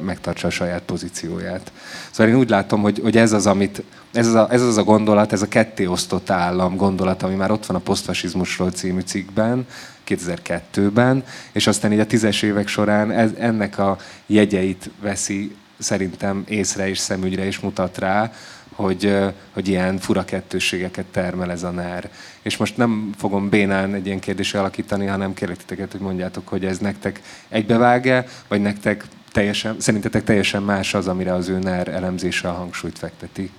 megtartsa 0.00 0.46
a 0.46 0.50
saját 0.50 0.82
pozícióját. 0.82 1.72
Szóval 2.10 2.32
én 2.32 2.38
úgy 2.38 2.50
látom, 2.50 2.82
hogy, 2.82 3.00
hogy 3.02 3.16
ez, 3.16 3.32
az, 3.32 3.46
amit, 3.46 3.82
ez, 4.12 4.26
az 4.26 4.34
a, 4.34 4.48
ez 4.50 4.62
az 4.62 4.76
a 4.76 4.84
gondolat, 4.84 5.32
ez 5.32 5.42
a 5.42 5.48
ketté 5.48 5.86
osztott 5.86 6.30
állam 6.30 6.76
gondolat, 6.76 7.22
ami 7.22 7.34
már 7.34 7.50
ott 7.50 7.66
van 7.66 7.76
a 7.76 7.80
posztfasizmusról 7.80 8.70
című 8.70 9.00
cikkben, 9.00 9.66
2002-ben, 10.06 11.24
és 11.52 11.66
aztán 11.66 11.92
így 11.92 11.98
a 11.98 12.06
tízes 12.06 12.42
évek 12.42 12.68
során 12.68 13.10
ez, 13.10 13.30
ennek 13.38 13.78
a 13.78 13.96
jegyeit 14.26 14.90
veszi 15.00 15.56
szerintem 15.78 16.44
észre 16.48 16.88
és 16.88 16.98
szemügyre 16.98 17.46
és 17.46 17.58
mutat 17.58 17.98
rá, 17.98 18.32
hogy, 18.74 19.16
hogy 19.52 19.68
ilyen 19.68 19.98
fura 19.98 20.24
kettősségeket 20.24 21.04
termel 21.04 21.50
ez 21.50 21.62
a 21.62 21.70
NER. 21.70 22.10
És 22.46 22.56
most 22.56 22.76
nem 22.76 23.12
fogom 23.16 23.48
bénán 23.48 23.94
egy 23.94 24.06
ilyen 24.06 24.18
kérdésre 24.18 24.58
alakítani, 24.58 25.06
hanem 25.06 25.34
kérlek 25.34 25.56
titeket, 25.56 25.92
hogy 25.92 26.00
mondjátok, 26.00 26.48
hogy 26.48 26.64
ez 26.64 26.78
nektek 26.78 27.20
egybevág-e, 27.48 28.26
vagy 28.48 28.60
nektek 28.60 29.04
teljesen, 29.32 29.80
szerintetek 29.80 30.24
teljesen 30.24 30.62
más 30.62 30.94
az, 30.94 31.08
amire 31.08 31.32
az 31.32 31.48
ő 31.48 31.58
NER 31.58 31.88
elemzése 31.88 32.48
a 32.48 32.52
hangsúlyt 32.52 32.98
fekteti? 32.98 33.50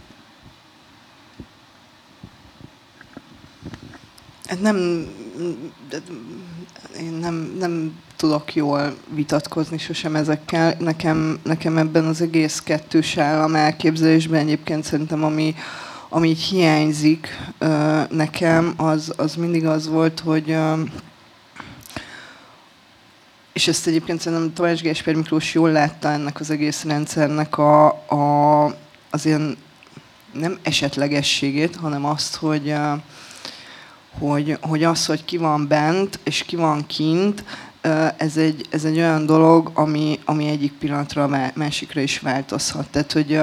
Nem, 4.61 5.07
én 6.99 7.11
nem, 7.11 7.55
nem 7.59 7.99
tudok 8.15 8.55
jól 8.55 8.95
vitatkozni 9.13 9.77
sosem 9.77 10.15
ezekkel. 10.15 10.75
Nekem, 10.79 11.39
nekem 11.43 11.77
ebben 11.77 12.05
az 12.05 12.21
egész 12.21 12.59
kettős 12.59 13.17
állam 13.17 13.55
elképzelésben 13.55 14.39
egyébként 14.39 14.83
szerintem, 14.83 15.23
ami, 15.23 15.55
ami 16.09 16.27
így 16.27 16.41
hiányzik 16.41 17.37
nekem, 18.09 18.73
az, 18.77 19.13
az 19.17 19.35
mindig 19.35 19.65
az 19.65 19.87
volt, 19.87 20.19
hogy 20.19 20.57
és 23.53 23.67
ezt 23.67 23.87
egyébként 23.87 24.21
szerintem 24.21 24.53
Tamás 24.53 24.81
Gásper 24.81 25.15
Miklós 25.15 25.53
jól 25.53 25.71
látta 25.71 26.09
ennek 26.09 26.39
az 26.39 26.49
egész 26.49 26.83
rendszernek 26.83 27.57
a, 27.57 27.85
a, 27.87 28.63
az 29.09 29.25
ilyen 29.25 29.57
nem 30.33 30.59
esetlegességét, 30.61 31.75
hanem 31.75 32.05
azt, 32.05 32.35
hogy, 32.35 32.73
hogy, 34.19 34.57
hogy 34.61 34.83
az, 34.83 35.05
hogy 35.05 35.25
ki 35.25 35.37
van 35.37 35.67
bent 35.67 36.19
és 36.23 36.43
ki 36.43 36.55
van 36.55 36.85
kint, 36.85 37.43
ez 38.17 38.37
egy, 38.37 38.65
ez 38.69 38.83
egy 38.83 38.97
olyan 38.97 39.25
dolog, 39.25 39.71
ami, 39.73 40.19
ami 40.25 40.47
egyik 40.47 40.73
pillanatra 40.73 41.23
a 41.23 41.51
másikra 41.53 42.01
is 42.01 42.19
változhat. 42.19 42.87
Tehát, 42.87 43.11
hogy, 43.11 43.39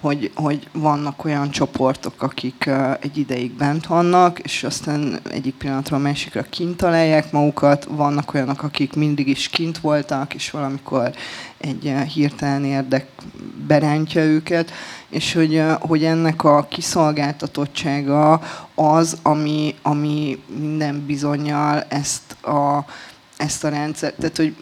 hogy, 0.00 0.30
hogy 0.34 0.68
vannak 0.72 1.24
olyan 1.24 1.50
csoportok, 1.50 2.22
akik 2.22 2.70
egy 3.00 3.18
ideig 3.18 3.52
bent 3.52 3.86
vannak, 3.86 4.38
és 4.38 4.64
aztán 4.64 5.20
egyik 5.30 5.54
pillanatra 5.54 5.96
a 5.96 6.00
másikra 6.00 6.42
kint 6.42 6.76
találják 6.76 7.32
magukat, 7.32 7.84
vannak 7.84 8.34
olyanok, 8.34 8.62
akik 8.62 8.94
mindig 8.94 9.28
is 9.28 9.48
kint 9.48 9.78
voltak, 9.78 10.34
és 10.34 10.50
valamikor 10.50 11.14
egy 11.58 11.92
hirtelen 12.14 12.64
érdek 12.64 13.06
berántja 13.66 14.22
őket, 14.22 14.72
és 15.08 15.32
hogy, 15.32 15.62
hogy 15.80 16.04
ennek 16.04 16.44
a 16.44 16.66
kiszolgáltatottsága 16.70 18.40
az, 18.74 19.18
ami, 19.22 19.74
ami 19.82 20.42
minden 20.58 21.04
bizonyal 21.06 21.82
ezt 21.88 22.32
a 22.32 22.84
ezt 23.38 23.64
a 23.64 23.68
rendszer, 23.68 24.12
tehát 24.12 24.36
hogy 24.36 24.56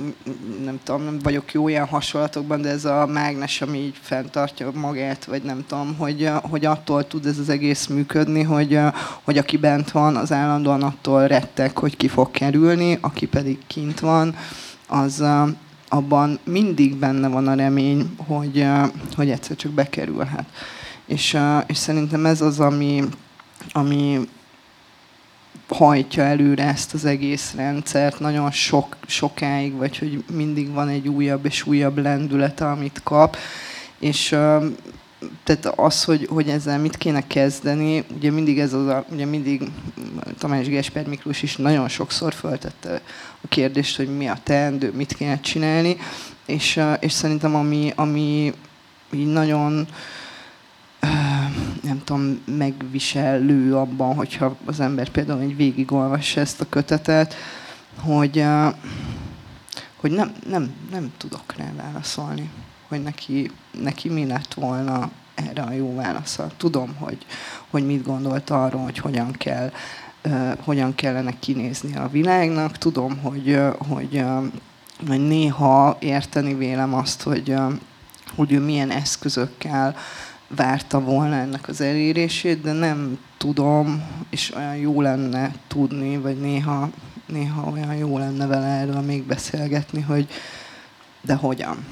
nem 0.64 0.80
tudom, 0.82 1.02
nem 1.02 1.18
vagyok 1.18 1.52
jó 1.52 1.68
ilyen 1.68 1.86
hasonlatokban, 1.86 2.62
de 2.62 2.68
ez 2.68 2.84
a 2.84 3.06
mágnes, 3.06 3.62
ami 3.62 3.78
így 3.78 3.98
fenntartja 4.00 4.70
magát, 4.74 5.24
vagy 5.24 5.42
nem 5.42 5.64
tudom, 5.66 5.96
hogy, 5.98 6.30
hogy 6.42 6.64
attól 6.64 7.06
tud 7.06 7.26
ez 7.26 7.38
az 7.38 7.48
egész 7.48 7.86
működni, 7.86 8.42
hogy, 8.42 8.78
hogy 9.22 9.38
aki 9.38 9.56
bent 9.56 9.90
van, 9.90 10.16
az 10.16 10.32
állandóan 10.32 10.82
attól 10.82 11.26
rettek, 11.26 11.78
hogy 11.78 11.96
ki 11.96 12.08
fog 12.08 12.30
kerülni, 12.30 12.98
aki 13.00 13.26
pedig 13.26 13.58
kint 13.66 14.00
van, 14.00 14.34
az 14.88 15.24
abban 15.88 16.38
mindig 16.44 16.96
benne 16.96 17.28
van 17.28 17.48
a 17.48 17.54
remény, 17.54 18.14
hogy, 18.26 18.66
hogy 19.14 19.30
egyszer 19.30 19.56
csak 19.56 19.72
bekerülhet. 19.72 20.46
És, 21.06 21.38
és 21.66 21.76
szerintem 21.76 22.26
ez 22.26 22.40
az, 22.40 22.60
ami, 22.60 23.04
ami 23.72 24.28
hajtja 25.68 26.22
előre 26.22 26.64
ezt 26.64 26.94
az 26.94 27.04
egész 27.04 27.52
rendszert 27.56 28.20
nagyon 28.20 28.50
sok, 28.50 28.96
sokáig, 29.06 29.72
vagy 29.72 29.98
hogy 29.98 30.24
mindig 30.32 30.72
van 30.72 30.88
egy 30.88 31.08
újabb 31.08 31.44
és 31.44 31.66
újabb 31.66 31.98
lendülete, 31.98 32.70
amit 32.70 33.00
kap. 33.02 33.36
És 33.98 34.36
tehát 35.44 35.66
az, 35.76 36.04
hogy, 36.04 36.26
hogy 36.30 36.48
ezzel 36.48 36.78
mit 36.78 36.96
kéne 36.96 37.26
kezdeni, 37.26 38.04
ugye 38.16 38.30
mindig 38.30 38.58
ez 38.58 38.72
az 38.72 38.86
a, 38.86 39.04
ugye 39.10 39.24
mindig 39.24 39.62
Tamás 40.38 40.68
Gesper 40.68 41.06
Miklós 41.06 41.42
is 41.42 41.56
nagyon 41.56 41.88
sokszor 41.88 42.34
föltette 42.34 43.00
a 43.40 43.48
kérdést, 43.48 43.96
hogy 43.96 44.16
mi 44.16 44.26
a 44.26 44.38
teendő, 44.42 44.92
mit 44.92 45.12
kéne 45.12 45.40
csinálni, 45.40 45.96
és, 46.46 46.80
és 47.00 47.12
szerintem 47.12 47.54
ami, 47.54 47.92
ami 47.94 48.52
így 49.12 49.26
nagyon 49.26 49.86
nem 51.86 52.02
tudom, 52.04 52.40
megviselő 52.44 53.76
abban, 53.76 54.14
hogyha 54.14 54.56
az 54.64 54.80
ember 54.80 55.08
például 55.08 55.40
egy 55.40 55.56
végigolvassa 55.56 56.40
ezt 56.40 56.60
a 56.60 56.68
kötetet, 56.68 57.34
hogy, 58.00 58.44
hogy 59.96 60.10
nem, 60.10 60.32
nem, 60.48 60.74
nem 60.90 61.12
tudok 61.16 61.54
rá 61.56 61.72
válaszolni, 61.76 62.50
hogy 62.88 63.02
neki, 63.02 63.50
neki 63.82 64.08
mi 64.08 64.26
lett 64.26 64.54
volna 64.54 65.10
erre 65.34 65.62
a 65.62 65.72
jó 65.72 65.94
válasza. 65.94 66.50
Tudom, 66.56 66.94
hogy, 66.98 67.26
hogy 67.70 67.86
mit 67.86 68.04
gondolt 68.04 68.50
arról, 68.50 68.82
hogy 68.82 68.98
hogyan 68.98 69.32
kell 69.32 69.72
hogyan 70.64 70.94
kellene 70.94 71.38
kinézni 71.38 71.96
a 71.96 72.08
világnak. 72.08 72.78
Tudom, 72.78 73.18
hogy, 73.22 73.60
hogy, 73.88 74.24
hogy 75.08 75.26
néha 75.26 75.96
érteni 76.00 76.54
vélem 76.54 76.94
azt, 76.94 77.22
hogy, 77.22 77.54
hogy 78.36 78.52
ő 78.52 78.60
milyen 78.60 78.90
eszközökkel 78.90 79.96
várta 80.48 81.00
volna 81.00 81.34
ennek 81.34 81.68
az 81.68 81.80
elérését, 81.80 82.60
de 82.60 82.72
nem 82.72 83.18
tudom, 83.36 84.02
és 84.30 84.54
olyan 84.54 84.76
jó 84.76 85.00
lenne 85.00 85.54
tudni, 85.66 86.16
vagy 86.16 86.40
néha, 86.40 86.90
néha 87.26 87.70
olyan 87.70 87.94
jó 87.94 88.18
lenne 88.18 88.46
vele 88.46 88.66
erről 88.66 89.00
még 89.00 89.22
beszélgetni, 89.22 90.00
hogy 90.00 90.28
de 91.20 91.34
hogyan. 91.34 91.86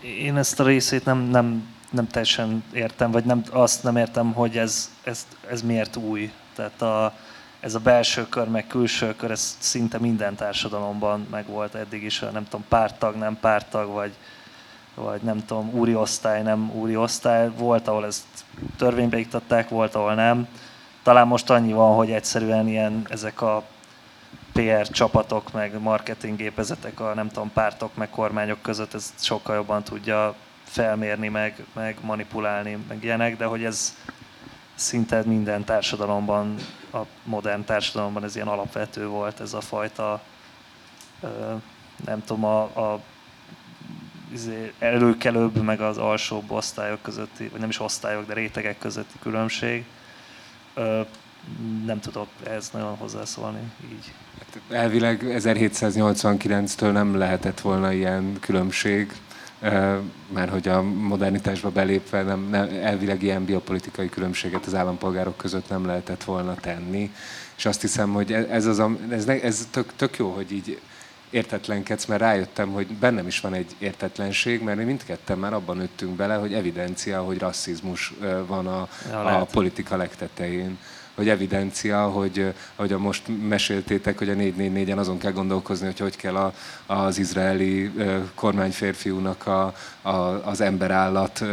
Én 0.00 0.36
ezt 0.36 0.60
a 0.60 0.64
részét 0.64 1.04
nem, 1.04 1.18
nem, 1.18 1.68
nem 1.90 2.06
teljesen 2.06 2.64
értem, 2.72 3.10
vagy 3.10 3.24
nem, 3.24 3.42
azt 3.50 3.82
nem 3.82 3.96
értem, 3.96 4.32
hogy 4.32 4.58
ez, 4.58 4.90
ez, 5.02 5.26
ez 5.50 5.62
miért 5.62 5.96
új. 5.96 6.32
Tehát 6.54 6.82
a, 6.82 7.14
ez 7.60 7.74
a 7.74 7.78
belső 7.78 8.28
kör, 8.28 8.48
meg 8.48 8.66
külső 8.66 9.16
kör, 9.16 9.30
ez 9.30 9.56
szinte 9.58 9.98
minden 9.98 10.34
társadalomban 10.34 11.26
megvolt 11.30 11.74
eddig 11.74 12.02
is, 12.02 12.18
nem 12.18 12.44
tudom, 12.44 12.64
pártag, 12.68 13.16
nem 13.16 13.38
pártag, 13.40 13.92
vagy, 13.92 14.12
vagy 14.94 15.22
nem 15.22 15.44
tudom, 15.44 15.70
úri 15.72 15.94
osztály, 15.94 16.42
nem 16.42 16.70
úri 16.74 16.96
osztály. 16.96 17.50
Volt, 17.56 17.88
ahol 17.88 18.06
ezt 18.06 18.24
törvénybe 18.76 19.18
iktatták, 19.18 19.68
volt, 19.68 19.94
ahol 19.94 20.14
nem. 20.14 20.48
Talán 21.02 21.26
most 21.26 21.50
annyi 21.50 21.72
van, 21.72 21.94
hogy 21.94 22.10
egyszerűen 22.10 22.68
ilyen 22.68 23.06
ezek 23.08 23.42
a 23.42 23.62
PR 24.52 24.88
csapatok, 24.88 25.52
meg 25.52 25.80
marketing 25.80 26.36
gépezetek 26.36 27.00
a 27.00 27.14
nem 27.14 27.28
tudom, 27.28 27.52
pártok, 27.52 27.94
meg 27.94 28.10
kormányok 28.10 28.62
között 28.62 28.94
ez 28.94 29.14
sokkal 29.18 29.54
jobban 29.54 29.82
tudja 29.82 30.34
felmérni, 30.64 31.28
meg, 31.28 31.64
meg 31.72 31.96
manipulálni, 32.00 32.78
meg 32.88 33.04
ilyenek, 33.04 33.36
de 33.36 33.44
hogy 33.44 33.64
ez 33.64 33.96
szinte 34.74 35.22
minden 35.26 35.64
társadalomban, 35.64 36.54
a 36.92 36.98
modern 37.24 37.64
társadalomban 37.64 38.24
ez 38.24 38.34
ilyen 38.34 38.48
alapvető 38.48 39.06
volt, 39.06 39.40
ez 39.40 39.52
a 39.52 39.60
fajta, 39.60 40.20
nem 42.04 42.24
tudom, 42.24 42.44
a, 42.44 42.62
a 42.62 43.00
előkelőbb, 44.78 45.62
meg 45.62 45.80
az 45.80 45.98
alsóbb 45.98 46.50
osztályok 46.50 47.02
közötti, 47.02 47.48
vagy 47.48 47.60
nem 47.60 47.68
is 47.68 47.80
osztályok, 47.80 48.26
de 48.26 48.34
rétegek 48.34 48.78
közötti 48.78 49.18
különbség. 49.22 49.84
Nem 51.84 52.00
tudok 52.00 52.28
ez 52.46 52.70
nagyon 52.72 52.96
hozzászólni 52.96 53.72
így. 53.92 54.12
Elvileg 54.70 55.24
1789-től 55.24 56.92
nem 56.92 57.16
lehetett 57.16 57.60
volna 57.60 57.92
ilyen 57.92 58.36
különbség, 58.40 59.12
mert 60.32 60.50
hogy 60.50 60.68
a 60.68 60.82
modernitásba 60.82 61.70
belépve 61.70 62.22
nem, 62.22 62.48
nem, 62.50 62.68
elvileg 62.82 63.22
ilyen 63.22 63.44
biopolitikai 63.44 64.08
különbséget 64.08 64.66
az 64.66 64.74
állampolgárok 64.74 65.36
között 65.36 65.68
nem 65.68 65.86
lehetett 65.86 66.24
volna 66.24 66.54
tenni. 66.54 67.12
És 67.56 67.66
azt 67.66 67.80
hiszem, 67.80 68.12
hogy 68.12 68.32
ez, 68.32 68.66
az, 68.66 68.82
ez, 69.10 69.28
ez 69.28 69.68
tök, 69.70 69.92
tök 69.96 70.16
jó, 70.16 70.30
hogy 70.30 70.52
így 70.52 70.80
értetlenkedsz, 71.34 72.04
mert 72.04 72.20
rájöttem, 72.20 72.72
hogy 72.72 72.86
bennem 72.86 73.26
is 73.26 73.40
van 73.40 73.54
egy 73.54 73.74
értetlenség, 73.78 74.62
mert 74.62 74.78
mi 74.78 74.84
mindketten 74.84 75.38
már 75.38 75.52
abban 75.52 75.76
nőttünk 75.76 76.16
bele, 76.16 76.34
hogy 76.34 76.54
evidencia, 76.54 77.22
hogy 77.22 77.38
rasszizmus 77.38 78.14
van 78.46 78.66
a, 78.66 78.88
ja, 79.10 79.40
a 79.40 79.44
politika 79.44 79.96
legtetején. 79.96 80.78
Hogy 81.14 81.28
evidencia, 81.28 82.08
hogy 82.08 82.54
ahogy 82.76 82.92
a 82.92 82.98
most 82.98 83.22
meséltétek, 83.48 84.18
hogy 84.18 84.28
a 84.28 84.34
444-en 84.34 84.96
azon 84.96 85.18
kell 85.18 85.32
gondolkozni, 85.32 85.86
hogy 85.86 85.98
hogy 85.98 86.16
kell 86.16 86.36
a, 86.36 86.54
az 86.86 87.18
izraeli 87.18 87.92
kormányférfiúnak 88.34 89.46
a, 89.46 89.74
a, 90.02 90.10
az 90.44 90.60
emberállat 90.60 91.44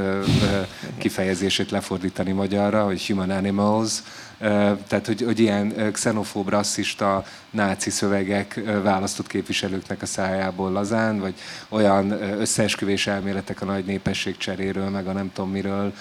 kifejezését 0.97 1.71
lefordítani 1.71 2.31
magyarra, 2.31 2.83
hogy 2.85 3.07
human 3.07 3.29
animals, 3.29 4.01
tehát, 4.87 5.05
hogy, 5.05 5.21
hogy 5.21 5.39
ilyen 5.39 5.91
xenofób, 5.91 6.49
rasszista, 6.49 7.25
náci 7.49 7.89
szövegek 7.89 8.61
választott 8.83 9.27
képviselőknek 9.27 10.01
a 10.01 10.05
szájából 10.05 10.71
lazán, 10.71 11.19
vagy 11.19 11.33
olyan 11.69 12.11
összeesküvés 12.39 13.07
elméletek 13.07 13.61
a 13.61 13.65
nagy 13.65 13.85
népesség 13.85 14.37
cseréről, 14.37 14.89
meg 14.89 15.07
a 15.07 15.11
nem 15.11 15.31
tudom 15.33 15.51
miről 15.51 15.93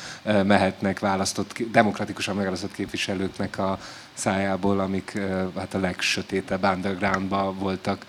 mehetnek 0.44 0.98
választott, 0.98 1.58
demokratikusan 1.72 2.34
megválasztott 2.34 2.72
képviselőknek 2.72 3.58
a 3.58 3.78
szájából, 4.14 4.80
amik 4.80 5.18
hát 5.56 5.74
a 5.74 5.78
legsötétebb 5.78 6.64
undergroundba 6.74 7.54
voltak, 7.58 8.04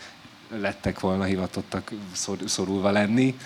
lettek 0.59 0.99
volna 0.99 1.23
hivatottak 1.23 1.91
szorulva 2.45 2.91
lenni. 2.91 3.37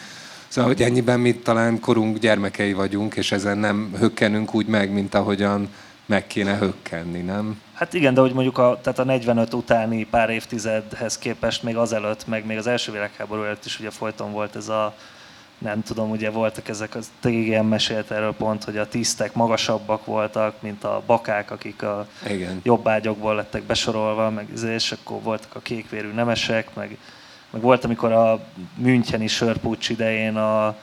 Szóval, 0.47 0.71
hogy 0.71 0.81
ennyiben 0.81 1.19
mi 1.19 1.35
talán 1.35 1.79
korunk 1.79 2.17
gyermekei 2.17 2.73
vagyunk, 2.73 3.15
és 3.15 3.31
ezen 3.31 3.57
nem 3.57 3.93
hökkenünk 3.97 4.53
úgy 4.53 4.67
meg, 4.67 4.91
mint 4.91 5.15
ahogyan 5.15 5.69
meg 6.05 6.27
kéne 6.27 6.57
hökkenni, 6.57 7.21
nem? 7.21 7.61
Hát 7.73 7.93
igen, 7.93 8.13
de 8.13 8.21
hogy 8.21 8.33
mondjuk 8.33 8.57
a, 8.57 8.79
tehát 8.81 8.99
a 8.99 9.03
45 9.03 9.53
utáni 9.53 10.05
pár 10.05 10.29
évtizedhez 10.29 11.17
képest 11.17 11.63
még 11.63 11.75
azelőtt, 11.75 12.27
meg 12.27 12.45
még 12.45 12.57
az 12.57 12.67
első 12.67 12.91
világháború 12.91 13.43
előtt 13.43 13.65
is 13.65 13.79
ugye 13.79 13.89
folyton 13.89 14.31
volt 14.31 14.55
ez 14.55 14.69
a, 14.69 14.95
nem 15.57 15.83
tudom, 15.83 16.09
ugye 16.09 16.29
voltak 16.29 16.67
ezek, 16.67 16.95
az 16.95 17.11
TGM 17.19 17.65
mesélt 17.65 18.11
erről 18.11 18.33
pont, 18.33 18.63
hogy 18.63 18.77
a 18.77 18.87
tisztek 18.87 19.33
magasabbak 19.33 20.05
voltak, 20.05 20.61
mint 20.61 20.83
a 20.83 21.01
bakák, 21.05 21.51
akik 21.51 21.83
a 21.83 22.07
Igen. 22.27 22.59
jobb 22.63 22.87
ágyokból 22.87 23.35
lettek 23.35 23.63
besorolva, 23.63 24.29
meg 24.29 24.47
izé, 24.53 24.73
és 24.73 24.91
akkor 24.91 25.21
voltak 25.21 25.55
a 25.55 25.59
kékvérű 25.59 26.11
nemesek, 26.11 26.73
meg, 26.73 26.97
meg 27.49 27.61
volt, 27.61 27.83
amikor 27.83 28.11
a 28.11 28.45
Müncheni 28.75 29.27
sörpúcs 29.27 29.89
idején 29.89 30.35
a, 30.35 30.75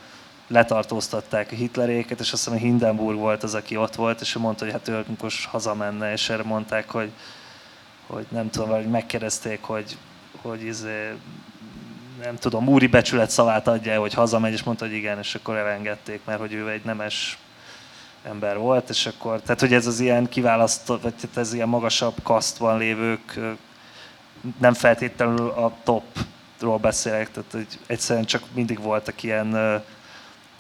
letartóztatták 0.53 1.53
a 1.53 1.55
Hitleréket, 1.55 2.21
és 2.21 2.33
azt 2.33 2.45
hiszem, 2.45 2.53
hogy 2.53 2.69
Hindenburg 2.69 3.19
volt 3.19 3.43
az, 3.43 3.55
aki 3.55 3.77
ott 3.77 3.95
volt, 3.95 4.21
és 4.21 4.37
ő 4.37 4.41
mondta, 4.41 4.65
hogy 4.65 4.73
hát 4.73 4.89
ő 4.89 5.05
most 5.21 5.47
hazamenne, 5.47 6.13
és 6.13 6.29
erre 6.29 6.43
mondták, 6.43 6.91
hogy, 6.91 7.11
hogy 8.07 8.27
nem 8.29 8.51
tudom, 8.51 8.69
vagy 8.69 8.87
megkérdezték, 8.87 9.63
hogy, 9.63 9.97
hogy 10.43 10.65
izé, 10.65 11.13
nem 12.23 12.37
tudom, 12.37 12.69
úri 12.69 12.87
becsület 12.87 13.31
szavát 13.31 13.69
adja, 13.69 14.01
hogy 14.01 14.15
hazamegy, 14.15 14.53
és 14.53 14.63
mondta, 14.63 14.85
hogy 14.85 14.95
igen, 14.95 15.19
és 15.19 15.35
akkor 15.35 15.57
elengedték, 15.57 16.21
mert 16.25 16.41
hogy 16.41 16.53
ő 16.53 16.71
egy 16.71 16.85
nemes 16.85 17.39
ember 18.25 18.59
volt, 18.59 18.89
és 18.89 19.07
akkor, 19.07 19.41
tehát 19.41 19.61
hogy 19.61 19.73
ez 19.73 19.87
az 19.87 20.01
ilyen 20.01 20.29
kiválasztott, 20.29 21.03
vagy 21.03 21.15
ez 21.35 21.53
ilyen 21.53 21.69
magasabb 21.69 22.15
kasztban 22.23 22.79
lévők 22.79 23.39
nem 24.61 24.75
feltétlenül 24.75 25.49
a 25.49 25.73
topról 25.83 26.79
beszélek, 26.79 27.31
tehát 27.31 27.53
hogy 27.53 27.79
egyszerűen 27.87 28.25
csak 28.25 28.43
mindig 28.55 28.81
voltak 28.81 29.23
ilyen 29.23 29.83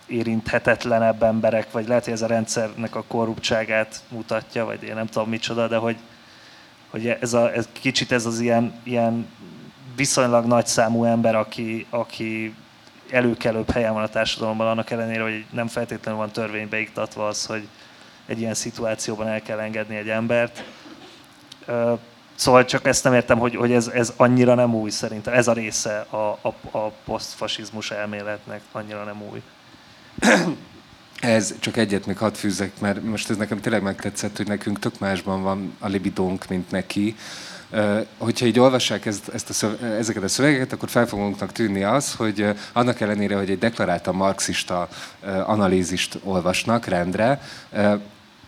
érinthetetlenebb 0.06 1.22
emberek, 1.22 1.70
vagy 1.70 1.88
lehet, 1.88 2.04
hogy 2.04 2.12
ez 2.12 2.22
a 2.22 2.26
rendszernek 2.26 2.94
a 2.94 3.04
korruptságát 3.08 4.02
mutatja, 4.08 4.64
vagy 4.64 4.82
én 4.82 4.94
nem 4.94 5.06
tudom 5.06 5.28
micsoda, 5.28 5.68
de 5.68 5.76
hogy, 5.76 5.96
hogy 6.90 7.06
ez, 7.06 7.32
a, 7.32 7.52
ez 7.52 7.68
kicsit 7.72 8.12
ez 8.12 8.26
az 8.26 8.40
ilyen, 8.40 8.80
ilyen 8.82 9.28
viszonylag 9.96 10.46
nagy 10.46 10.66
számú 10.66 11.04
ember, 11.04 11.34
aki, 11.34 11.86
aki 11.90 12.54
előkelőbb 13.10 13.70
helyen 13.70 13.94
van 13.94 14.02
a 14.02 14.08
társadalomban, 14.08 14.66
annak 14.66 14.90
ellenére, 14.90 15.22
hogy 15.22 15.44
nem 15.50 15.66
feltétlenül 15.66 16.20
van 16.20 16.30
törvénybe 16.30 16.80
iktatva 16.80 17.26
az, 17.26 17.46
hogy 17.46 17.68
egy 18.26 18.40
ilyen 18.40 18.54
szituációban 18.54 19.26
el 19.26 19.42
kell 19.42 19.58
engedni 19.58 19.96
egy 19.96 20.08
embert. 20.08 20.64
Szóval 22.34 22.64
csak 22.64 22.86
ezt 22.86 23.04
nem 23.04 23.14
értem, 23.14 23.38
hogy, 23.38 23.54
hogy 23.54 23.72
ez, 23.72 23.88
ez 23.88 24.12
annyira 24.16 24.54
nem 24.54 24.74
új 24.74 24.90
szerintem. 24.90 25.34
Ez 25.34 25.48
a 25.48 25.52
része 25.52 26.06
a, 26.10 26.38
a, 26.40 26.78
a 26.78 26.90
posztfasizmus 27.04 27.90
elméletnek 27.90 28.60
annyira 28.72 29.04
nem 29.04 29.22
új. 29.30 29.42
Ez 31.20 31.54
csak 31.58 31.76
egyet 31.76 32.06
még 32.06 32.16
hadd 32.16 32.32
fűzzek, 32.34 32.80
mert 32.80 33.04
most 33.04 33.30
ez 33.30 33.36
nekem 33.36 33.60
tényleg 33.60 33.82
megtetszett, 33.82 34.36
hogy 34.36 34.46
nekünk 34.46 34.78
tök 34.78 34.98
másban 34.98 35.42
van 35.42 35.76
a 35.78 35.88
libidónk, 35.88 36.48
mint 36.48 36.70
neki. 36.70 37.16
Hogyha 38.18 38.46
így 38.46 38.58
olvassák 38.58 39.06
ezt, 39.06 39.28
ezt 39.28 39.50
a 39.50 39.52
szöve, 39.52 39.86
ezeket 39.86 40.22
a 40.22 40.28
szövegeket, 40.28 40.72
akkor 40.72 40.88
fel 40.88 41.06
fogunknak 41.06 41.52
tűnni 41.52 41.82
az, 41.82 42.14
hogy 42.14 42.46
annak 42.72 43.00
ellenére, 43.00 43.36
hogy 43.36 43.50
egy 43.50 43.58
deklaráltan 43.58 44.14
marxista 44.14 44.88
analízist 45.46 46.18
olvasnak 46.22 46.86
rendre, 46.86 47.40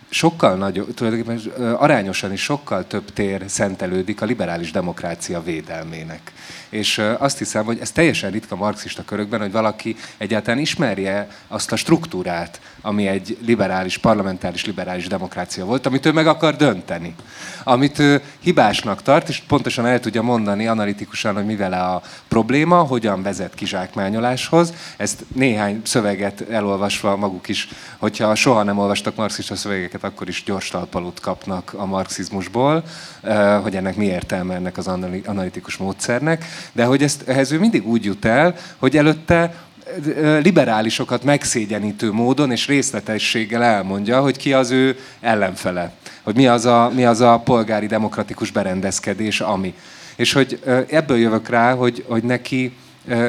sokkal 0.09 0.55
nagyobb, 0.55 0.93
tulajdonképpen 0.93 1.73
arányosan 1.73 2.31
is 2.31 2.41
sokkal 2.41 2.87
több 2.87 3.13
tér 3.13 3.43
szentelődik 3.47 4.21
a 4.21 4.25
liberális 4.25 4.71
demokrácia 4.71 5.43
védelmének. 5.43 6.31
És 6.69 7.01
azt 7.17 7.37
hiszem, 7.37 7.65
hogy 7.65 7.77
ez 7.81 7.91
teljesen 7.91 8.31
ritka 8.31 8.55
marxista 8.55 9.03
körökben, 9.05 9.39
hogy 9.39 9.51
valaki 9.51 9.95
egyáltalán 10.17 10.59
ismerje 10.59 11.27
azt 11.47 11.71
a 11.71 11.75
struktúrát, 11.75 12.59
ami 12.81 13.07
egy 13.07 13.37
liberális, 13.45 13.97
parlamentáris 13.97 14.65
liberális 14.65 15.07
demokrácia 15.07 15.65
volt, 15.65 15.85
amit 15.85 16.05
ő 16.05 16.11
meg 16.11 16.27
akar 16.27 16.55
dönteni. 16.55 17.15
Amit 17.63 17.99
ő 17.99 18.21
hibásnak 18.39 19.01
tart, 19.01 19.29
és 19.29 19.41
pontosan 19.47 19.85
el 19.85 19.99
tudja 19.99 20.21
mondani 20.21 20.67
analitikusan, 20.67 21.35
hogy 21.35 21.45
mivel 21.45 21.73
a 21.73 22.01
probléma, 22.27 22.77
hogyan 22.77 23.21
vezet 23.21 23.55
kizsákmányoláshoz. 23.55 24.73
Ezt 24.97 25.25
néhány 25.35 25.81
szöveget 25.83 26.49
elolvasva 26.49 27.15
maguk 27.15 27.47
is, 27.47 27.67
hogyha 27.97 28.35
soha 28.35 28.63
nem 28.63 28.77
olvastak 28.77 29.15
marxista 29.15 29.55
szövegeket, 29.55 30.03
akkor 30.03 30.27
is 30.27 30.43
gyors 30.43 30.69
talpalót 30.69 31.19
kapnak 31.19 31.73
a 31.77 31.85
marxizmusból, 31.85 32.83
hogy 33.61 33.75
ennek 33.75 33.95
mi 33.95 34.05
értelme 34.05 34.53
ennek 34.55 34.77
az 34.77 34.87
analitikus 35.25 35.77
módszernek, 35.77 36.45
de 36.71 36.83
hogy 36.83 37.03
ezt, 37.03 37.27
ehhez 37.27 37.51
ő 37.51 37.59
mindig 37.59 37.87
úgy 37.87 38.03
jut 38.05 38.25
el, 38.25 38.55
hogy 38.77 38.97
előtte 38.97 39.65
liberálisokat 40.41 41.23
megszégyenítő 41.23 42.11
módon 42.11 42.51
és 42.51 42.67
részletességgel 42.67 43.63
elmondja, 43.63 44.21
hogy 44.21 44.37
ki 44.37 44.53
az 44.53 44.71
ő 44.71 44.97
ellenfele, 45.19 45.91
hogy 46.23 46.35
mi 46.35 46.47
az 46.47 46.65
a, 46.65 46.91
mi 46.95 47.05
az 47.05 47.21
a 47.21 47.41
polgári 47.43 47.85
demokratikus 47.85 48.51
berendezkedés, 48.51 49.41
ami. 49.41 49.73
És 50.15 50.33
hogy 50.33 50.59
ebből 50.89 51.17
jövök 51.17 51.49
rá, 51.49 51.73
hogy, 51.73 52.05
hogy 52.07 52.23
neki 52.23 52.73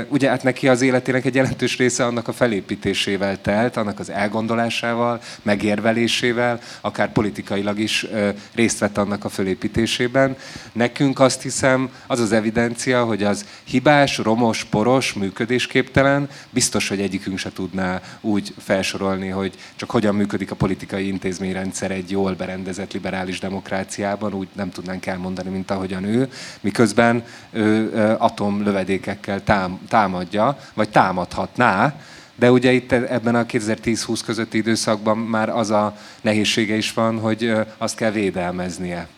Ugye 0.09 0.29
hát 0.29 0.43
neki 0.43 0.69
az 0.69 0.83
életének 0.83 1.25
egy 1.25 1.35
jelentős 1.35 1.77
része 1.77 2.05
annak 2.05 2.29
a 2.29 2.33
felépítésével 2.33 3.41
telt, 3.41 3.77
annak 3.77 3.99
az 3.99 4.11
elgondolásával, 4.11 5.21
megérvelésével, 5.43 6.61
akár 6.81 7.13
politikailag 7.13 7.79
is 7.79 8.07
részt 8.55 8.79
vett 8.79 8.99
annak 8.99 9.25
a 9.25 9.29
felépítésében. 9.29 10.37
Nekünk 10.73 11.21
azt 11.21 11.43
hiszem, 11.43 11.91
az 12.07 12.21
az 12.21 12.33
evidencia, 12.33 13.05
hogy 13.05 13.23
az 13.23 13.45
hibás, 13.65 14.19
romos, 14.19 14.65
poros, 14.65 15.13
működésképtelen, 15.13 16.29
biztos, 16.51 16.89
hogy 16.89 17.01
egyikünk 17.01 17.39
se 17.39 17.53
tudná 17.53 18.01
úgy 18.21 18.55
felsorolni, 18.59 19.29
hogy 19.29 19.55
csak 19.77 19.91
hogyan 19.91 20.15
működik 20.15 20.51
a 20.51 20.55
politikai 20.55 21.07
intézményrendszer 21.07 21.91
egy 21.91 22.11
jól 22.11 22.35
berendezett 22.35 22.93
liberális 22.93 23.39
demokráciában, 23.39 24.35
úgy 24.35 24.49
nem 24.53 24.71
tudnánk 24.71 25.07
elmondani, 25.07 25.51
mint 25.51 25.71
ahogyan 25.71 26.05
ő, 26.05 26.29
miközben 26.61 27.25
ő 27.51 27.93
atomlövedékekkel 28.19 29.45
tám 29.45 29.65
támadja, 29.89 30.59
vagy 30.75 30.89
támadhatná, 30.89 31.95
de 32.35 32.51
ugye 32.51 32.73
itt 32.73 32.93
ebben 32.93 33.35
a 33.35 33.45
2010-20 33.45 34.21
közötti 34.25 34.59
időszakban 34.59 35.19
már 35.19 35.49
az 35.49 35.71
a 35.71 35.97
nehézsége 36.21 36.75
is 36.75 36.93
van, 36.93 37.21
hogy 37.21 37.53
azt 37.79 37.97
kell 37.97 38.11
védelmeznie. 38.11 39.09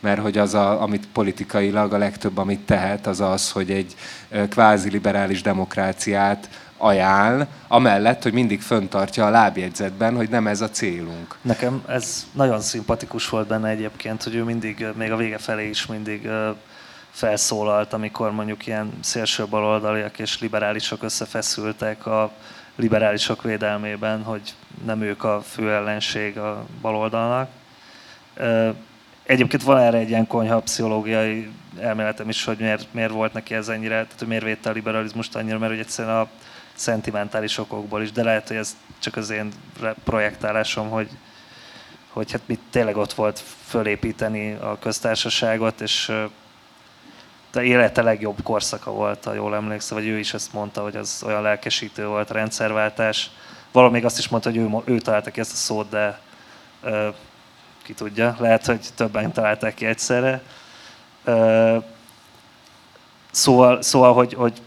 Mert 0.00 0.20
hogy 0.20 0.38
az, 0.38 0.54
a, 0.54 0.82
amit 0.82 1.08
politikailag 1.12 1.92
a 1.92 1.98
legtöbb, 1.98 2.38
amit 2.38 2.60
tehet, 2.60 3.06
az 3.06 3.20
az, 3.20 3.50
hogy 3.50 3.70
egy 3.70 3.94
kvázi 4.48 4.90
liberális 4.90 5.42
demokráciát 5.42 6.48
ajánl, 6.76 7.46
amellett, 7.68 8.22
hogy 8.22 8.32
mindig 8.32 8.60
föntartja 8.60 9.26
a 9.26 9.30
lábjegyzetben, 9.30 10.16
hogy 10.16 10.28
nem 10.28 10.46
ez 10.46 10.60
a 10.60 10.70
célunk. 10.70 11.36
Nekem 11.42 11.82
ez 11.88 12.26
nagyon 12.32 12.60
szimpatikus 12.60 13.28
volt 13.28 13.46
benne 13.46 13.68
egyébként, 13.68 14.22
hogy 14.22 14.34
ő 14.34 14.42
mindig, 14.42 14.86
még 14.94 15.12
a 15.12 15.16
vége 15.16 15.38
felé 15.38 15.68
is 15.68 15.86
mindig 15.86 16.28
felszólalt, 17.18 17.92
amikor 17.92 18.32
mondjuk 18.32 18.66
ilyen 18.66 18.92
szélső 19.00 19.46
baloldaliak 19.46 20.18
és 20.18 20.40
liberálisok 20.40 21.02
összefeszültek 21.02 22.06
a 22.06 22.32
liberálisok 22.76 23.42
védelmében, 23.42 24.22
hogy 24.22 24.54
nem 24.84 25.02
ők 25.02 25.24
a 25.24 25.40
fő 25.40 25.72
ellenség 25.72 26.38
a 26.38 26.66
baloldalnak. 26.80 27.50
Egyébként 29.22 29.62
van 29.62 29.78
erre 29.78 29.98
egy 29.98 30.08
ilyen 30.08 30.26
konyha 30.26 30.60
pszichológiai 30.60 31.50
elméletem 31.80 32.28
is, 32.28 32.44
hogy 32.44 32.58
miért, 32.58 32.86
miért 32.90 33.10
volt 33.10 33.32
neki 33.32 33.54
ez 33.54 33.68
ennyire, 33.68 33.94
tehát 33.94 34.18
hogy 34.18 34.28
miért 34.28 34.44
védte 34.44 34.70
a 34.70 34.72
liberalizmust 34.72 35.36
annyira, 35.36 35.58
mert 35.58 35.72
hogy 35.72 35.80
egyszerűen 35.80 36.16
a 36.16 36.28
szentimentális 36.74 37.58
okokból 37.58 38.02
is, 38.02 38.12
de 38.12 38.22
lehet, 38.22 38.48
hogy 38.48 38.56
ez 38.56 38.76
csak 38.98 39.16
az 39.16 39.30
én 39.30 39.52
projektálásom, 40.04 40.88
hogy, 40.88 41.08
hogy 42.08 42.32
hát 42.32 42.42
mit 42.46 42.60
tényleg 42.70 42.96
ott 42.96 43.12
volt 43.12 43.42
fölépíteni 43.64 44.52
a 44.52 44.78
köztársaságot, 44.78 45.80
és 45.80 46.12
de 47.52 47.62
élete 47.62 48.02
legjobb 48.02 48.42
korszaka 48.42 48.90
volt, 48.90 49.24
ha 49.24 49.34
jól 49.34 49.54
emlékszem, 49.54 49.96
vagy 49.96 50.06
ő 50.06 50.18
is 50.18 50.34
ezt 50.34 50.52
mondta, 50.52 50.82
hogy 50.82 50.96
az 50.96 51.22
olyan 51.26 51.42
lelkesítő 51.42 52.06
volt 52.06 52.30
a 52.30 52.34
rendszerváltás. 52.34 53.30
Valami 53.72 53.92
még 53.92 54.04
azt 54.04 54.18
is 54.18 54.28
mondta, 54.28 54.50
hogy 54.50 54.58
ő, 54.58 54.68
ő 54.84 54.98
találta 54.98 55.30
ki 55.30 55.40
ezt 55.40 55.52
a 55.52 55.56
szót, 55.56 55.88
de 55.88 56.20
ö, 56.82 57.08
ki 57.82 57.92
tudja, 57.92 58.36
lehet, 58.38 58.66
hogy 58.66 58.88
többen 58.94 59.32
találták 59.32 59.74
ki 59.74 59.86
egyszerre. 59.86 60.42
Ö, 61.24 61.76
szóval, 63.30 63.82
szóval 63.82 64.14
hogy, 64.14 64.34
hogy 64.34 64.62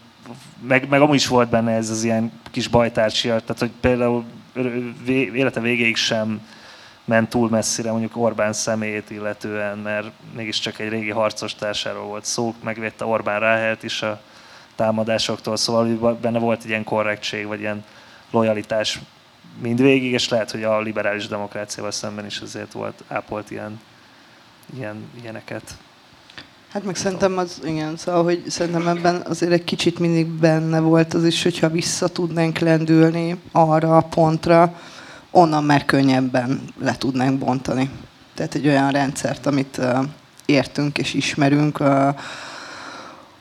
meg, 0.62 0.90
meg 0.90 1.02
amúgy 1.02 1.16
is 1.16 1.28
volt 1.28 1.50
benne 1.50 1.72
ez 1.72 1.90
az 1.90 2.04
ilyen 2.04 2.32
kis 2.52 2.68
bajtársia, 2.68 3.40
tehát 3.40 3.60
hogy 3.60 3.72
például 3.80 4.26
élete 5.34 5.60
végéig 5.60 5.96
sem 5.96 6.48
ment 7.12 7.30
túl 7.30 7.50
messzire 7.50 7.92
mondjuk 7.92 8.18
Orbán 8.18 8.54
személyét 8.54 9.10
illetően, 9.10 9.78
mert 9.78 10.12
mégiscsak 10.36 10.80
egy 10.80 10.90
régi 10.90 11.10
harcos 11.10 11.56
társáról 11.56 12.06
volt 12.06 12.26
szó, 12.26 12.54
megvédte 12.64 13.06
Orbán 13.06 13.40
Ráhelt 13.40 13.84
is 13.84 14.02
a 14.02 14.22
támadásoktól, 14.76 15.58
szóval 15.58 16.18
benne 16.22 16.40
volt 16.40 16.64
egy 16.64 16.70
ilyen 16.70 16.84
korrektség, 16.84 17.46
vagy 17.46 17.60
ilyen 17.60 17.84
lojalitás 18.30 19.00
mindvégig, 19.62 20.12
és 20.12 20.30
lehet, 20.30 20.52
hogy 20.52 20.64
a 20.64 20.82
liberális 20.82 21.28
demokráciával 21.28 21.92
szemben 21.92 22.26
is 22.26 22.40
azért 22.40 22.72
volt, 22.72 23.04
ápolt 23.08 23.52
ilyen, 23.52 23.80
ilyen 24.76 25.10
ilyeneket. 25.22 25.64
Hát 26.70 26.84
meg 26.84 26.96
szerintem 26.96 27.38
az, 27.38 27.62
igen, 27.66 27.98
szóval, 27.98 28.24
hogy 28.24 28.44
szerintem 28.48 28.88
ebben 28.88 29.22
azért 29.26 29.52
egy 29.52 29.64
kicsit 29.64 30.00
mindig 30.00 30.28
benne 30.28 30.80
volt 30.80 31.14
az 31.14 31.24
is, 31.24 31.44
hogyha 31.44 31.70
vissza 31.70 32.08
tudnánk 32.08 32.58
lendülni 32.58 33.42
arra 33.52 33.98
a 33.98 34.02
pontra, 34.02 34.76
onnan 35.32 35.64
már 35.64 35.86
könnyebben 35.86 36.62
le 36.80 36.96
tudnánk 36.96 37.40
bontani. 37.40 37.90
Tehát 38.34 38.56
egy 38.56 38.68
olyan 38.68 38.92
rendszert, 38.92 39.46
amit 39.46 39.82
értünk 40.46 40.98
és 40.98 41.14
ismerünk, 41.14 41.80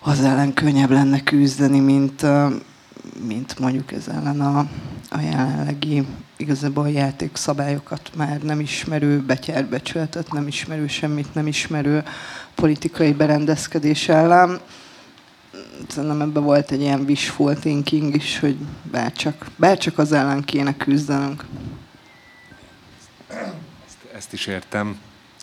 az 0.00 0.20
ellen 0.20 0.54
könnyebb 0.54 0.90
lenne 0.90 1.22
küzdeni, 1.22 1.80
mint, 1.80 2.26
mint 3.26 3.58
mondjuk 3.58 3.92
ez 3.92 4.08
ellen 4.08 4.40
a, 4.40 4.58
a 5.10 5.20
jelenlegi 5.20 6.06
igazából 6.36 6.84
a 6.84 6.88
játékszabályokat 6.88 8.10
már 8.16 8.42
nem 8.42 8.60
ismerő, 8.60 9.20
betyárbecsületet 9.20 10.32
nem 10.32 10.46
ismerő, 10.46 10.86
semmit 10.86 11.34
nem 11.34 11.46
ismerő 11.46 12.04
politikai 12.54 13.12
berendezkedés 13.12 14.08
ellen 14.08 14.60
szerintem 15.88 16.20
ebben 16.20 16.42
volt 16.42 16.70
egy 16.70 16.80
ilyen 16.80 17.00
wishful 17.00 17.54
thinking 17.54 18.14
is, 18.14 18.38
hogy 18.38 18.56
bárcsak, 18.90 19.46
bárcsak 19.56 19.98
az 19.98 20.12
ellen 20.12 20.44
kéne 20.44 20.76
küzdenünk. 20.76 21.44
Ezt, 23.28 24.14
ezt 24.14 24.32
is 24.32 24.46
értem. 24.46 24.98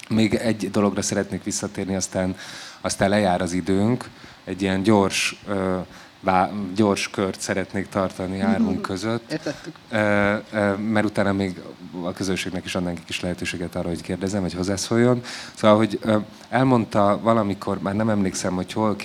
Még 0.10 0.34
egy 0.34 0.72
dologra 0.72 1.02
szeretnék 1.02 1.44
visszatérni, 1.44 1.96
aztán, 1.96 2.36
aztán 2.82 3.10
lejár 3.10 3.42
az 3.42 3.54
időnk. 3.54 4.10
Egy 4.44 4.62
ilyen 4.62 4.84
gyors, 4.84 5.42
ö, 5.48 5.78
vá, 6.20 6.52
gyors 6.76 7.10
kört 7.10 7.42
szeretnék 7.42 7.90
tartani 7.90 8.40
hármunk 8.40 8.82
között. 8.82 9.32
Értettük. 9.32 9.76
Ö, 9.90 10.36
ö, 10.52 10.76
mert 10.76 11.06
utána 11.06 11.34
még 11.34 11.62
a 12.04 12.12
közönségnek 12.12 12.66
is 12.66 12.76
adnánk 12.76 12.98
egy 12.98 13.06
kis 13.06 13.22
lehetőséget 13.22 13.76
arra, 13.76 13.88
hogy 13.88 14.02
kérdezem, 14.02 14.42
vagy 14.42 14.54
hozzászóljon. 14.54 15.22
Szóval, 15.54 15.78
hogy 15.78 16.00
ö, 16.02 16.18
elmondta 16.50 17.20
valamikor, 17.22 17.80
már 17.80 17.96
nem 17.96 18.10
emlékszem, 18.10 18.54
hogy 18.54 18.74
hol, 18.74 18.96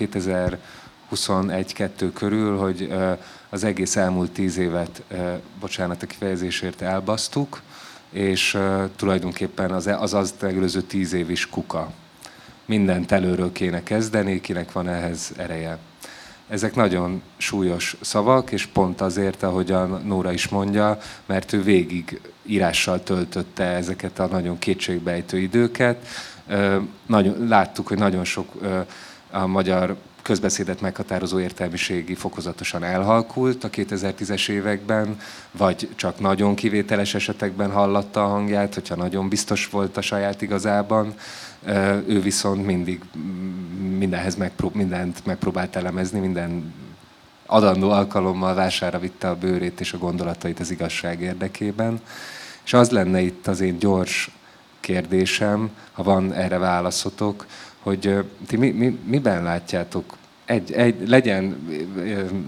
2021-2 1.17 2.11
körül, 2.15 2.59
hogy 2.59 2.93
az 3.49 3.65
egész 3.65 3.97
elmúlt 3.97 4.31
tíz 4.31 4.57
évet, 4.57 5.03
bocsánat 5.61 6.03
a 6.03 6.07
kifejezésért, 6.07 6.83
elbasztuk, 6.83 7.61
és 8.11 8.59
tulajdonképpen 8.97 9.71
az, 9.71 9.87
az 9.87 10.15
az 10.15 10.35
megelőző 10.41 10.81
tíz 10.81 11.13
év 11.13 11.31
is 11.31 11.49
kuka. 11.49 11.93
Mindent 12.65 13.13
előről 13.13 13.53
kéne 13.53 13.83
kezdeni, 13.83 14.41
kinek 14.41 14.73
van 14.73 14.89
ehhez 14.89 15.33
ereje. 15.37 15.79
Ezek 16.49 16.75
nagyon 16.75 17.23
súlyos 17.37 17.97
szavak, 18.01 18.53
és 18.53 18.67
pont 18.67 19.01
azért, 19.01 19.43
ahogy 19.43 19.73
a 19.73 19.85
Nóra 19.85 20.33
is 20.33 20.49
mondja, 20.49 20.99
mert 21.27 21.53
ő 21.53 21.63
végig 21.63 22.21
írással 22.43 23.03
töltötte 23.03 23.65
ezeket 23.65 24.19
a 24.19 24.27
nagyon 24.27 24.59
kétségbejtő 24.59 25.39
időket. 25.39 26.07
Nagyon, 27.07 27.49
láttuk, 27.49 27.89
hogy 27.89 27.99
nagyon 27.99 28.25
sok 28.25 28.49
a 29.31 29.47
magyar 29.47 29.97
közbeszédet 30.23 30.81
meghatározó 30.81 31.41
értelmiségi 31.41 32.14
fokozatosan 32.14 32.85
elhalkult 32.85 33.64
a 33.64 33.70
2010-es 33.70 34.49
években, 34.49 35.16
vagy 35.51 35.89
csak 35.95 36.20
nagyon 36.20 36.55
kivételes 36.55 37.14
esetekben 37.14 37.70
hallatta 37.70 38.25
a 38.25 38.29
hangját, 38.29 38.75
hogyha 38.75 38.95
nagyon 38.95 39.29
biztos 39.29 39.68
volt 39.68 39.97
a 39.97 40.01
saját 40.01 40.43
igazában. 40.43 41.14
Ő 42.07 42.20
viszont 42.20 42.66
mindig 42.66 43.01
mindenhez 43.99 44.37
megprób- 44.37 44.75
mindent 44.75 45.27
megpróbált 45.27 45.77
elemezni, 45.77 46.20
minden 46.20 46.75
adandó 47.47 47.91
alkalommal 47.91 48.55
vására 48.55 48.99
vitte 48.99 49.29
a 49.29 49.37
bőrét 49.37 49.81
és 49.81 49.93
a 49.93 49.99
gondolatait 49.99 50.61
az 50.61 50.70
igazság 50.70 51.20
érdekében. 51.20 52.01
És 52.64 52.73
az 52.73 52.91
lenne 52.91 53.20
itt 53.20 53.47
az 53.47 53.61
én 53.61 53.79
gyors 53.79 54.31
kérdésem, 54.81 55.70
ha 55.93 56.03
van 56.03 56.33
erre 56.33 56.59
válaszotok, 56.59 57.47
hogy 57.83 58.24
ti 58.47 58.57
mi, 58.57 58.70
mi, 58.70 58.99
miben 59.05 59.43
látjátok, 59.43 60.16
egy, 60.45 60.72
egy, 60.72 61.09
legyen 61.09 61.68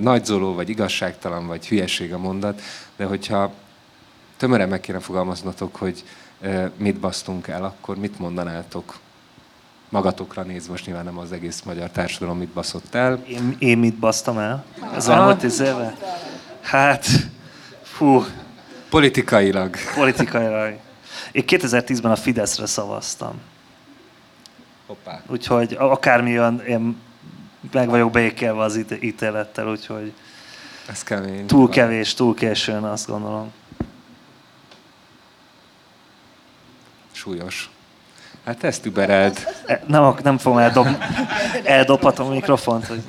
nagyzoló, 0.01 0.55
vagy 0.55 0.69
igazságtalan, 0.69 1.47
vagy 1.47 1.69
hülyeség 1.69 2.13
a 2.13 2.19
mondat, 2.19 2.61
de 2.97 3.05
hogyha 3.05 3.53
tömören 4.37 4.69
meg 4.69 4.81
kéne 4.81 4.99
fogalmaznatok, 4.99 5.77
hogy 5.77 6.05
mit 6.77 7.01
basztunk 7.01 7.49
el, 7.49 7.65
akkor 7.65 7.97
mit 7.97 8.19
mondanátok? 8.19 8.99
Magatokra 9.89 10.43
néz, 10.43 10.69
most 10.69 10.87
nyilván 10.87 11.05
nem 11.05 11.19
az 11.19 11.33
egész 11.33 11.63
magyar 11.63 11.91
társadalom 11.91 12.39
mit 12.39 12.49
baszott 12.49 12.95
el. 12.95 13.23
Én, 13.29 13.57
én 13.59 13.79
mit 13.79 13.95
basztam 13.95 14.39
el? 14.39 14.65
Ez 14.95 15.09
elmúlt 15.09 15.39
tíz 15.39 15.61
éve? 15.61 15.97
Hát, 16.61 17.07
fú. 17.83 18.25
Politikailag. 18.91 19.77
Politikailag. 19.95 20.77
Én 21.33 21.45
2010-ben 21.47 22.11
a 22.11 22.17
Fideszre 22.17 22.67
szavaztam. 22.67 23.41
Hoppá. 24.95 25.23
Úgyhogy 25.27 25.77
akármi 25.79 26.31
jön, 26.31 26.59
én 26.59 26.97
meg 27.73 27.89
vagyok 27.89 28.11
békelve 28.11 28.63
az 28.63 28.85
ítélettel, 29.01 29.69
úgyhogy 29.69 30.13
Ez 30.89 31.03
kemény. 31.03 31.47
túl 31.47 31.69
kevés, 31.69 32.15
túl 32.15 32.35
későn 32.35 32.85
azt 32.85 33.07
gondolom. 33.07 33.53
Súlyos. 37.13 37.71
Hát 38.45 38.65
ezt 38.65 38.87
übereld. 38.87 39.39
E, 39.67 39.83
nem, 39.87 40.15
nem 40.23 40.39
fogom 40.39 40.59
eldob, 40.59 40.87
eldobhatom 41.65 42.27
a 42.27 42.31
mikrofont. 42.31 42.87
Hogy... 42.87 43.03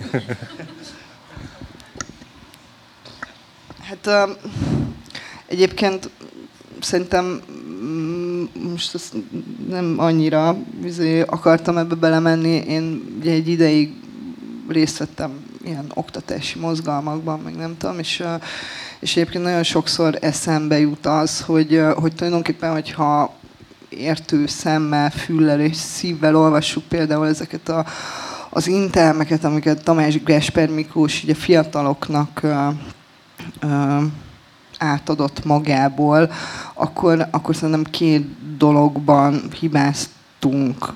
Hát 3.84 4.28
uh, 4.28 4.38
egyébként 5.46 6.10
szerintem 6.80 7.42
most 8.72 8.96
ezt 8.96 9.14
nem 9.70 9.96
annyira 9.98 10.56
izé, 10.84 11.22
akartam 11.22 11.78
ebbe 11.78 11.96
belemenni. 11.96 12.64
Én 12.68 13.16
ugye 13.20 13.32
egy 13.32 13.48
ideig 13.48 13.94
részt 14.68 14.98
vettem 14.98 15.44
ilyen 15.64 15.92
oktatási 15.94 16.60
mozgalmakban, 16.60 17.40
meg 17.40 17.56
nem 17.56 17.78
tudom, 17.78 18.00
és, 18.00 18.24
és 19.00 19.16
egyébként 19.16 19.44
nagyon 19.44 19.64
sokszor 19.64 20.18
eszembe 20.22 20.80
jut 20.80 21.06
az, 21.06 21.42
hogy, 21.42 21.82
hogy 21.96 22.16
tulajdonképpen, 22.16 22.72
hogyha 22.72 23.34
értő 23.90 24.48
szemmel, 24.48 25.10
füllel 25.10 25.60
és 25.60 25.76
szívvel 25.76 26.36
olvassuk 26.36 26.84
például 26.84 27.28
ezeket 27.28 27.70
a, 27.70 27.86
az 28.50 28.68
intelmeket, 28.68 29.44
amiket 29.44 29.84
Tamás 29.84 30.24
Gesper 30.24 30.70
Miklós 30.70 31.24
ugye 31.24 31.34
fiataloknak 31.34 32.40
ö, 32.44 32.68
ö, 33.60 33.98
átadott 34.78 35.46
magából, 35.46 36.32
akkor, 36.74 37.28
akkor 37.32 37.56
szerintem 37.56 37.84
két 37.92 38.58
dologban 38.58 39.42
hibáztunk 39.60 40.94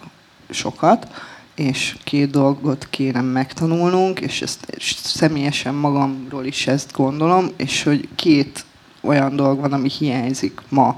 sokat, 0.49 1.07
és 1.55 1.97
két 2.03 2.29
dolgot 2.29 2.87
kérem 2.89 3.25
megtanulnunk, 3.25 4.19
és 4.19 4.41
ezt 4.41 4.65
és 4.69 4.95
személyesen 5.03 5.73
magamról 5.73 6.45
is 6.45 6.67
ezt 6.67 6.91
gondolom, 6.91 7.47
és 7.57 7.83
hogy 7.83 8.07
két 8.15 8.65
olyan 9.01 9.35
dolog 9.35 9.59
van, 9.59 9.73
ami 9.73 9.89
hiányzik 9.89 10.61
ma 10.69 10.95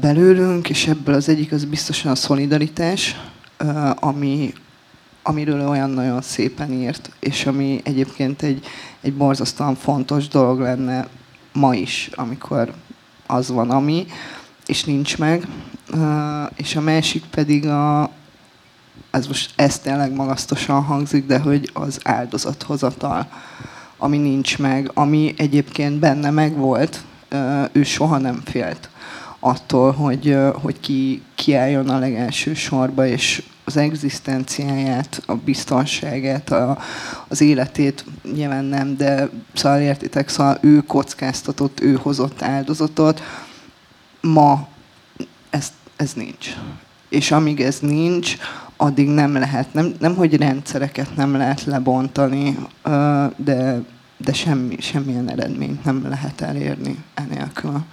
belőlünk, 0.00 0.70
és 0.70 0.86
ebből 0.86 1.14
az 1.14 1.28
egyik 1.28 1.52
az 1.52 1.64
biztosan 1.64 2.10
a 2.10 2.14
szolidaritás, 2.14 3.20
ami, 3.94 4.52
amiről 5.22 5.68
olyan 5.68 5.90
nagyon 5.90 6.22
szépen 6.22 6.72
írt, 6.72 7.10
és 7.20 7.46
ami 7.46 7.80
egyébként 7.84 8.42
egy, 8.42 8.66
egy 9.04 9.14
borzasztóan 9.14 9.74
fontos 9.74 10.28
dolog 10.28 10.60
lenne 10.60 11.08
ma 11.52 11.74
is, 11.74 12.10
amikor 12.14 12.72
az 13.26 13.48
van, 13.48 13.70
ami, 13.70 14.06
és 14.66 14.84
nincs 14.84 15.18
meg. 15.18 15.46
És 16.56 16.76
a 16.76 16.80
másik 16.80 17.24
pedig 17.24 17.66
a, 17.66 18.10
ez 19.10 19.26
most 19.26 19.52
ez 19.56 19.78
tényleg 19.78 20.12
magasztosan 20.12 20.82
hangzik, 20.82 21.26
de 21.26 21.38
hogy 21.38 21.70
az 21.72 22.00
áldozathozatal, 22.02 23.28
ami 23.96 24.18
nincs 24.18 24.58
meg, 24.58 24.90
ami 24.94 25.34
egyébként 25.36 25.98
benne 25.98 26.30
megvolt, 26.30 27.04
ő 27.72 27.82
soha 27.82 28.18
nem 28.18 28.40
félt 28.44 28.88
attól, 29.38 29.92
hogy, 29.92 30.36
hogy 30.62 30.80
ki, 30.80 31.22
ki 31.34 31.54
álljon 31.54 31.88
a 31.88 31.98
legelső 31.98 32.54
sorba, 32.54 33.06
és 33.06 33.42
az 33.64 33.76
egzisztenciáját, 33.76 35.22
a 35.26 35.34
biztonságát, 35.34 36.50
a, 36.50 36.78
az 37.28 37.40
életét 37.40 38.04
nyilván 38.34 38.64
nem, 38.64 38.96
de 38.96 39.28
szóval 39.54 39.80
értitek, 39.80 40.28
szóval 40.28 40.58
ő 40.60 40.80
kockáztatott, 40.80 41.80
ő 41.80 41.98
hozott 42.02 42.42
áldozatot. 42.42 43.22
Ma 44.20 44.68
ez, 45.50 45.72
ez 45.96 46.12
nincs. 46.12 46.56
És 47.08 47.30
amíg 47.30 47.60
ez 47.60 47.78
nincs, 47.80 48.36
addig 48.76 49.08
nem 49.08 49.32
lehet, 49.32 49.74
nem, 49.74 49.94
nem 49.98 50.14
hogy 50.14 50.36
rendszereket 50.36 51.16
nem 51.16 51.36
lehet 51.36 51.64
lebontani, 51.64 52.58
de, 53.36 53.82
de 54.16 54.32
semmi, 54.32 54.76
semmilyen 54.80 55.30
eredményt 55.30 55.84
nem 55.84 56.08
lehet 56.08 56.40
elérni 56.40 57.04
enélkül 57.14 57.84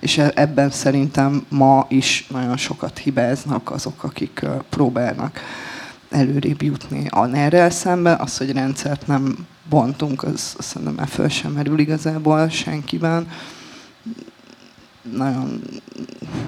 és 0.00 0.18
e- 0.18 0.32
ebben 0.34 0.70
szerintem 0.70 1.46
ma 1.48 1.86
is 1.88 2.26
nagyon 2.30 2.56
sokat 2.56 2.98
hibáznak 2.98 3.70
azok, 3.70 4.04
akik 4.04 4.46
próbálnak 4.68 5.40
előrébb 6.10 6.62
jutni 6.62 7.06
a 7.10 7.26
ner 7.26 7.72
szemben. 7.72 8.20
Az, 8.20 8.36
hogy 8.36 8.52
rendszert 8.52 9.06
nem 9.06 9.46
bontunk, 9.68 10.22
az, 10.22 10.54
az 10.58 10.64
szerintem 10.64 10.96
már 10.96 11.08
föl 11.08 11.28
sem 11.28 11.52
merül 11.52 11.78
igazából 11.78 12.48
senkiben. 12.48 13.28
Nagyon 15.12 15.62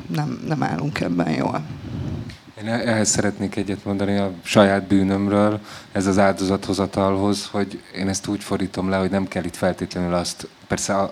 nem, 0.06 0.40
nem 0.46 0.62
állunk 0.62 1.00
ebben 1.00 1.30
jól. 1.30 1.62
Én 2.62 2.68
ehhez 2.68 3.08
szeretnék 3.08 3.56
egyet 3.56 3.84
mondani 3.84 4.16
a 4.16 4.32
saját 4.42 4.86
bűnömről, 4.86 5.60
ez 5.92 6.06
az 6.06 6.18
áldozathozatalhoz, 6.18 7.46
hogy 7.46 7.82
én 7.94 8.08
ezt 8.08 8.26
úgy 8.26 8.44
fordítom 8.44 8.88
le, 8.88 8.96
hogy 8.96 9.10
nem 9.10 9.28
kell 9.28 9.44
itt 9.44 9.56
feltétlenül 9.56 10.14
azt, 10.14 10.48
persze 10.66 11.10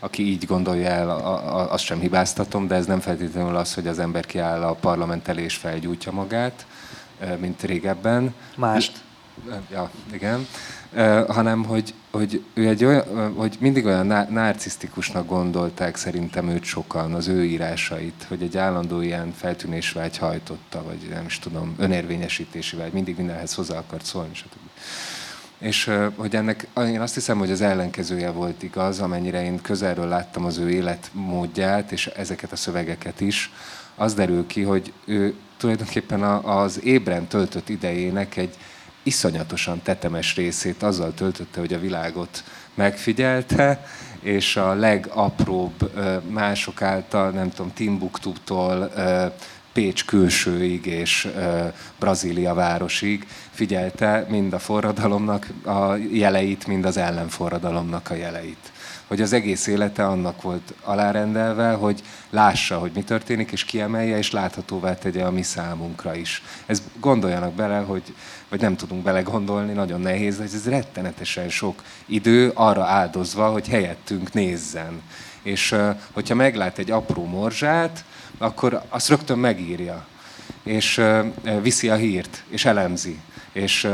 aki 0.00 0.26
így 0.26 0.46
gondolja 0.46 0.88
el, 0.88 1.10
azt 1.70 1.84
sem 1.84 2.00
hibáztatom, 2.00 2.66
de 2.66 2.74
ez 2.74 2.86
nem 2.86 3.00
feltétlenül 3.00 3.56
az, 3.56 3.74
hogy 3.74 3.86
az 3.86 3.98
ember 3.98 4.26
kiáll 4.26 4.62
a 4.62 4.72
parlament 4.72 5.28
elé 5.28 5.42
és 5.42 5.54
felgyújtja 5.54 6.12
magát, 6.12 6.66
mint 7.38 7.62
régebben. 7.62 8.34
Mást. 8.56 9.02
Ja, 9.70 9.90
igen. 10.12 10.46
hanem, 11.28 11.64
hogy, 11.64 11.94
hogy 12.10 12.44
ő 12.54 12.68
egy 12.68 12.84
olyan, 12.84 13.34
hogy 13.34 13.56
mindig 13.60 13.84
olyan 13.84 14.26
narcisztikusnak 14.30 15.26
gondolták 15.26 15.96
szerintem 15.96 16.48
őt 16.48 16.64
sokan, 16.64 17.14
az 17.14 17.28
ő 17.28 17.44
írásait, 17.44 18.26
hogy 18.28 18.42
egy 18.42 18.56
állandó 18.56 19.00
ilyen 19.00 19.32
feltűnésvágy 19.36 20.18
hajtotta, 20.18 20.82
vagy 20.82 21.08
nem 21.10 21.24
is 21.26 21.38
tudom, 21.38 21.74
önérvényesítési 21.78 22.76
vágy, 22.76 22.92
mindig 22.92 23.16
mindenhez 23.16 23.54
hozzá 23.54 23.78
akart 23.78 24.04
szólni, 24.04 24.34
stb. 24.34 24.67
És 25.58 25.90
hogy 26.16 26.36
ennek, 26.36 26.66
én 26.76 27.00
azt 27.00 27.14
hiszem, 27.14 27.38
hogy 27.38 27.50
az 27.50 27.60
ellenkezője 27.60 28.30
volt 28.30 28.62
igaz, 28.62 29.00
amennyire 29.00 29.44
én 29.44 29.60
közelről 29.60 30.08
láttam 30.08 30.44
az 30.44 30.58
ő 30.58 30.70
életmódját, 30.70 31.92
és 31.92 32.06
ezeket 32.06 32.52
a 32.52 32.56
szövegeket 32.56 33.20
is, 33.20 33.52
az 33.94 34.14
derül 34.14 34.46
ki, 34.46 34.62
hogy 34.62 34.92
ő 35.04 35.34
tulajdonképpen 35.56 36.22
az 36.22 36.84
ébren 36.84 37.26
töltött 37.26 37.68
idejének 37.68 38.36
egy 38.36 38.54
iszonyatosan 39.02 39.82
tetemes 39.82 40.36
részét 40.36 40.82
azzal 40.82 41.14
töltötte, 41.14 41.60
hogy 41.60 41.72
a 41.72 41.80
világot 41.80 42.44
megfigyelte, 42.74 43.86
és 44.20 44.56
a 44.56 44.74
legapróbb 44.74 45.92
mások 46.30 46.82
által, 46.82 47.30
nem 47.30 47.50
tudom, 47.50 47.72
Timbuktu-tól 47.72 48.92
Pécs 49.78 50.04
külsőig 50.04 50.86
és 50.86 51.28
Brazília 51.98 52.54
városig 52.54 53.26
figyelte 53.50 54.26
mind 54.28 54.52
a 54.52 54.58
forradalomnak 54.58 55.46
a 55.64 55.94
jeleit, 56.12 56.66
mind 56.66 56.84
az 56.84 56.96
ellenforradalomnak 56.96 58.10
a 58.10 58.14
jeleit. 58.14 58.72
Hogy 59.06 59.20
az 59.20 59.32
egész 59.32 59.66
élete 59.66 60.06
annak 60.06 60.42
volt 60.42 60.74
alárendelve, 60.82 61.72
hogy 61.72 62.02
lássa, 62.30 62.78
hogy 62.78 62.90
mi 62.94 63.02
történik, 63.02 63.50
és 63.50 63.64
kiemelje, 63.64 64.18
és 64.18 64.30
láthatóvá 64.30 64.94
tegye 64.94 65.24
a 65.24 65.30
mi 65.30 65.42
számunkra 65.42 66.14
is. 66.14 66.42
Ez 66.66 66.82
gondoljanak 67.00 67.52
bele, 67.52 67.78
hogy, 67.78 68.14
vagy 68.48 68.60
nem 68.60 68.76
tudunk 68.76 69.02
belegondolni, 69.02 69.72
nagyon 69.72 70.00
nehéz, 70.00 70.36
hogy 70.36 70.50
ez 70.54 70.68
rettenetesen 70.68 71.48
sok 71.48 71.82
idő 72.06 72.50
arra 72.54 72.84
áldozva, 72.84 73.50
hogy 73.50 73.68
helyettünk 73.68 74.32
nézzen. 74.32 75.02
És 75.42 75.74
hogyha 76.12 76.34
meglát 76.34 76.78
egy 76.78 76.90
apró 76.90 77.24
morzsát, 77.24 78.04
akkor 78.38 78.82
azt 78.88 79.08
rögtön 79.08 79.38
megírja, 79.38 80.06
és 80.62 81.02
viszi 81.62 81.88
a 81.88 81.94
hírt, 81.94 82.42
és 82.48 82.64
elemzi, 82.64 83.18
és 83.52 83.88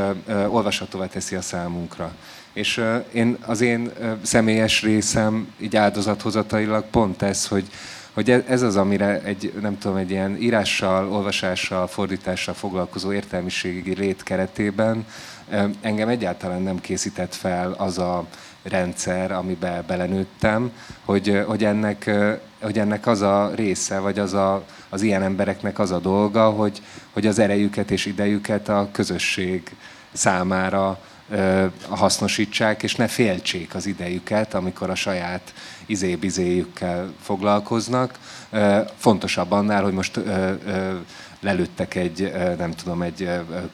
olvashatóvá 0.47 1.07
teszi 1.07 1.35
a 1.35 1.41
számunkra. 1.41 2.15
És 2.53 2.81
én, 3.11 3.37
az 3.45 3.61
én 3.61 3.91
személyes 4.21 4.81
részem 4.81 5.53
így 5.57 5.75
áldozathozatailag 5.75 6.85
pont 6.85 7.21
ez, 7.21 7.47
hogy, 7.47 7.65
hogy 8.13 8.29
e, 8.31 8.43
ez 8.47 8.61
az, 8.61 8.75
amire 8.75 9.21
egy, 9.21 9.53
nem 9.61 9.77
tudom, 9.77 9.97
egy 9.97 10.11
ilyen 10.11 10.37
írással, 10.41 11.11
olvasással, 11.11 11.87
fordítással 11.87 12.53
foglalkozó 12.53 13.13
értelmiségi 13.13 13.93
lét 13.93 14.23
keretében 14.23 15.05
Engem 15.81 16.09
egyáltalán 16.09 16.61
nem 16.61 16.79
készített 16.79 17.35
fel 17.35 17.71
az 17.71 17.97
a 17.97 18.25
rendszer, 18.69 19.31
amiben 19.31 19.83
belenőttem, 19.87 20.71
hogy, 21.05 21.43
hogy, 21.45 21.65
ennek, 21.65 22.11
hogy 22.61 22.79
ennek 22.79 23.07
az 23.07 23.21
a 23.21 23.51
része, 23.55 23.99
vagy 23.99 24.19
az, 24.19 24.33
a, 24.33 24.63
az 24.89 25.01
ilyen 25.01 25.23
embereknek 25.23 25.79
az 25.79 25.91
a 25.91 25.99
dolga, 25.99 26.49
hogy, 26.49 26.81
hogy 27.13 27.27
az 27.27 27.39
erejüket 27.39 27.91
és 27.91 28.05
idejüket 28.05 28.69
a 28.69 28.89
közösség 28.91 29.75
számára 30.13 30.99
hasznosítsák, 31.89 32.83
és 32.83 32.95
ne 32.95 33.07
féltsék 33.07 33.75
az 33.75 33.85
idejüket, 33.85 34.53
amikor 34.53 34.89
a 34.89 34.95
saját 34.95 35.53
izébizéjükkel 35.85 37.13
foglalkoznak. 37.21 38.19
Fontosabb 38.97 39.51
annál, 39.51 39.83
hogy 39.83 39.93
most 39.93 40.19
lelőttek 41.45 41.95
egy, 41.95 42.31
nem 42.57 42.71
tudom, 42.71 43.01
egy 43.01 43.29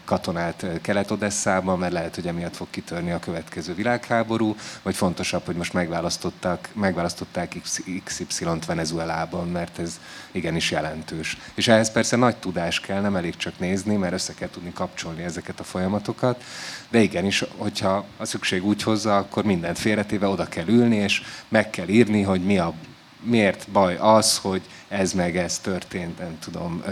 katonát 0.05 0.65
Kelet-Odesszában, 0.81 1.79
mert 1.79 1.93
lehet, 1.93 2.15
hogy 2.15 2.27
emiatt 2.27 2.55
fog 2.55 2.67
kitörni 2.69 3.11
a 3.11 3.19
következő 3.19 3.73
világháború, 3.73 4.55
vagy 4.81 4.95
fontosabb, 4.95 5.45
hogy 5.45 5.55
most 5.55 5.73
megválasztották, 5.73 6.69
megválasztották 6.73 7.55
XY-t 8.03 8.65
Venezuelában, 8.65 9.47
mert 9.47 9.79
ez 9.79 9.99
igenis 10.31 10.71
jelentős. 10.71 11.37
És 11.53 11.67
ehhez 11.67 11.91
persze 11.91 12.15
nagy 12.15 12.35
tudás 12.35 12.79
kell, 12.79 13.01
nem 13.01 13.15
elég 13.15 13.35
csak 13.35 13.59
nézni, 13.59 13.95
mert 13.95 14.13
össze 14.13 14.33
kell 14.33 14.49
tudni 14.49 14.73
kapcsolni 14.73 15.23
ezeket 15.23 15.59
a 15.59 15.63
folyamatokat, 15.63 16.43
de 16.89 16.99
igenis, 16.99 17.43
hogyha 17.57 18.05
a 18.17 18.25
szükség 18.25 18.65
úgy 18.65 18.83
hozza, 18.83 19.17
akkor 19.17 19.43
mindent 19.43 19.79
félretéve 19.79 20.27
oda 20.27 20.45
kell 20.45 20.67
ülni, 20.67 20.95
és 20.95 21.21
meg 21.47 21.69
kell 21.69 21.87
írni, 21.87 22.21
hogy 22.21 22.43
mi 22.43 22.57
a 22.57 22.73
miért 23.21 23.69
baj 23.69 23.97
az, 23.97 24.37
hogy 24.37 24.61
ez 24.87 25.13
meg 25.13 25.37
ez 25.37 25.59
történt, 25.59 26.19
nem 26.19 26.39
tudom, 26.39 26.83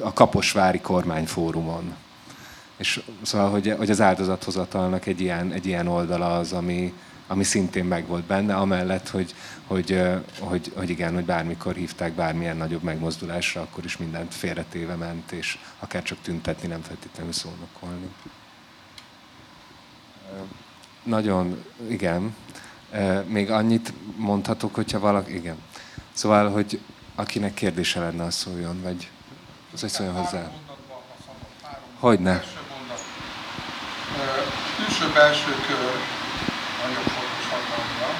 a 0.00 0.12
Kaposvári 0.12 0.80
kormányfórumon. 0.80 1.94
És 2.76 3.02
szóval, 3.22 3.50
hogy, 3.50 3.74
hogy 3.78 3.90
az 3.90 4.00
áldozathozatalnak 4.00 5.06
egy 5.06 5.20
ilyen, 5.20 5.52
egy 5.52 5.66
ilyen 5.66 5.86
oldala 5.86 6.38
az, 6.38 6.52
ami, 6.52 6.92
ami 7.26 7.44
szintén 7.44 7.84
megvolt 7.84 8.24
benne, 8.24 8.54
amellett, 8.54 9.08
hogy, 9.08 9.34
hogy, 9.66 10.02
hogy, 10.40 10.72
hogy 10.76 10.90
igen, 10.90 11.14
hogy 11.14 11.24
bármikor 11.24 11.74
hívták 11.74 12.12
bármilyen 12.12 12.56
nagyobb 12.56 12.82
megmozdulásra, 12.82 13.60
akkor 13.60 13.84
is 13.84 13.96
mindent 13.96 14.34
félretéve 14.34 14.94
ment, 14.94 15.32
és 15.32 15.58
akár 15.78 16.02
csak 16.02 16.18
tüntetni, 16.22 16.68
nem 16.68 16.80
feltétlenül 16.82 17.32
szónokolni. 17.32 18.08
Nagyon, 21.02 21.64
igen. 21.88 22.34
Még 23.26 23.50
annyit 23.50 23.92
mondhatok, 24.16 24.74
hogyha 24.74 24.98
valaki... 24.98 25.34
Igen. 25.34 25.56
Szóval, 26.12 26.50
hogy 26.50 26.80
akinek 27.14 27.54
kérdése 27.54 28.00
lenne, 28.00 28.24
az 28.24 28.34
szóljon, 28.34 28.82
vagy 28.82 29.10
az 29.72 29.80
hogy 29.80 29.90
szóljon 29.90 30.14
hozzá. 30.14 30.50
Hogyne. 32.00 32.42
Külső-belső 34.76 35.52
kör 35.66 35.94
nagyon 36.82 37.04
fontos 37.14 37.46
hatalomra. 37.52 38.10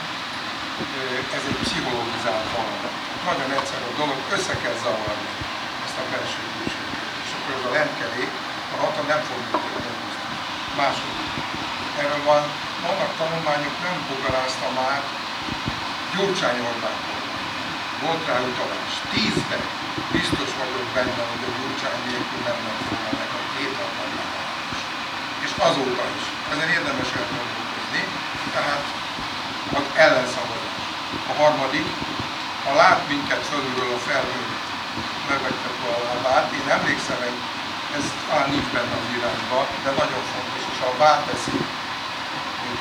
Ez 1.36 1.44
egy 1.48 1.58
pszichológizált 1.62 2.48
valami. 2.56 2.88
Nagyon 3.28 3.50
egyszerű 3.58 3.86
a 3.92 3.96
dolog, 4.00 4.18
össze 4.36 4.54
kell 4.62 4.76
zavarni 4.84 5.30
ezt 5.84 5.98
a 6.02 6.04
belső 6.12 6.40
külső 6.54 6.82
És 7.24 7.30
akkor 7.36 7.52
ez 7.58 7.64
a 7.68 7.72
lentkerék, 7.76 8.32
a 8.74 8.76
hatalom 8.82 9.06
nem 9.12 9.22
fog 9.28 9.40
működni. 9.44 9.92
Második. 10.80 11.67
Erről 12.02 12.24
van 12.32 12.42
vannak 12.86 13.12
tanulmányok, 13.20 13.76
nem 13.86 13.96
bogarázta 14.08 14.66
már 14.80 15.00
Gyurcsány 16.12 16.58
Orbán 16.68 16.98
Volt 18.02 18.22
rá 18.28 18.36
utalás. 18.50 18.92
Tízben 19.12 19.64
biztos 20.16 20.50
vagyok 20.60 20.86
benne, 20.96 21.22
hogy 21.30 21.44
a 21.48 21.50
Gyurcsány 21.56 22.00
nélkül 22.08 22.40
nem 22.48 22.58
lett 22.66 22.82
volna 22.88 23.10
meg 23.20 23.30
a 23.38 23.42
két 23.54 23.74
És 25.44 25.52
azóta 25.68 26.04
is. 26.18 26.24
Ezen 26.52 26.70
érdemes 26.76 27.10
elgondolkozni. 27.18 28.02
Tehát 28.54 28.84
az 29.78 29.86
ellenszavazás. 30.04 30.76
A 31.30 31.32
harmadik, 31.40 31.88
ha 32.64 32.72
lát 32.82 33.00
minket 33.12 33.42
fölülről 33.50 33.92
a 33.98 34.04
felhőn, 34.08 34.50
megvegytek 35.28 35.76
a 35.90 35.92
lábát. 36.06 36.46
Én 36.58 36.68
emlékszem, 36.76 37.18
hogy 37.24 37.38
ez 37.96 38.06
talán 38.28 38.48
nincs 38.54 38.68
benne 38.74 38.94
az 39.00 39.08
írásban, 39.14 39.66
de 39.84 39.90
nagyon 40.00 40.22
fontos, 40.32 40.62
és 40.72 40.80
a 40.86 40.90
teszi, 41.28 41.58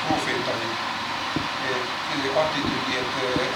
profétai 0.06 0.68
attitűdjét 2.42 3.10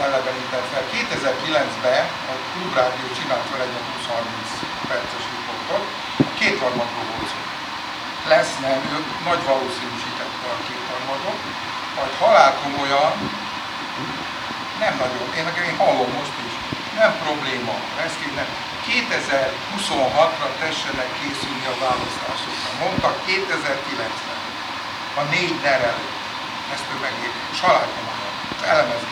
elevenített 0.06 0.66
fel. 0.72 0.84
2009-ben 0.94 2.04
a 2.32 2.34
Klubrádió 2.52 3.06
csinált 3.16 3.46
fel 3.50 3.62
egy 3.66 3.76
20-30 3.90 4.88
perces 4.90 5.24
riportot, 5.32 5.84
a 6.28 6.32
kétharmadról 6.38 7.06
volt 7.12 7.28
szó. 7.32 7.40
Lesz, 8.32 8.52
nem, 8.66 8.78
ő 8.94 8.96
nagy 9.28 9.42
valószínűsítette 9.50 10.46
a 10.54 10.58
kétharmadot, 10.66 11.40
majd 11.96 12.12
halál 12.22 12.52
komolyan, 12.62 13.12
nem 14.82 14.94
nagyon, 15.02 15.26
én, 15.38 15.46
én 15.68 15.76
hallom 15.82 16.10
most 16.18 16.36
is, 16.48 16.54
nem 17.00 17.12
probléma, 17.24 17.74
ezt 18.04 18.18
kéne, 18.20 18.44
2026-ra 18.88 20.48
tessenek 20.62 21.10
készülni 21.18 21.66
a 21.72 21.76
választásokra. 21.84 22.68
Mondtak 22.82 23.16
2009-ben, 23.26 24.40
a 25.20 25.22
négy 25.34 25.56
előtt 25.64 26.21
ezt 26.72 26.84
ő 26.94 27.00
megír, 27.00 27.32
és 27.52 27.60
halálkomolyan, 27.60 28.34
elemezni. 28.68 29.08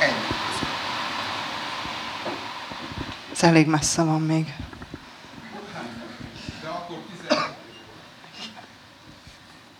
Ennyi. 0.00 0.24
Ez 3.32 3.42
elég 3.42 3.66
messze 3.66 4.02
van 4.02 4.20
még. 4.20 4.54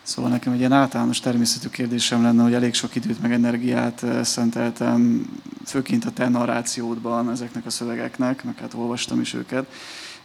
Szóval 0.03 0.31
nekem 0.31 0.53
egy 0.53 0.59
ilyen 0.59 0.73
általános 0.73 1.21
természetű 1.21 1.69
kérdésem 1.69 2.23
lenne, 2.23 2.43
hogy 2.43 2.55
elég 2.55 2.75
sok 2.75 2.95
időt 2.95 3.23
meg 3.23 3.33
energiát 3.33 4.03
eh, 4.03 4.25
szenteltem, 4.25 5.27
főként 5.67 6.05
a 6.05 6.11
te 6.11 6.29
narrációdban 6.29 7.31
ezeknek 7.31 7.67
a 7.67 7.71
szövegeknek, 7.71 8.45
meg 8.45 8.59
hát 8.59 8.75
olvastam 8.75 9.21
is 9.21 9.35
őket, 9.35 9.67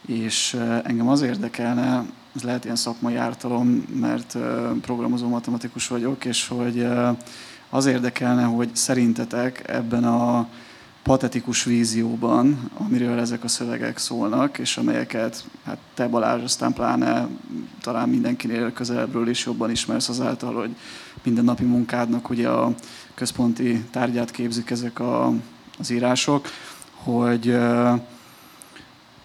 és 0.06 0.54
eh, 0.54 0.80
engem 0.84 1.08
az 1.08 1.22
érdekelne, 1.22 2.06
ez 2.38 2.44
lehet 2.44 2.64
ilyen 2.64 2.76
szakmai 2.76 3.16
ártalom, 3.16 3.68
mert 4.00 4.38
programozó 4.82 5.28
matematikus 5.28 5.88
vagyok, 5.88 6.26
és 6.26 6.48
hogy 6.48 6.88
az 7.70 7.86
érdekelne, 7.86 8.44
hogy 8.44 8.76
szerintetek 8.76 9.68
ebben 9.68 10.04
a 10.04 10.48
patetikus 11.04 11.64
vízióban, 11.64 12.72
amiről 12.74 13.20
ezek 13.20 13.44
a 13.44 13.48
szövegek 13.48 13.98
szólnak, 13.98 14.58
és 14.58 14.78
amelyeket 14.78 15.46
hát 15.66 15.78
te 15.94 16.08
Balázs 16.08 16.44
aztán 16.44 16.74
pláne 16.74 17.28
talán 17.82 18.10
mindenkinél 18.10 18.74
közelebbről 18.74 19.30
is 19.30 19.46
jobban 19.46 19.72
ismersz 19.72 20.10
azáltal, 20.10 20.54
hogy 20.54 20.76
mindennapi 21.24 21.64
munkádnak 21.64 22.30
ugye 22.30 22.50
a 22.50 22.74
központi 23.14 23.86
tárgyát 23.92 24.32
képzik 24.32 24.70
ezek 24.70 25.00
a, 25.00 25.34
az 25.80 25.90
írások, 25.90 26.48
hogy 26.94 27.58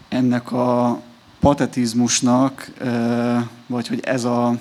ennek 0.08 0.52
a 0.52 1.00
patetizmusnak, 1.43 2.72
vagy 3.66 3.88
hogy 3.88 4.01
ez 4.03 4.24
a, 4.24 4.59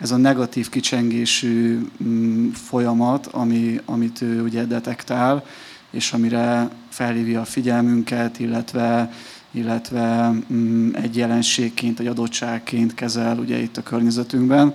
ez 0.00 0.10
a 0.10 0.16
negatív 0.16 0.68
kicsengésű 0.68 1.86
mm, 2.04 2.50
folyamat, 2.50 3.26
ami, 3.26 3.80
amit 3.84 4.22
ő 4.22 4.42
ugye 4.42 4.64
detektál, 4.64 5.44
és 5.90 6.12
amire 6.12 6.68
felhívja 6.88 7.40
a 7.40 7.44
figyelmünket, 7.44 8.38
illetve, 8.38 9.12
illetve 9.50 10.32
mm, 10.52 10.94
egy 10.94 11.16
jelenségként, 11.16 12.00
egy 12.00 12.06
adottságként 12.06 12.94
kezel 12.94 13.38
ugye 13.38 13.58
itt 13.58 13.76
a 13.76 13.82
környezetünkben, 13.82 14.74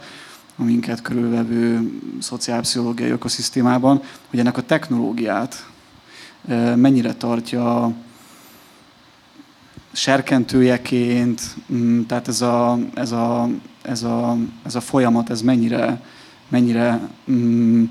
a 0.55 0.63
minket 0.63 1.01
körülvevő 1.01 1.91
szociálpszichológiai 2.19 3.09
ökoszisztémában, 3.09 4.01
hogy 4.29 4.39
ennek 4.39 4.57
a 4.57 4.65
technológiát 4.65 5.65
mennyire 6.75 7.13
tartja 7.13 7.93
serkentőjeként, 9.91 11.41
mm, 11.73 12.01
tehát 12.01 12.27
ez 12.27 12.41
a, 12.41 12.79
ez 12.93 13.11
a, 13.11 13.49
ez 13.81 14.03
a, 14.03 14.37
ez 14.65 14.75
a 14.75 14.81
folyamat, 14.81 15.29
ez 15.29 15.41
mennyire, 15.41 16.01
mennyire 16.49 17.09
mm, 17.31 17.83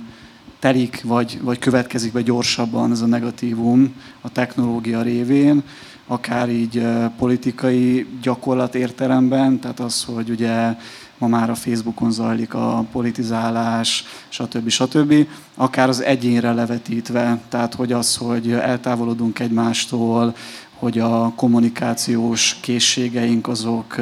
telik, 0.58 1.02
vagy, 1.04 1.38
vagy 1.42 1.58
következik 1.58 2.12
be 2.12 2.22
gyorsabban 2.22 2.90
ez 2.90 3.00
a 3.00 3.06
negatívum 3.06 3.94
a 4.20 4.32
technológia 4.32 5.02
révén, 5.02 5.62
akár 6.06 6.48
így 6.48 6.86
politikai 7.18 8.06
gyakorlat 8.22 8.74
értelemben, 8.74 9.60
tehát 9.60 9.80
az, 9.80 10.04
hogy 10.04 10.30
ugye 10.30 10.76
ma 11.20 11.26
már 11.26 11.50
a 11.50 11.54
Facebookon 11.54 12.10
zajlik 12.10 12.54
a 12.54 12.84
politizálás, 12.92 14.04
stb. 14.28 14.68
stb. 14.68 15.14
Akár 15.54 15.88
az 15.88 16.02
egyénre 16.02 16.52
levetítve, 16.52 17.40
tehát 17.48 17.74
hogy 17.74 17.92
az, 17.92 18.16
hogy 18.16 18.52
eltávolodunk 18.52 19.38
egymástól, 19.38 20.34
hogy 20.78 20.98
a 20.98 21.32
kommunikációs 21.36 22.56
készségeink 22.60 23.48
azok 23.48 23.96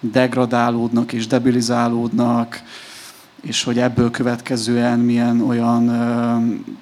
degradálódnak 0.00 1.12
és 1.12 1.26
debilizálódnak, 1.26 2.62
és 3.40 3.64
hogy 3.64 3.78
ebből 3.78 4.10
következően 4.10 4.98
milyen 4.98 5.40
olyan 5.40 5.90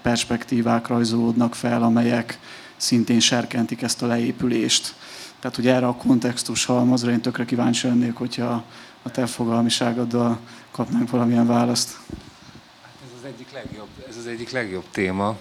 perspektívák 0.03 0.87
rajzolódnak 0.87 1.55
fel, 1.55 1.83
amelyek 1.83 2.39
szintén 2.77 3.21
serkentik 3.21 3.83
ezt 3.83 4.03
a 4.03 4.07
leépülést. 4.07 4.95
Tehát, 5.41 5.57
hogy 5.57 5.67
erre 5.67 5.87
a 5.87 5.95
kontextus 5.95 6.65
halmazra 6.65 7.11
én 7.11 7.21
tökre 7.21 7.45
kíváncsi 7.45 7.87
lennék, 7.87 8.15
hogyha 8.15 8.65
a 9.03 9.11
te 9.11 9.27
fogalmiságoddal 9.27 10.39
kapnánk 10.71 11.11
valamilyen 11.11 11.47
választ. 11.47 11.97
Hát 12.83 12.93
ez 13.05 13.19
az 13.19 13.27
egyik 13.27 13.53
legjobb, 13.53 13.89
ez 14.09 14.17
az 14.17 14.27
egyik 14.27 14.51
legjobb 14.51 14.85
téma. 14.91 15.37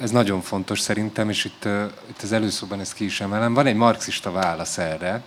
Ez 0.00 0.10
nagyon 0.10 0.40
fontos 0.40 0.80
szerintem, 0.80 1.28
és 1.28 1.44
itt, 1.44 1.64
itt 2.06 2.22
az 2.22 2.32
előszóban 2.32 2.80
ezt 2.80 2.94
ki 2.94 3.04
is 3.04 3.20
emelem. 3.20 3.54
Van 3.54 3.66
egy 3.66 3.76
marxista 3.76 4.30
válasz 4.30 4.78
erre, 4.78 5.22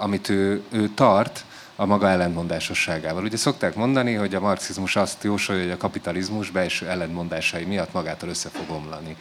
amit 0.00 0.28
ő, 0.28 0.62
ő 0.70 0.88
tart, 0.88 1.44
a 1.80 1.86
maga 1.86 2.08
ellentmondásosságával. 2.08 3.24
Ugye 3.24 3.36
szokták 3.36 3.74
mondani, 3.74 4.14
hogy 4.14 4.34
a 4.34 4.40
marxizmus 4.40 4.96
azt 4.96 5.24
jósolja, 5.24 5.62
hogy 5.62 5.70
a 5.70 5.76
kapitalizmus 5.76 6.50
belső 6.50 6.88
ellentmondásai 6.88 7.64
miatt 7.64 7.92
magától 7.92 8.28
össze 8.28 8.48
fog 8.48 8.76
omlani. 8.76 9.16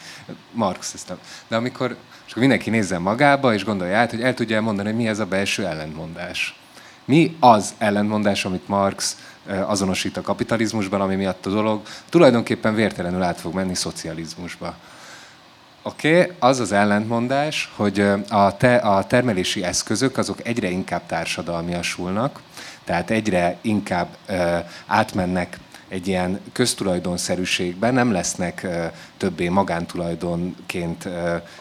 Marx 0.52 0.94
ezt 0.94 1.08
nem. 1.08 1.18
De 1.48 1.56
amikor 1.56 1.96
akkor 2.30 2.42
mindenki 2.42 2.70
nézzen 2.70 3.02
magába, 3.02 3.54
és 3.54 3.64
gondolja 3.64 3.98
át, 3.98 4.10
hogy 4.10 4.22
el 4.22 4.34
tudja 4.34 4.62
mondani, 4.62 4.88
hogy 4.88 4.98
mi 4.98 5.08
ez 5.08 5.20
a 5.20 5.26
belső 5.26 5.66
ellentmondás. 5.66 6.60
Mi 7.08 7.36
az 7.40 7.74
ellentmondás, 7.78 8.46
amit 8.46 8.68
Marx 8.68 9.18
azonosít 9.66 10.18
a 10.18 10.22
kapitalizmusban, 10.22 11.02
ami 11.02 11.16
miatt 11.16 11.46
a 11.46 11.50
dolog 11.50 11.82
tulajdonképpen 12.10 12.76
vértelenül 12.76 13.22
át 13.22 13.40
fog 13.40 13.54
menni 13.54 13.76
szocializmusba. 13.76 14.76
Oké, 15.82 16.22
okay, 16.22 16.36
az 16.40 16.60
az 16.60 16.72
ellentmondás, 16.72 17.72
hogy 17.76 18.00
a, 18.30 18.58
te, 18.58 18.76
a 18.76 19.06
termelési 19.06 19.64
eszközök 19.64 20.18
azok 20.18 20.48
egyre 20.48 20.70
inkább 20.70 21.06
társadalmiasulnak, 21.06 22.42
tehát 22.84 23.10
egyre 23.10 23.58
inkább 23.62 24.08
ö, 24.26 24.58
átmennek 24.86 25.60
egy 25.88 26.08
ilyen 26.08 26.40
köztulajdonszerűségben, 26.52 27.94
nem 27.94 28.12
lesznek 28.12 28.68
többé 29.18 29.48
magántulajdonként 29.50 31.08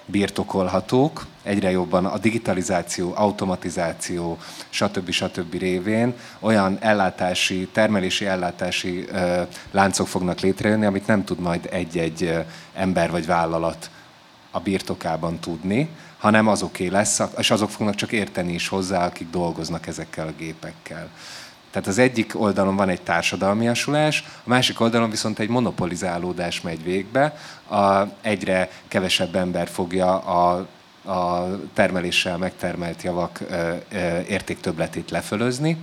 birtokolhatók, 0.04 1.26
egyre 1.42 1.70
jobban 1.70 2.06
a 2.06 2.18
digitalizáció, 2.18 3.12
automatizáció, 3.14 4.38
stb. 4.68 5.10
stb. 5.10 5.54
révén 5.54 6.14
olyan 6.40 6.78
ellátási, 6.80 7.68
termelési 7.72 8.26
ellátási 8.26 9.06
láncok 9.70 10.06
fognak 10.06 10.40
létrejönni, 10.40 10.86
amit 10.86 11.06
nem 11.06 11.24
tud 11.24 11.38
majd 11.38 11.68
egy-egy 11.70 12.34
ember 12.74 13.10
vagy 13.10 13.26
vállalat 13.26 13.90
a 14.50 14.60
birtokában 14.60 15.38
tudni, 15.38 15.88
hanem 16.18 16.48
azoké 16.48 16.86
lesz, 16.86 17.20
és 17.38 17.50
azok 17.50 17.70
fognak 17.70 17.94
csak 17.94 18.12
érteni 18.12 18.52
is 18.52 18.68
hozzá, 18.68 19.06
akik 19.06 19.30
dolgoznak 19.30 19.86
ezekkel 19.86 20.26
a 20.26 20.32
gépekkel. 20.38 21.08
Tehát 21.76 21.90
az 21.90 21.98
egyik 21.98 22.40
oldalon 22.40 22.76
van 22.76 22.88
egy 22.88 23.02
társadalmiasulás, 23.02 24.24
a 24.44 24.48
másik 24.48 24.80
oldalon 24.80 25.10
viszont 25.10 25.38
egy 25.38 25.48
monopolizálódás 25.48 26.60
megy 26.60 26.84
végbe, 26.84 27.36
a, 27.68 28.02
egyre 28.20 28.70
kevesebb 28.88 29.36
ember 29.36 29.68
fogja 29.68 30.18
a, 30.18 30.66
a 31.12 31.48
termeléssel 31.74 32.38
megtermelt 32.38 33.02
javak 33.02 33.40
értéktöbletét 34.28 35.10
lefölözni, 35.10 35.76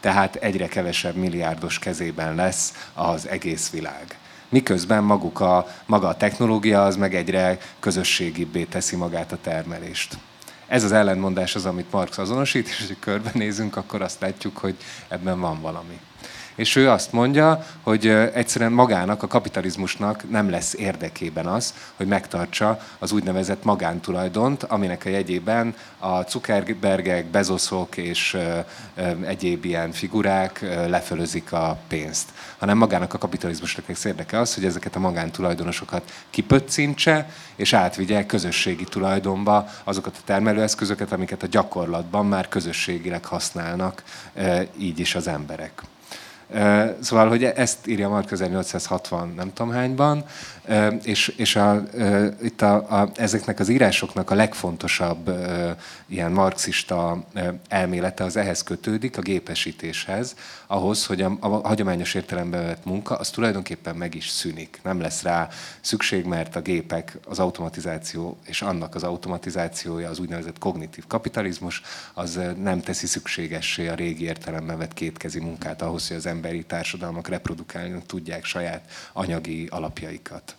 tehát 0.00 0.34
egyre 0.34 0.66
kevesebb 0.66 1.14
milliárdos 1.14 1.78
kezében 1.78 2.34
lesz 2.34 2.88
az 2.94 3.28
egész 3.28 3.70
világ. 3.70 4.18
Miközben 4.48 5.04
maguk 5.04 5.40
a, 5.40 5.66
maga 5.86 6.08
a 6.08 6.16
technológia 6.16 6.84
az 6.84 6.96
meg 6.96 7.14
egyre 7.14 7.58
közösségibbé 7.80 8.62
teszi 8.62 8.96
magát 8.96 9.32
a 9.32 9.38
termelést. 9.42 10.18
Ez 10.66 10.84
az 10.84 10.92
ellentmondás 10.92 11.54
az, 11.54 11.66
amit 11.66 11.92
Marx 11.92 12.18
azonosít, 12.18 12.68
és 12.68 12.84
ha 12.88 12.94
körbenézünk, 13.00 13.76
akkor 13.76 14.02
azt 14.02 14.20
látjuk, 14.20 14.58
hogy 14.58 14.76
ebben 15.08 15.40
van 15.40 15.60
valami. 15.60 16.00
És 16.56 16.76
ő 16.76 16.90
azt 16.90 17.12
mondja, 17.12 17.66
hogy 17.82 18.06
egyszerűen 18.08 18.72
magának, 18.72 19.22
a 19.22 19.26
kapitalizmusnak 19.26 20.30
nem 20.30 20.50
lesz 20.50 20.74
érdekében 20.74 21.46
az, 21.46 21.74
hogy 21.96 22.06
megtartsa 22.06 22.80
az 22.98 23.12
úgynevezett 23.12 23.64
magántulajdont, 23.64 24.62
aminek 24.62 25.04
a 25.04 25.08
jegyében 25.08 25.74
a 25.98 26.22
Zuckerbergek, 26.22 27.26
Bezoszok 27.26 27.96
és 27.96 28.36
egyéb 29.26 29.64
ilyen 29.64 29.92
figurák 29.92 30.60
lefölözik 30.88 31.52
a 31.52 31.78
pénzt. 31.88 32.28
Hanem 32.58 32.78
magának 32.78 33.14
a 33.14 33.18
kapitalizmusnak 33.18 33.88
lesz 33.88 34.04
érdeke 34.04 34.38
az, 34.38 34.54
hogy 34.54 34.64
ezeket 34.64 34.96
a 34.96 34.98
magántulajdonosokat 34.98 36.02
kipöccintse, 36.30 37.28
és 37.56 37.72
átvigye 37.72 38.26
közösségi 38.26 38.84
tulajdonba 38.84 39.68
azokat 39.84 40.16
a 40.16 40.24
termelőeszközöket, 40.24 41.12
amiket 41.12 41.42
a 41.42 41.46
gyakorlatban 41.46 42.26
már 42.26 42.48
közösségileg 42.48 43.24
használnak 43.24 44.02
így 44.78 44.98
is 44.98 45.14
az 45.14 45.28
emberek. 45.28 45.82
Szóval, 47.00 47.28
hogy 47.28 47.44
ezt 47.44 47.86
írja 47.86 48.08
Mark 48.08 48.30
1860 48.30 49.32
nem 49.36 49.52
tudom 49.52 49.72
hányban, 49.72 50.24
és, 51.02 51.28
és 51.36 51.56
a, 51.56 51.82
itt 52.42 52.62
a, 52.62 53.00
a, 53.00 53.10
ezeknek 53.14 53.60
az 53.60 53.68
írásoknak 53.68 54.30
a 54.30 54.34
legfontosabb 54.34 55.30
ilyen 56.06 56.32
marxista 56.32 57.24
elmélete 57.68 58.24
az 58.24 58.36
ehhez 58.36 58.62
kötődik, 58.62 59.18
a 59.18 59.20
gépesítéshez, 59.20 60.34
ahhoz, 60.66 61.06
hogy 61.06 61.22
a, 61.22 61.36
a 61.40 61.48
hagyományos 61.48 62.14
értelemben 62.14 62.66
vett 62.66 62.84
munka, 62.84 63.14
az 63.14 63.30
tulajdonképpen 63.30 63.96
meg 63.96 64.14
is 64.14 64.28
szűnik. 64.28 64.80
Nem 64.82 65.00
lesz 65.00 65.22
rá 65.22 65.48
szükség, 65.80 66.24
mert 66.24 66.56
a 66.56 66.60
gépek, 66.60 67.18
az 67.28 67.38
automatizáció 67.38 68.38
és 68.44 68.62
annak 68.62 68.94
az 68.94 69.02
automatizációja, 69.02 70.10
az 70.10 70.18
úgynevezett 70.18 70.58
kognitív 70.58 71.06
kapitalizmus, 71.06 71.82
az 72.14 72.40
nem 72.62 72.80
teszi 72.80 73.06
szükségessé 73.06 73.88
a 73.88 73.94
régi 73.94 74.24
értelemben 74.24 74.78
vett 74.78 74.94
kétkezi 74.94 75.40
munkát 75.40 75.82
ahhoz, 75.82 76.08
hogy 76.08 76.16
az 76.16 76.26
emberi 76.26 76.64
társadalmak 76.64 77.28
reprodukálni 77.28 78.02
tudják 78.06 78.44
saját 78.44 78.90
anyagi 79.12 79.66
alapjaikat. 79.70 80.55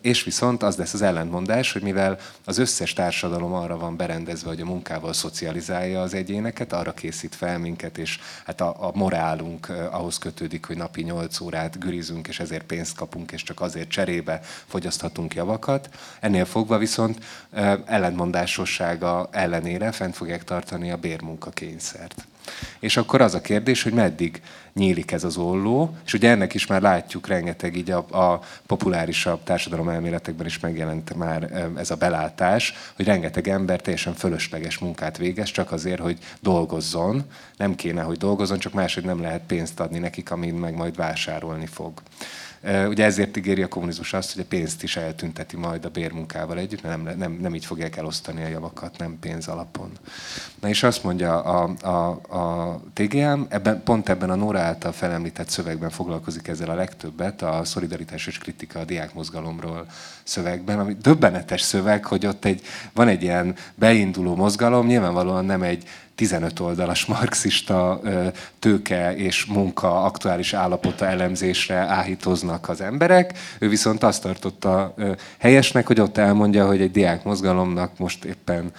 És 0.00 0.24
viszont 0.24 0.62
az 0.62 0.76
lesz 0.76 0.94
az 0.94 1.02
ellentmondás, 1.02 1.72
hogy 1.72 1.82
mivel 1.82 2.18
az 2.44 2.58
összes 2.58 2.92
társadalom 2.92 3.52
arra 3.52 3.76
van 3.76 3.96
berendezve, 3.96 4.48
hogy 4.48 4.60
a 4.60 4.64
munkával 4.64 5.12
szocializálja 5.12 6.02
az 6.02 6.14
egyéneket, 6.14 6.72
arra 6.72 6.92
készít 6.92 7.34
fel 7.34 7.58
minket, 7.58 7.98
és 7.98 8.18
hát 8.44 8.60
a, 8.60 8.86
a 8.86 8.90
morálunk 8.94 9.68
ahhoz 9.90 10.18
kötődik, 10.18 10.64
hogy 10.64 10.76
napi 10.76 11.02
8 11.02 11.40
órát 11.40 11.78
gürizünk, 11.78 12.28
és 12.28 12.40
ezért 12.40 12.64
pénzt 12.64 12.96
kapunk, 12.96 13.32
és 13.32 13.42
csak 13.42 13.60
azért 13.60 13.88
cserébe 13.88 14.40
fogyaszthatunk 14.66 15.34
javakat. 15.34 15.88
Ennél 16.20 16.44
fogva 16.44 16.78
viszont 16.78 17.24
ellentmondásossága 17.84 19.28
ellenére 19.30 19.92
fent 19.92 20.16
fogják 20.16 20.44
tartani 20.44 20.90
a 20.90 20.96
bérmunkakényszert. 20.96 22.26
És 22.78 22.96
akkor 22.96 23.20
az 23.20 23.34
a 23.34 23.40
kérdés, 23.40 23.82
hogy 23.82 23.92
meddig 23.92 24.40
nyílik 24.74 25.12
ez 25.12 25.24
az 25.24 25.36
olló, 25.36 25.96
és 26.06 26.12
ugye 26.12 26.30
ennek 26.30 26.54
is 26.54 26.66
már 26.66 26.82
látjuk 26.82 27.26
rengeteg 27.26 27.76
így 27.76 27.90
a, 27.90 27.96
a 27.98 28.40
populárisabb 28.66 29.42
társadalomelméletekben 29.42 30.46
is 30.46 30.60
megjelent 30.60 31.14
már 31.14 31.70
ez 31.76 31.90
a 31.90 31.96
belátás, 31.96 32.74
hogy 32.96 33.04
rengeteg 33.04 33.48
ember 33.48 33.80
teljesen 33.80 34.14
fölösleges 34.14 34.78
munkát 34.78 35.16
végez, 35.16 35.50
csak 35.50 35.72
azért, 35.72 36.00
hogy 36.00 36.18
dolgozzon. 36.40 37.24
Nem 37.56 37.74
kéne, 37.74 38.02
hogy 38.02 38.16
dolgozzon, 38.16 38.58
csak 38.58 38.72
máshogy 38.72 39.04
nem 39.04 39.20
lehet 39.20 39.42
pénzt 39.46 39.80
adni 39.80 39.98
nekik, 39.98 40.30
amin 40.30 40.54
meg 40.54 40.74
majd 40.74 40.96
vásárolni 40.96 41.66
fog. 41.66 41.92
Ugye 42.88 43.04
ezért 43.04 43.36
ígéri 43.36 43.62
a 43.62 43.68
kommunizmus 43.68 44.12
azt, 44.12 44.32
hogy 44.32 44.42
a 44.42 44.46
pénzt 44.48 44.82
is 44.82 44.96
eltünteti 44.96 45.56
majd 45.56 45.84
a 45.84 45.88
bérmunkával 45.88 46.58
együtt, 46.58 46.82
mert 46.82 47.04
nem, 47.04 47.18
nem, 47.18 47.32
nem 47.32 47.54
így 47.54 47.64
fogják 47.64 47.96
elosztani 47.96 48.42
a 48.42 48.48
javakat, 48.48 48.98
nem 48.98 49.18
pénz 49.20 49.48
alapon. 49.48 49.90
Na 50.60 50.68
és 50.68 50.82
azt 50.82 51.04
mondja 51.04 51.42
a, 51.42 51.74
a, 51.82 52.08
a 52.38 52.80
TGM, 52.92 53.40
ebben, 53.48 53.82
pont 53.82 54.08
ebben 54.08 54.30
a 54.30 54.34
Nóra 54.34 54.60
által 54.60 54.92
felemlített 54.92 55.48
szövegben 55.48 55.90
foglalkozik 55.90 56.48
ezzel 56.48 56.70
a 56.70 56.74
legtöbbet, 56.74 57.42
a 57.42 57.64
szolidaritás 57.64 58.26
és 58.26 58.38
kritika 58.38 58.78
a 58.78 58.84
diákmozgalomról 58.84 59.86
szövegben, 60.22 60.78
ami 60.78 60.96
döbbenetes 61.02 61.60
szöveg, 61.60 62.04
hogy 62.04 62.26
ott 62.26 62.44
egy, 62.44 62.62
van 62.92 63.08
egy 63.08 63.22
ilyen 63.22 63.54
beinduló 63.74 64.34
mozgalom, 64.34 64.86
nyilvánvalóan 64.86 65.44
nem 65.44 65.62
egy 65.62 65.84
15 66.16 66.60
oldalas 66.60 67.04
marxista 67.14 68.00
tőke 68.58 69.16
és 69.16 69.44
munka 69.44 70.04
aktuális 70.04 70.52
állapota 70.52 71.06
elemzésre 71.06 71.76
áhítoznak 71.76 72.68
az 72.68 72.80
emberek. 72.80 73.38
Ő 73.58 73.68
viszont 73.68 74.02
azt 74.02 74.22
tartotta 74.22 74.94
helyesnek, 75.38 75.86
hogy 75.86 76.00
ott 76.00 76.16
elmondja, 76.16 76.66
hogy 76.66 76.80
egy 76.80 76.90
diák 76.90 77.24
mozgalomnak 77.24 77.98
most 77.98 78.24
éppen 78.24 78.72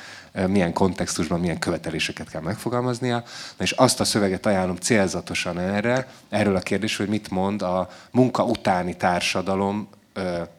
milyen 0.48 0.74
kontextusban, 0.74 1.40
milyen 1.40 1.60
követeléseket 1.60 2.30
kell 2.30 2.42
megfogalmaznia. 2.42 3.24
Na 3.58 3.64
és 3.64 3.72
azt 3.72 4.00
a 4.00 4.04
szöveget 4.04 4.46
ajánlom 4.46 4.76
célzatosan 4.76 5.60
erre, 5.60 6.08
erről 6.30 6.56
a 6.56 6.60
kérdésről, 6.60 7.08
hogy 7.08 7.16
mit 7.16 7.30
mond 7.30 7.62
a 7.62 7.90
munka 8.12 8.44
utáni 8.44 8.96
társadalom 8.96 9.88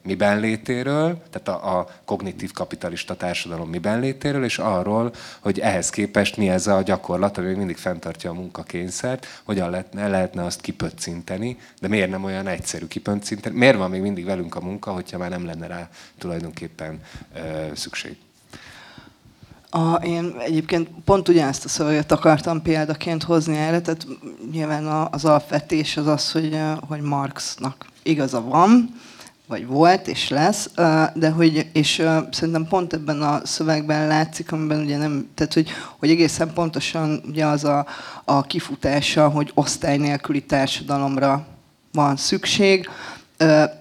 miben 0.02 0.40
létéről, 0.40 1.22
tehát 1.30 1.62
a, 1.62 1.78
a 1.78 1.88
kognitív 2.04 2.52
kapitalista 2.52 3.14
társadalom 3.14 3.68
miben 3.68 4.00
létéről, 4.00 4.44
és 4.44 4.58
arról, 4.58 5.12
hogy 5.40 5.58
ehhez 5.58 5.90
képest 5.90 6.36
mi 6.36 6.48
ez 6.48 6.66
a 6.66 6.82
gyakorlat, 6.82 7.38
ami 7.38 7.52
mindig 7.52 7.76
fenntartja 7.76 8.30
a 8.30 8.34
munkakényszert, 8.34 9.26
hogyan 9.44 9.70
lehetne, 9.70 10.08
lehetne 10.08 10.44
azt 10.44 10.60
kipöccinteni, 10.60 11.58
de 11.80 11.88
miért 11.88 12.10
nem 12.10 12.24
olyan 12.24 12.46
egyszerű 12.46 12.86
kipöccinteni, 12.86 13.58
miért 13.58 13.76
van 13.76 13.90
még 13.90 14.00
mindig 14.00 14.24
velünk 14.24 14.54
a 14.54 14.60
munka, 14.60 14.90
hogyha 14.90 15.18
már 15.18 15.30
nem 15.30 15.44
lenne 15.44 15.66
rá 15.66 15.88
tulajdonképpen 16.18 17.00
ö, 17.34 17.40
szükség. 17.74 18.16
A, 19.70 19.94
én 19.94 20.34
egyébként 20.38 20.88
pont 21.04 21.28
ugyanezt 21.28 21.64
a 21.64 21.68
szöveget 21.68 22.12
akartam 22.12 22.62
példaként 22.62 23.22
hozni 23.22 23.56
erre, 23.56 23.80
tehát 23.80 24.06
nyilván 24.50 24.86
az 24.86 25.24
alapvetés 25.24 25.96
az 25.96 26.06
az, 26.06 26.32
hogy, 26.32 26.58
hogy 26.88 27.00
Marxnak 27.00 27.86
igaza 28.02 28.42
van, 28.42 28.94
vagy 29.48 29.66
volt, 29.66 30.06
és 30.06 30.28
lesz, 30.28 30.70
de 31.14 31.30
hogy, 31.30 31.66
és 31.72 32.02
szerintem 32.30 32.66
pont 32.68 32.92
ebben 32.92 33.22
a 33.22 33.40
szövegben 33.44 34.06
látszik, 34.06 34.52
amiben 34.52 34.80
ugye 34.80 34.96
nem, 34.96 35.28
tehát 35.34 35.54
hogy, 35.54 35.68
hogy 35.98 36.10
egészen 36.10 36.52
pontosan 36.52 37.22
ugye 37.28 37.46
az 37.46 37.64
a, 37.64 37.86
a 38.24 38.42
kifutása, 38.42 39.28
hogy 39.28 39.50
osztály 39.54 39.96
nélküli 39.96 40.42
társadalomra 40.42 41.46
van 41.92 42.16
szükség, 42.16 42.88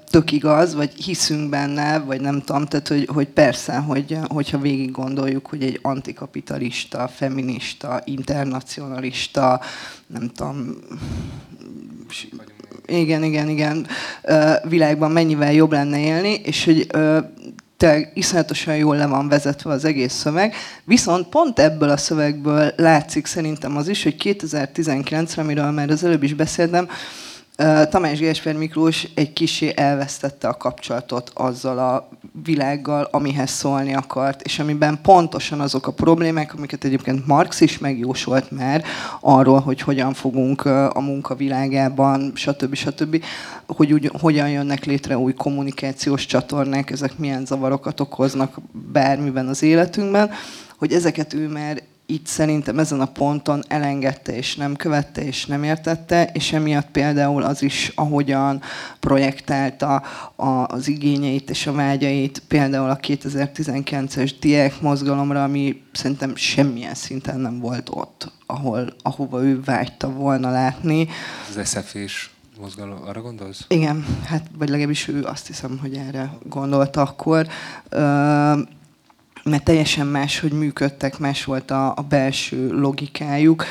tök 0.09 0.31
igaz, 0.31 0.75
vagy 0.75 0.93
hiszünk 0.93 1.49
benne, 1.49 1.99
vagy 1.99 2.21
nem 2.21 2.41
tudom, 2.41 2.65
tehát 2.65 2.87
hogy, 2.87 3.09
hogy 3.13 3.27
persze, 3.27 3.77
hogy, 3.77 4.17
hogyha 4.27 4.59
végig 4.59 4.91
gondoljuk, 4.91 5.47
hogy 5.47 5.63
egy 5.63 5.79
antikapitalista, 5.81 7.07
feminista, 7.07 8.01
internacionalista, 8.05 9.61
nem 10.07 10.29
tudom, 10.29 10.75
igen, 12.87 13.23
igen, 13.23 13.49
igen, 13.49 13.87
világban 14.63 15.11
mennyivel 15.11 15.53
jobb 15.53 15.71
lenne 15.71 15.99
élni, 15.99 16.33
és 16.43 16.65
hogy 16.65 16.87
tényleg 17.77 18.11
iszonyatosan 18.13 18.75
jól 18.75 18.95
le 18.95 19.05
van 19.07 19.27
vezetve 19.27 19.71
az 19.71 19.85
egész 19.85 20.13
szöveg, 20.13 20.53
viszont 20.83 21.27
pont 21.27 21.59
ebből 21.59 21.89
a 21.89 21.97
szövegből 21.97 22.71
látszik 22.75 23.25
szerintem 23.25 23.77
az 23.77 23.87
is, 23.87 24.03
hogy 24.03 24.15
2019-re, 24.23 25.41
amiről 25.41 25.71
már 25.71 25.89
az 25.89 26.03
előbb 26.03 26.23
is 26.23 26.33
beszéltem, 26.33 26.89
Tamás 27.89 28.19
Gásper 28.19 28.55
Miklós 28.55 29.07
egy 29.13 29.33
kisé 29.33 29.73
elvesztette 29.75 30.47
a 30.47 30.57
kapcsolatot 30.57 31.31
azzal 31.33 31.79
a 31.79 32.09
világgal, 32.43 33.07
amihez 33.11 33.49
szólni 33.49 33.95
akart, 33.95 34.41
és 34.41 34.59
amiben 34.59 34.99
pontosan 35.01 35.59
azok 35.59 35.87
a 35.87 35.91
problémák, 35.91 36.53
amiket 36.53 36.83
egyébként 36.83 37.27
Marx 37.27 37.61
is 37.61 37.77
megjósolt 37.77 38.51
már 38.51 38.83
arról, 39.19 39.59
hogy 39.59 39.81
hogyan 39.81 40.13
fogunk 40.13 40.65
a 40.65 40.99
munka 40.99 41.35
világában, 41.35 42.31
stb. 42.35 42.75
stb., 42.75 43.23
hogy 43.67 43.93
úgy, 43.93 44.11
hogyan 44.19 44.49
jönnek 44.49 44.85
létre 44.85 45.17
új 45.17 45.33
kommunikációs 45.33 46.25
csatornák, 46.25 46.91
ezek 46.91 47.17
milyen 47.17 47.45
zavarokat 47.45 47.99
okoznak 47.99 48.57
bármiben 48.91 49.47
az 49.47 49.63
életünkben, 49.63 50.31
hogy 50.77 50.93
ezeket 50.93 51.33
ő 51.33 51.47
már 51.47 51.81
itt 52.09 52.25
szerintem 52.25 52.79
ezen 52.79 53.01
a 53.01 53.05
ponton 53.05 53.63
elengedte 53.67 54.35
és 54.35 54.55
nem 54.55 54.75
követte 54.75 55.25
és 55.25 55.45
nem 55.45 55.63
értette, 55.63 56.29
és 56.33 56.53
emiatt 56.53 56.91
például 56.91 57.43
az 57.43 57.61
is, 57.61 57.91
ahogyan 57.95 58.61
projektálta 58.99 59.95
a, 60.35 60.45
az 60.45 60.87
igényeit 60.87 61.49
és 61.49 61.67
a 61.67 61.71
vágyait, 61.71 62.41
például 62.47 62.89
a 62.89 62.97
2019-es 62.97 64.31
diák 64.39 64.81
mozgalomra, 64.81 65.43
ami 65.43 65.81
szerintem 65.91 66.35
semmilyen 66.35 66.93
szinten 66.93 67.39
nem 67.39 67.59
volt 67.59 67.89
ott, 67.89 68.31
ahol, 68.45 68.93
ahova 69.01 69.43
ő 69.43 69.61
vágyta 69.61 70.11
volna 70.11 70.51
látni. 70.51 71.07
Az 71.49 71.67
SZF-és 71.67 72.29
mozgalom, 72.59 73.01
arra 73.05 73.21
gondolsz? 73.21 73.65
Igen, 73.67 74.05
hát 74.25 74.43
vagy 74.57 74.69
legalábbis 74.69 75.07
ő 75.07 75.23
azt 75.23 75.47
hiszem, 75.47 75.77
hogy 75.81 75.93
erre 75.95 76.37
gondolt 76.43 76.95
akkor. 76.95 77.47
Ö, 77.89 78.53
mert 79.47 79.63
teljesen 79.63 80.07
más, 80.07 80.39
hogy 80.39 80.51
működtek, 80.51 81.17
más 81.19 81.43
volt 81.43 81.71
a, 81.71 81.93
a 81.95 82.01
belső 82.09 82.71
logikájuk. 82.79 83.65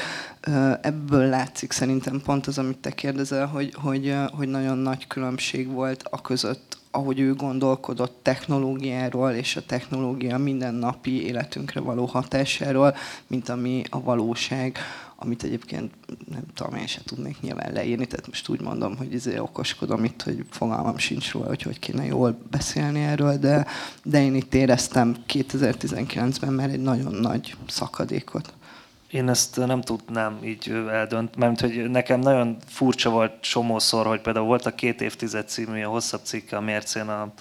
Ebből 0.81 1.29
látszik 1.29 1.73
szerintem 1.73 2.21
pont 2.25 2.47
az, 2.47 2.59
amit 2.59 2.79
te 2.79 2.91
kérdezel, 2.91 3.47
hogy, 3.47 3.75
hogy, 3.75 4.15
hogy 4.33 4.49
nagyon 4.49 4.79
nagy 4.79 5.07
különbség 5.07 5.69
volt 5.69 6.03
a 6.11 6.21
között, 6.21 6.79
ahogy 6.91 7.21
ő 7.21 7.35
gondolkodott 7.35 8.19
technológiáról 8.23 9.31
és 9.31 9.57
a 9.57 9.67
technológia 9.67 10.39
mindennapi 10.39 11.27
életünkre 11.27 11.81
való 11.81 12.05
hatásáról, 12.05 12.97
mint 13.27 13.49
ami 13.49 13.83
a 13.91 14.03
valóság, 14.03 14.79
amit 15.17 15.43
egyébként 15.43 15.95
nem 16.31 16.43
tudom, 16.55 16.75
én 16.75 16.87
se 16.87 17.01
tudnék 17.05 17.41
nyilván 17.41 17.73
leírni, 17.73 18.07
tehát 18.07 18.27
most 18.27 18.49
úgy 18.49 18.61
mondom, 18.61 18.97
hogy 18.97 19.13
izé 19.13 19.39
okoskodom 19.39 20.05
itt, 20.05 20.23
hogy 20.23 20.45
fogalmam 20.51 20.99
sincs 20.99 21.33
róla, 21.33 21.47
hogy 21.47 21.63
hogy 21.63 21.79
kéne 21.79 22.05
jól 22.05 22.39
beszélni 22.51 23.03
erről, 23.03 23.39
de, 23.39 23.67
de 24.03 24.23
én 24.23 24.35
itt 24.35 24.55
éreztem 24.55 25.17
2019-ben 25.29 26.53
már 26.53 26.71
egy 26.71 26.83
nagyon 26.83 27.15
nagy 27.15 27.57
szakadékot. 27.67 28.55
Én 29.11 29.29
ezt 29.29 29.57
nem 29.57 29.81
tudnám 29.81 30.39
így 30.45 30.71
eldönt, 30.91 31.37
mert 31.37 31.61
hogy 31.61 31.91
nekem 31.91 32.21
nagyon 32.21 32.57
furcsa 32.67 33.11
volt 33.11 33.41
csomószor, 33.41 34.07
hogy 34.07 34.21
például 34.21 34.47
volt 34.47 34.67
a 34.67 34.75
két 34.75 35.01
évtized 35.01 35.49
című 35.49 35.83
a 35.83 35.89
hosszabb 35.89 36.21
cikke 36.25 36.57
a 36.57 36.61
Mércén 36.61 37.09
a 37.09 37.33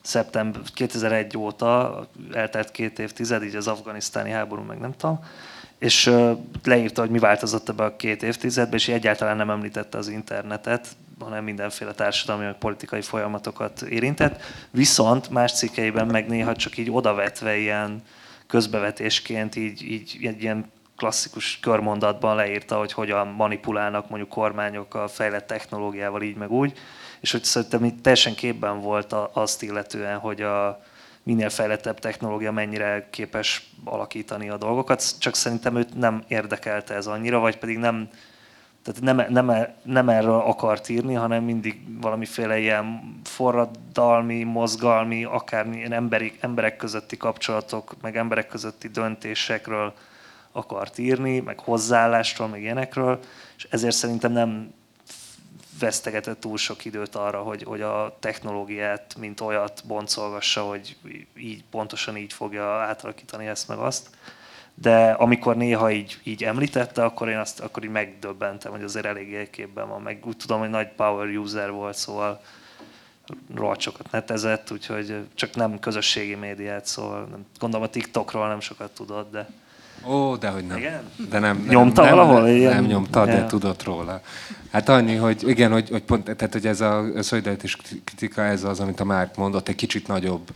szeptember 0.00 0.62
2001 0.74 1.36
óta, 1.36 2.00
eltelt 2.32 2.70
két 2.70 2.98
évtized, 2.98 3.42
így 3.42 3.54
az 3.54 3.66
afganisztáni 3.66 4.30
háború, 4.30 4.62
meg 4.62 4.78
nem 4.78 4.92
tudom, 4.96 5.20
és 5.84 6.10
leírta, 6.64 7.00
hogy 7.00 7.10
mi 7.10 7.18
változott 7.18 7.68
ebbe 7.68 7.84
a 7.84 7.96
két 7.96 8.22
évtizedben, 8.22 8.78
és 8.78 8.88
egyáltalán 8.88 9.36
nem 9.36 9.50
említette 9.50 9.98
az 9.98 10.08
internetet, 10.08 10.88
hanem 11.18 11.44
mindenféle 11.44 11.92
társadalmi, 11.92 12.44
meg 12.44 12.58
politikai 12.58 13.00
folyamatokat 13.00 13.82
érintett. 13.82 14.42
Viszont 14.70 15.30
más 15.30 15.52
cikkeiben 15.52 16.06
meg 16.06 16.26
néha 16.26 16.56
csak 16.56 16.76
így 16.76 16.90
odavetve 16.90 17.56
ilyen 17.56 18.02
közbevetésként 18.46 19.56
így, 19.56 19.82
így 19.82 20.18
egy 20.22 20.42
ilyen 20.42 20.72
klasszikus 20.96 21.58
körmondatban 21.60 22.36
leírta, 22.36 22.78
hogy 22.78 22.92
hogyan 22.92 23.28
manipulálnak 23.28 24.08
mondjuk 24.08 24.30
kormányok 24.30 24.94
a 24.94 25.08
fejlett 25.08 25.46
technológiával 25.46 26.22
így 26.22 26.36
meg 26.36 26.50
úgy, 26.50 26.72
és 27.20 27.32
hogy 27.32 27.44
szerintem 27.44 27.84
itt 27.84 28.02
teljesen 28.02 28.34
képben 28.34 28.80
volt 28.80 29.14
azt 29.32 29.62
illetően, 29.62 30.18
hogy 30.18 30.40
a 30.40 30.82
minél 31.24 31.48
fejlettebb 31.48 31.98
technológia 31.98 32.52
mennyire 32.52 33.08
képes 33.10 33.70
alakítani 33.84 34.48
a 34.48 34.56
dolgokat, 34.56 35.18
csak 35.18 35.34
szerintem 35.34 35.76
őt 35.76 35.94
nem 35.94 36.22
érdekelte 36.28 36.94
ez 36.94 37.06
annyira, 37.06 37.38
vagy 37.38 37.58
pedig 37.58 37.78
nem, 37.78 38.08
tehát 38.82 39.00
nem, 39.00 39.32
nem, 39.32 39.66
nem 39.82 40.08
erről 40.08 40.40
akart 40.40 40.88
írni, 40.88 41.14
hanem 41.14 41.44
mindig 41.44 42.00
valamiféle 42.00 42.58
ilyen 42.58 43.14
forradalmi, 43.22 44.42
mozgalmi, 44.42 45.24
akármilyen 45.24 45.92
emberi, 45.92 46.32
emberek 46.40 46.76
közötti 46.76 47.16
kapcsolatok, 47.16 47.94
meg 48.00 48.16
emberek 48.16 48.46
közötti 48.46 48.88
döntésekről 48.88 49.92
akart 50.52 50.98
írni, 50.98 51.40
meg 51.40 51.58
hozzáállásról, 51.58 52.48
meg 52.48 52.62
ilyenekről, 52.62 53.18
és 53.56 53.66
ezért 53.70 53.94
szerintem 53.94 54.32
nem 54.32 54.72
vesztegetett 55.78 56.40
túl 56.40 56.56
sok 56.56 56.84
időt 56.84 57.14
arra, 57.14 57.42
hogy, 57.42 57.62
hogy 57.62 57.80
a 57.80 58.16
technológiát, 58.20 59.14
mint 59.18 59.40
olyat 59.40 59.82
boncolgassa, 59.86 60.62
hogy 60.62 60.96
így 61.36 61.64
pontosan 61.70 62.16
így 62.16 62.32
fogja 62.32 62.64
átalakítani 62.64 63.46
ezt 63.46 63.68
meg 63.68 63.78
azt. 63.78 64.10
De 64.74 65.10
amikor 65.10 65.56
néha 65.56 65.90
így, 65.90 66.20
így 66.22 66.44
említette, 66.44 67.04
akkor 67.04 67.28
én 67.28 67.38
azt 67.38 67.60
akkor 67.60 67.84
így 67.84 67.90
megdöbbentem, 67.90 68.72
hogy 68.72 68.82
azért 68.82 69.04
eléggé 69.04 69.50
képben 69.50 69.88
van. 69.88 70.02
Meg 70.02 70.26
úgy 70.26 70.36
tudom, 70.36 70.58
hogy 70.58 70.70
nagy 70.70 70.88
power 70.88 71.28
user 71.28 71.70
volt, 71.70 71.96
szóval 71.96 72.40
rohadt 73.54 74.10
netezett, 74.10 74.70
úgyhogy 74.70 75.26
csak 75.34 75.54
nem 75.54 75.78
közösségi 75.78 76.34
médiát, 76.34 76.86
szóval 76.86 77.24
nem, 77.24 77.46
gondolom 77.58 77.86
a 77.86 77.90
TikTokról 77.90 78.48
nem 78.48 78.60
sokat 78.60 78.94
tudod, 78.94 79.30
de 79.30 79.48
Ó, 80.06 80.36
de 80.36 80.48
hogy 80.48 80.66
nem. 80.66 80.76
Igen? 80.76 81.02
De 81.30 81.38
nem, 81.38 81.56
nem 81.56 81.66
Nyomta 81.68 82.02
nem, 82.02 82.14
valahol? 82.14 82.40
Nem, 82.42 82.56
Ilyen- 82.56 82.72
nem 82.74 82.84
nyomta, 82.84 83.24
de 83.24 83.32
Ja. 83.32 83.46
tudott 83.46 83.82
róla. 83.82 84.20
Hát 84.72 84.88
annyi, 84.88 85.14
hogy 85.14 85.48
igen, 85.48 85.72
hogy, 85.72 85.88
hogy 85.90 86.02
pont, 86.02 86.24
tehát 86.24 86.52
hogy 86.52 86.66
ez 86.66 86.80
a 86.80 87.04
szolidaritás 87.22 87.76
kritika, 88.04 88.42
ez 88.42 88.64
az, 88.64 88.80
amit 88.80 89.00
a 89.00 89.04
Márk 89.04 89.36
mondott, 89.36 89.68
egy 89.68 89.74
kicsit 89.74 90.06
nagyobb 90.06 90.50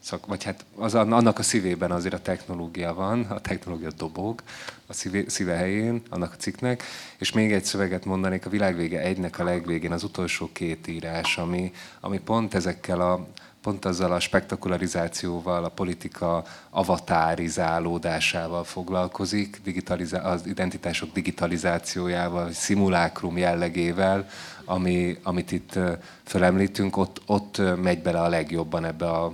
szak, 0.00 0.26
vagy 0.26 0.44
hát 0.44 0.64
az, 0.76 0.94
annak 0.94 1.38
a 1.38 1.42
szívében 1.42 1.90
azért 1.90 2.14
a 2.14 2.18
technológia 2.18 2.94
van, 2.94 3.22
a 3.22 3.40
technológia 3.40 3.90
dobog 3.96 4.42
a 4.86 4.92
szíve, 4.92 5.22
szíve 5.26 5.54
helyén, 5.54 6.02
annak 6.10 6.32
a 6.32 6.36
cikknek, 6.36 6.82
és 7.18 7.32
még 7.32 7.52
egy 7.52 7.64
szöveget 7.64 8.04
mondanék, 8.04 8.46
a 8.46 8.50
világvége 8.50 9.00
egynek 9.00 9.38
a 9.38 9.44
legvégén 9.44 9.92
az 9.92 10.02
utolsó 10.02 10.50
két 10.52 10.86
írás, 10.86 11.38
ami, 11.38 11.72
ami 12.00 12.18
pont 12.18 12.54
ezekkel 12.54 13.00
a, 13.00 13.26
pont 13.64 13.84
azzal 13.84 14.12
a 14.12 14.20
spektakularizációval, 14.20 15.64
a 15.64 15.68
politika 15.68 16.44
avatárizálódásával 16.70 18.64
foglalkozik, 18.64 19.60
digitalizá- 19.64 20.24
az 20.24 20.46
identitások 20.46 21.12
digitalizációjával, 21.12 22.52
szimulákrum 22.52 23.38
jellegével, 23.38 24.28
ami, 24.64 25.18
amit 25.22 25.52
itt 25.52 25.78
fölemlítünk, 26.24 26.96
ott, 26.96 27.22
ott 27.26 27.62
megy 27.82 28.02
bele 28.02 28.20
a 28.20 28.28
legjobban 28.28 28.84
ebbe 28.84 29.10
a 29.10 29.32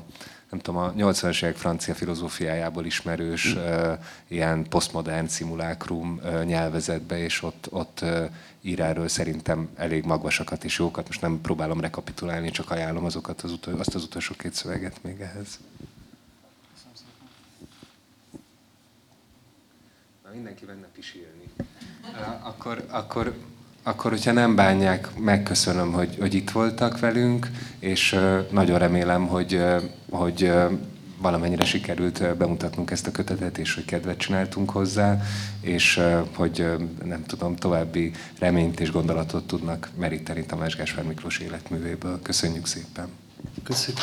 nem 0.50 0.60
tudom, 0.60 0.80
a 0.80 0.92
80-as 0.92 1.42
évek 1.42 1.56
francia 1.56 1.94
filozófiájából 1.94 2.84
ismerős 2.84 3.54
uh, 3.54 3.92
ilyen 4.28 4.68
posztmodern 4.68 5.26
szimulákrum 5.26 6.20
uh, 6.22 6.44
nyelvezetbe, 6.44 7.18
és 7.18 7.42
ott, 7.42 7.66
ott 7.70 7.98
uh, 8.02 8.24
ír 8.60 9.00
szerintem 9.06 9.68
elég 9.76 10.04
magvasakat 10.04 10.64
és 10.64 10.78
jókat. 10.78 11.06
Most 11.06 11.20
nem 11.20 11.40
próbálom 11.40 11.80
rekapitulálni, 11.80 12.50
csak 12.50 12.70
ajánlom 12.70 13.04
azokat 13.04 13.40
az 13.40 13.52
utol, 13.52 13.78
azt 13.78 13.94
az 13.94 14.02
utolsó 14.02 14.34
két 14.38 14.54
szöveget 14.54 15.02
még 15.02 15.20
ehhez. 15.20 15.58
Na, 20.24 20.30
mindenki 20.34 20.64
benne 20.64 20.86
pisilni. 20.94 21.50
Akkor, 22.42 22.84
akkor, 22.88 23.34
akkor, 23.82 24.10
hogyha 24.10 24.32
nem 24.32 24.54
bánják, 24.54 25.16
megköszönöm, 25.16 25.92
hogy, 25.92 26.16
hogy 26.18 26.34
itt 26.34 26.50
voltak 26.50 26.98
velünk, 26.98 27.46
és 27.78 28.18
nagyon 28.50 28.78
remélem, 28.78 29.26
hogy, 29.26 29.64
hogy 30.10 30.52
valamennyire 31.20 31.64
sikerült 31.64 32.36
bemutatnunk 32.36 32.90
ezt 32.90 33.06
a 33.06 33.10
kötetet, 33.10 33.58
és 33.58 33.74
hogy 33.74 33.84
kedvet 33.84 34.16
csináltunk 34.18 34.70
hozzá, 34.70 35.20
és 35.60 36.00
hogy 36.34 36.66
nem 37.04 37.24
tudom, 37.26 37.56
további 37.56 38.12
reményt 38.38 38.80
és 38.80 38.90
gondolatot 38.90 39.46
tudnak 39.46 39.88
meríteni 39.98 40.46
Tamás 40.46 40.76
Gáspár 40.76 41.04
Miklós 41.04 41.38
életművéből. 41.38 42.22
Köszönjük 42.22 42.66
szépen! 42.66 43.08
Köszönjük. 43.64 44.02